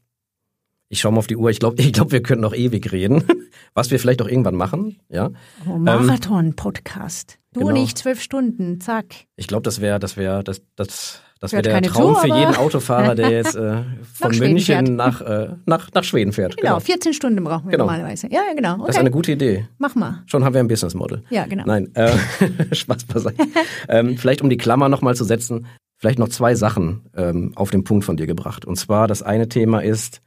ich 0.89 0.99
schaue 0.99 1.11
mal 1.11 1.19
auf 1.19 1.27
die 1.27 1.37
Uhr, 1.37 1.51
ich 1.51 1.59
glaube, 1.59 1.75
ich 1.81 1.93
glaub, 1.93 2.11
wir 2.11 2.23
könnten 2.23 2.41
noch 2.41 2.55
ewig 2.55 2.91
reden, 2.91 3.23
was 3.75 3.91
wir 3.91 3.99
vielleicht 3.99 4.23
auch 4.23 4.27
irgendwann 4.27 4.55
machen. 4.55 4.97
Ja, 5.09 5.29
Oh, 5.69 5.77
Marathon-Podcast. 5.77 7.37
Du 7.53 7.59
genau. 7.59 7.71
und 7.71 7.75
ich 7.77 7.93
zwölf 7.93 8.19
Stunden, 8.19 8.81
zack. 8.81 9.13
ich 9.35 9.45
glaube, 9.45 9.61
das 9.61 9.79
wäre, 9.79 9.99
das 9.99 10.17
wäre, 10.17 10.43
das, 10.43 10.63
das, 10.75 11.21
das 11.43 11.51
wäre 11.51 11.61
der 11.61 11.81
Traum 11.81 12.15
zu, 12.15 12.21
für 12.21 12.27
jeden 12.27 12.55
Autofahrer, 12.55 13.15
der 13.15 13.29
jetzt 13.29 13.55
äh, 13.57 13.81
von 14.13 14.37
München 14.37 14.95
nach, 14.95 15.19
äh, 15.19 15.49
nach, 15.65 15.91
nach 15.93 16.03
Schweden 16.05 16.31
fährt. 16.31 16.55
Genau, 16.55 16.79
14 16.79 17.11
Stunden 17.13 17.43
brauchen 17.43 17.65
wir 17.65 17.71
Genau. 17.71 17.83
normalerweise. 17.83 18.27
Ja, 18.31 18.43
ja, 18.47 18.53
genau. 18.55 18.75
Okay. 18.75 18.83
Das 18.87 18.95
ist 18.95 18.99
eine 19.01 19.11
gute 19.11 19.33
Idee. 19.33 19.67
Mach 19.77 19.93
mal. 19.95 20.23
Schon 20.25 20.45
haben 20.45 20.53
wir 20.53 20.61
ein 20.61 20.69
Business 20.69 20.93
Model. 20.93 21.21
Ja, 21.29 21.45
genau. 21.45 21.65
Nein, 21.65 21.93
äh, 21.95 22.13
Spaß 22.71 23.03
beiseite. 23.03 23.43
ähm, 23.89 24.17
vielleicht 24.17 24.41
um 24.41 24.49
die 24.49 24.55
Klammer 24.55 24.87
nochmal 24.87 25.15
zu 25.15 25.25
setzen, 25.25 25.65
vielleicht 25.97 26.17
noch 26.17 26.29
zwei 26.29 26.55
Sachen 26.55 27.09
ähm, 27.13 27.51
auf 27.55 27.71
den 27.71 27.83
Punkt 27.83 28.05
von 28.05 28.15
dir 28.15 28.25
gebracht. 28.25 28.63
Und 28.63 28.77
zwar 28.77 29.09
das 29.09 29.21
eine 29.21 29.49
Thema 29.49 29.83
ist, 29.83 30.21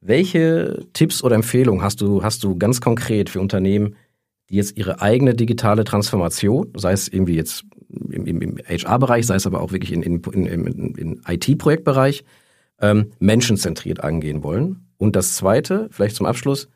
welche 0.00 0.86
Tipps 0.92 1.24
oder 1.24 1.34
Empfehlungen 1.34 1.82
hast 1.82 2.00
du, 2.00 2.22
hast 2.22 2.44
du 2.44 2.56
ganz 2.56 2.80
konkret 2.80 3.30
für 3.30 3.40
Unternehmen, 3.40 3.96
die 4.48 4.54
jetzt 4.54 4.78
ihre 4.78 5.00
eigene 5.00 5.34
digitale 5.34 5.82
Transformation, 5.82 6.68
sei 6.76 6.92
es 6.92 7.08
irgendwie 7.08 7.34
jetzt 7.34 7.64
im, 7.88 8.26
im, 8.26 8.40
im 8.40 8.58
HR-Bereich, 8.58 9.26
sei 9.26 9.36
es 9.36 9.46
aber 9.46 9.60
auch 9.60 9.72
wirklich 9.72 9.92
in, 9.92 10.02
in, 10.02 10.20
in, 10.32 10.94
in, 10.96 11.20
IT-Projektbereich, 11.26 12.24
ähm, 12.80 13.12
menschenzentriert 13.18 14.02
angehen 14.02 14.42
wollen? 14.42 14.86
Und 14.98 15.16
das 15.16 15.34
zweite, 15.34 15.88
vielleicht 15.90 16.16
zum 16.16 16.26
Abschluss, 16.26 16.68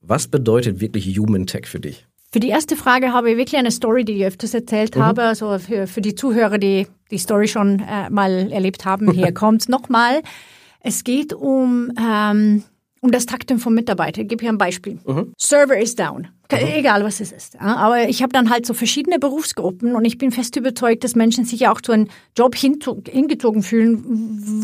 was 0.00 0.28
bedeutet 0.28 0.80
wirklich 0.80 1.18
Human 1.18 1.46
Tech 1.46 1.66
für 1.66 1.80
dich? 1.80 2.06
Für 2.32 2.40
die 2.40 2.48
erste 2.48 2.76
Frage 2.76 3.12
habe 3.12 3.30
ich 3.30 3.36
wirklich 3.36 3.58
eine 3.58 3.70
Story, 3.70 4.04
die 4.04 4.12
ich 4.14 4.26
öfters 4.26 4.52
erzählt 4.52 4.96
habe. 4.96 5.22
Also 5.22 5.58
für, 5.58 5.86
für 5.86 6.00
die 6.00 6.14
Zuhörer, 6.14 6.58
die 6.58 6.86
die 7.10 7.18
Story 7.18 7.48
schon 7.48 7.80
äh, 7.80 8.10
mal 8.10 8.50
erlebt 8.52 8.84
haben, 8.84 9.10
hier 9.12 9.32
kommt 9.32 9.68
nochmal. 9.68 10.22
Es 10.80 11.04
geht 11.04 11.32
um, 11.32 11.90
ähm, 11.98 12.62
um 13.06 13.12
das 13.12 13.24
Takten 13.26 13.58
von 13.58 13.72
Mitarbeitern. 13.72 14.24
Ich 14.24 14.28
gebe 14.28 14.42
hier 14.42 14.52
ein 14.52 14.58
Beispiel. 14.58 14.98
Server 15.38 15.78
is 15.78 15.94
down. 15.94 16.28
Ke- 16.48 16.58
Egal, 16.60 17.02
was 17.04 17.20
es 17.20 17.32
ist. 17.32 17.58
Aber 17.60 18.08
ich 18.08 18.22
habe 18.22 18.32
dann 18.32 18.50
halt 18.50 18.66
so 18.66 18.74
verschiedene 18.74 19.18
Berufsgruppen 19.18 19.94
und 19.96 20.04
ich 20.04 20.18
bin 20.18 20.30
fest 20.32 20.56
überzeugt, 20.56 21.02
dass 21.04 21.14
Menschen 21.14 21.44
sich 21.44 21.60
ja 21.60 21.72
auch 21.72 21.80
zu 21.80 21.92
einem 21.92 22.08
Job 22.36 22.54
hingezogen 22.56 23.62
fühlen, 23.62 24.04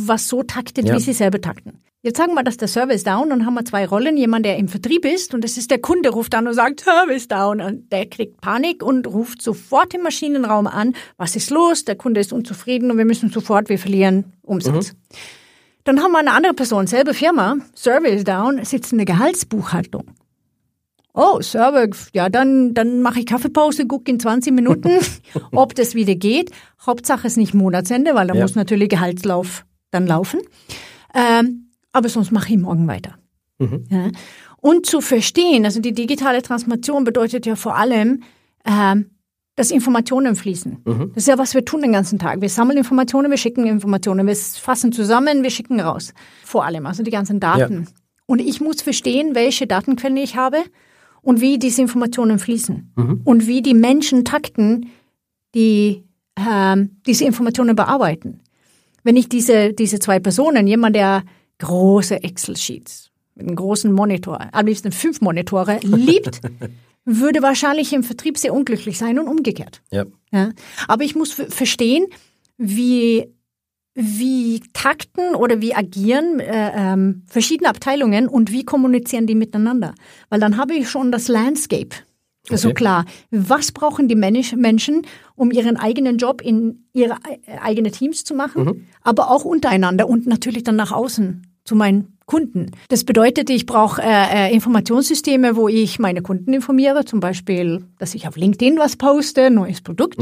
was 0.07 0.29
so 0.29 0.43
taktet, 0.43 0.87
Ja. 0.89 0.95
wie 0.97 1.01
sie 1.01 1.13
selber 1.13 1.41
takten. 1.41 1.79
Jetzt 2.05 2.17
sagen 2.19 2.35
wir, 2.35 2.43
dass 2.43 2.57
der 2.57 2.67
Server 2.67 2.93
ist 2.93 3.07
down 3.07 3.31
und 3.31 3.47
haben 3.47 3.55
wir 3.55 3.65
zwei 3.65 3.87
Rollen. 3.87 4.17
Jemand, 4.17 4.45
der 4.45 4.57
im 4.57 4.67
Vertrieb 4.67 5.05
ist 5.05 5.35
und 5.35 5.45
das 5.45 5.57
ist 5.57 5.71
der 5.71 5.79
Kunde, 5.81 6.09
ruft 6.11 6.35
an 6.35 6.49
und 6.49 6.55
sagt, 6.55 6.81
Server 6.81 7.13
ist 7.13 7.31
down. 7.31 7.61
Und 7.61 7.93
der 7.93 8.07
kriegt 8.07 8.41
Panik 8.41 8.83
und 8.83 9.07
ruft 9.07 9.41
sofort 9.41 9.95
im 9.95 10.03
Maschinenraum 10.03 10.67
an, 10.67 10.95
was 11.17 11.37
ist 11.37 11.51
los? 11.51 11.85
Der 11.85 11.95
Kunde 11.95 12.21
ist 12.21 12.33
unzufrieden 12.33 12.91
und 12.91 12.99
wir 12.99 13.05
müssen 13.05 13.31
sofort, 13.31 13.69
wir 13.69 13.79
verlieren 13.79 14.25
Umsatz. 14.43 14.95
Dann 15.85 16.01
haben 16.03 16.13
wir 16.13 16.19
eine 16.19 16.33
andere 16.33 16.55
Person, 16.55 16.87
selbe 16.87 17.13
Firma, 17.15 17.57
Server 17.75 18.09
ist 18.09 18.29
down, 18.29 18.65
sitzt 18.65 18.93
in 18.93 18.99
der 18.99 19.05
Gehaltsbuchhaltung. 19.07 20.05
Oh, 21.15 21.41
Server, 21.43 21.89
ja, 22.15 22.29
dann, 22.31 22.73
dann 22.73 23.03
mache 23.03 23.21
ich 23.21 23.27
Kaffeepause, 23.27 23.87
gucke 23.87 24.11
in 24.11 24.19
20 24.19 24.53
Minuten, 24.55 24.91
ob 25.53 25.75
das 25.75 25.95
wieder 25.95 26.15
geht. 26.15 26.51
Hauptsache 26.87 27.27
ist 27.27 27.37
nicht 27.37 27.53
Monatsende, 27.53 28.15
weil 28.15 28.29
da 28.29 28.35
Ja. 28.35 28.43
muss 28.43 28.55
natürlich 28.55 28.89
Gehaltslauf 28.89 29.67
dann 29.91 30.07
laufen. 30.07 30.41
Ähm, 31.15 31.71
aber 31.93 32.09
sonst 32.09 32.33
mache 32.33 32.53
ich 32.53 32.59
morgen 32.59 32.89
weiter. 32.89 33.19
Ja. 33.91 34.09
Und 34.61 34.87
zu 34.87 35.01
verstehen, 35.01 35.65
also 35.67 35.81
die 35.81 35.93
digitale 35.93 36.41
Transformation 36.43 37.05
bedeutet 37.05 37.45
ja 37.45 37.57
vor 37.57 37.77
allem, 37.77 38.23
ähm, 38.65 39.11
dass 39.55 39.71
Informationen 39.71 40.35
fließen. 40.35 40.79
Das 40.85 41.25
ist 41.25 41.29
ja, 41.29 41.37
was 41.39 41.55
wir 41.55 41.65
tun 41.65 41.83
den 41.83 41.93
ganzen 41.93 42.19
Tag. 42.19 42.41
Wir 42.41 42.49
sammeln 42.49 42.79
Informationen, 42.79 43.31
wir 43.31 43.37
schicken 43.37 43.67
Informationen, 43.67 44.27
wir 44.27 44.37
fassen 44.37 44.93
zusammen, 44.93 45.43
wir 45.43 45.51
schicken 45.51 45.79
raus. 45.81 46.15
Vor 46.45 46.65
allem, 46.65 46.87
also 46.87 47.03
die 47.03 47.11
ganzen 47.11 47.39
Daten. 47.39 47.87
Und 48.27 48.41
ich 48.41 48.61
muss 48.61 48.81
verstehen, 48.81 49.35
welche 49.35 49.67
Datenquellen 49.67 50.17
ich 50.17 50.37
habe 50.37 50.59
und 51.21 51.41
wie 51.41 51.59
diese 51.59 51.83
Informationen 51.83 52.39
fließen. 52.39 52.93
Und 53.25 53.47
wie 53.47 53.61
die 53.61 53.75
Menschen 53.75 54.25
takten, 54.25 54.91
die 55.55 56.05
ähm, 56.37 56.97
diese 57.07 57.25
Informationen 57.25 57.77
bearbeiten. 57.77 58.41
Wenn 59.05 59.17
ich 59.17 59.29
diese, 59.29 59.73
diese 59.73 59.99
zwei 59.99 60.19
Personen, 60.21 60.67
jemand, 60.67 60.97
der 60.97 61.25
große 61.59 62.23
Excel-Sheets 62.23 63.11
mit 63.35 63.47
einem 63.47 63.57
großen 63.57 63.93
Monitor, 63.93 64.41
am 64.53 64.67
liebsten 64.67 64.93
fünf 64.93 65.21
Monitore, 65.21 65.79
liebt, 65.83 66.41
würde 67.05 67.43
wahrscheinlich 67.43 67.93
im 67.93 68.03
Vertrieb 68.05 68.39
sehr 68.39 68.55
unglücklich 68.55 68.99
sein 68.99 69.19
und 69.19 69.29
umgekehrt. 69.29 69.83
Ja. 69.91 70.05
Ja. 70.33 70.51
Aber 70.89 71.05
ich 71.05 71.15
muss 71.15 71.33
ver- 71.33 71.51
verstehen, 71.51 72.07
wie, 72.59 73.27
wie 73.95 74.61
takten 74.73 75.35
oder 75.35 75.61
wie 75.61 75.75
agieren 75.75 76.41
äh, 76.41 76.73
ähm, 76.75 77.25
verschiedene 77.27 77.69
Abteilungen 77.69 78.29
und 78.29 78.53
wie 78.53 78.65
kommunizieren 78.65 79.27
die 79.27 79.35
miteinander. 79.35 79.95
Weil 80.31 80.41
dann 80.41 80.57
habe 80.57 80.75
ich 80.75 80.89
schon 80.89 81.13
das 81.13 81.29
Landscape. 81.29 81.97
Also 82.51 82.69
Okay. 82.69 82.75
klar, 82.75 83.05
was 83.31 83.71
brauchen 83.73 84.09
die 84.09 84.17
Mensch- 84.17 84.55
Menschen, 84.57 85.03
um 85.37 85.51
ihren 85.53 85.77
eigenen 85.77 86.17
Job 86.19 86.41
in 86.41 86.87
ihre 86.93 87.15
ei- 87.25 87.41
eigene 87.61 87.91
Teams 87.93 88.25
zu 88.25 88.35
machen, 88.35 88.89
aber 89.03 89.31
auch 89.31 89.45
untereinander 89.45 90.09
und 90.09 90.27
natürlich 90.27 90.65
dann 90.65 90.77
nach 90.77 90.91
außen 90.93 91.47
zu 91.65 91.77
meinen 91.77 92.17
Kunden. 92.33 92.71
Das 92.89 93.05
bedeutet, 93.05 93.51
ich 93.51 93.67
brauche 93.67 94.01
äh, 94.01 94.49
äh, 94.49 94.55
Informationssysteme, 94.55 95.55
wo 95.55 95.69
ich 95.69 95.99
meine 95.99 96.23
Kunden 96.23 96.55
informiere, 96.55 97.05
zum 97.05 97.21
Beispiel, 97.21 97.85
dass 97.99 98.15
ich 98.15 98.27
auf 98.27 98.37
LinkedIn 98.37 98.79
was 98.79 98.97
poste, 98.97 99.51
neues 99.51 99.83
Produkt. 99.83 100.17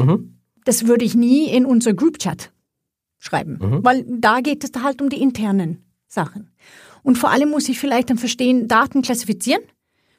Das 0.64 0.88
würde 0.88 1.05
ich 1.05 1.14
nie 1.14 1.49
in 1.49 1.64
unser 1.64 1.94
Group-Chat 1.94 2.51
schreiben, 3.20 3.61
weil 3.85 4.05
da 4.09 4.40
geht 4.40 4.64
es 4.64 4.83
halt 4.83 5.01
um 5.01 5.09
die 5.09 5.23
internen 5.23 5.85
Sachen. 6.09 6.51
Und 7.05 7.16
vor 7.16 7.31
allem 7.31 7.49
muss 7.49 7.68
ich 7.68 7.79
vielleicht 7.79 8.11
dann 8.11 8.18
verstehen, 8.18 8.66
Daten 8.66 9.03
klassifizieren, 9.03 9.62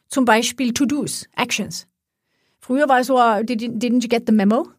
zum 0.08 0.24
Beispiel 0.24 0.74
To-Dos, 0.74 1.28
Actions. 1.36 1.88
Früher 2.62 2.88
war 2.88 3.02
es 3.02 3.08
so, 3.08 3.18
did, 3.44 3.60
didn't 3.62 4.02
you 4.02 4.08
get 4.08 4.24
the 4.28 4.32
memo? 4.32 4.70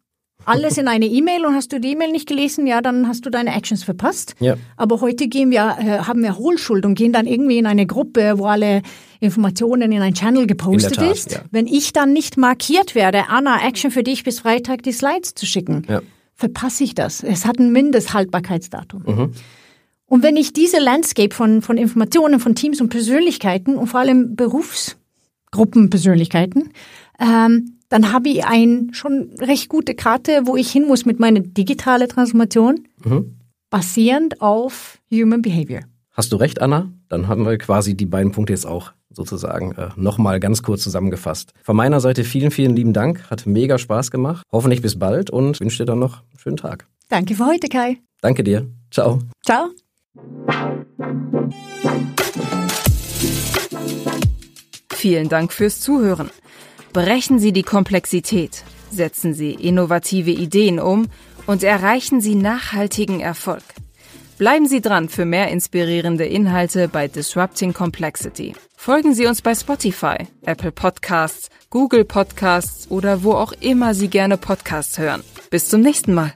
Alles 0.44 0.78
in 0.78 0.88
eine 0.88 1.06
E-Mail 1.06 1.44
und 1.46 1.54
hast 1.54 1.72
du 1.72 1.80
die 1.80 1.92
E-Mail 1.92 2.12
nicht 2.12 2.28
gelesen, 2.28 2.66
ja, 2.66 2.80
dann 2.80 3.08
hast 3.08 3.24
du 3.26 3.30
deine 3.30 3.54
Actions 3.54 3.84
verpasst. 3.84 4.34
Ja. 4.40 4.56
Aber 4.76 5.00
heute 5.00 5.28
gehen 5.28 5.50
wir, 5.50 5.76
äh, 5.78 5.98
haben 6.00 6.22
wir 6.22 6.38
Hohlschuld 6.38 6.84
und 6.84 6.94
gehen 6.94 7.12
dann 7.12 7.26
irgendwie 7.26 7.58
in 7.58 7.66
eine 7.66 7.86
Gruppe, 7.86 8.34
wo 8.38 8.46
alle 8.46 8.82
Informationen 9.20 9.92
in 9.92 10.02
ein 10.02 10.14
Channel 10.14 10.46
gepostet 10.46 10.96
Tat, 10.96 11.12
ist. 11.12 11.32
ja. 11.32 11.40
Wenn 11.50 11.66
ich 11.66 11.92
dann 11.92 12.12
nicht 12.12 12.36
markiert 12.36 12.94
werde, 12.94 13.28
Anna, 13.28 13.66
Action 13.66 13.90
für 13.90 14.02
dich 14.02 14.24
bis 14.24 14.40
Freitag 14.40 14.82
die 14.82 14.92
Slides 14.92 15.34
zu 15.34 15.46
schicken, 15.46 15.86
Ja. 15.88 16.00
verpasse 16.34 16.84
ich 16.84 16.94
das. 16.94 17.22
Es 17.22 17.46
hat 17.46 17.58
ein 17.58 17.72
Mindesthaltbarkeitsdatum. 17.72 19.32
Und 20.06 20.22
wenn 20.22 20.36
ich 20.36 20.52
diese 20.52 20.78
Landscape 20.78 21.34
von, 21.34 21.62
von 21.62 21.78
Informationen, 21.78 22.40
von 22.40 22.54
Teams 22.54 22.80
und 22.80 22.90
Persönlichkeiten 22.90 23.76
und 23.76 23.86
vor 23.86 24.00
allem 24.00 24.36
Berufsgruppenpersönlichkeiten, 24.36 26.70
ähm, 27.20 27.78
dann 27.92 28.10
habe 28.10 28.30
ich 28.30 28.46
ein 28.46 28.88
schon 28.94 29.34
recht 29.38 29.68
gute 29.68 29.94
Karte, 29.94 30.46
wo 30.46 30.56
ich 30.56 30.70
hin 30.70 30.86
muss 30.86 31.04
mit 31.04 31.20
meiner 31.20 31.40
digitalen 31.40 32.08
Transformation, 32.08 32.88
mhm. 33.04 33.36
basierend 33.68 34.40
auf 34.40 34.98
Human 35.12 35.42
Behavior. 35.42 35.82
Hast 36.12 36.32
du 36.32 36.36
recht, 36.36 36.62
Anna? 36.62 36.90
Dann 37.10 37.28
haben 37.28 37.44
wir 37.44 37.58
quasi 37.58 37.94
die 37.94 38.06
beiden 38.06 38.32
Punkte 38.32 38.54
jetzt 38.54 38.66
auch 38.66 38.92
sozusagen 39.10 39.72
äh, 39.72 39.90
nochmal 39.96 40.40
ganz 40.40 40.62
kurz 40.62 40.82
zusammengefasst. 40.82 41.52
Von 41.62 41.76
meiner 41.76 42.00
Seite 42.00 42.24
vielen, 42.24 42.50
vielen 42.50 42.74
lieben 42.74 42.94
Dank. 42.94 43.30
Hat 43.30 43.44
mega 43.44 43.76
Spaß 43.76 44.10
gemacht. 44.10 44.42
Hoffentlich 44.50 44.80
bis 44.80 44.98
bald 44.98 45.28
und 45.28 45.60
wünsche 45.60 45.78
dir 45.78 45.84
dann 45.84 45.98
noch 45.98 46.20
einen 46.30 46.38
schönen 46.38 46.56
Tag. 46.56 46.86
Danke 47.10 47.34
für 47.34 47.44
heute, 47.44 47.68
Kai. 47.68 47.98
Danke 48.22 48.42
dir. 48.42 48.70
Ciao. 48.90 49.18
Ciao. 49.44 49.68
Vielen 54.94 55.28
Dank 55.28 55.52
fürs 55.52 55.80
Zuhören. 55.80 56.30
Brechen 56.92 57.38
Sie 57.38 57.52
die 57.52 57.62
Komplexität, 57.62 58.64
setzen 58.90 59.32
Sie 59.32 59.52
innovative 59.52 60.30
Ideen 60.30 60.78
um 60.78 61.06
und 61.46 61.62
erreichen 61.62 62.20
Sie 62.20 62.34
nachhaltigen 62.34 63.20
Erfolg. 63.20 63.62
Bleiben 64.36 64.66
Sie 64.66 64.82
dran 64.82 65.08
für 65.08 65.24
mehr 65.24 65.48
inspirierende 65.48 66.26
Inhalte 66.26 66.88
bei 66.88 67.08
Disrupting 67.08 67.72
Complexity. 67.72 68.54
Folgen 68.76 69.14
Sie 69.14 69.24
uns 69.24 69.40
bei 69.40 69.54
Spotify, 69.54 70.26
Apple 70.44 70.72
Podcasts, 70.72 71.48
Google 71.70 72.04
Podcasts 72.04 72.90
oder 72.90 73.22
wo 73.22 73.32
auch 73.32 73.52
immer 73.52 73.94
Sie 73.94 74.08
gerne 74.08 74.36
Podcasts 74.36 74.98
hören. 74.98 75.22
Bis 75.50 75.70
zum 75.70 75.80
nächsten 75.80 76.12
Mal. 76.12 76.34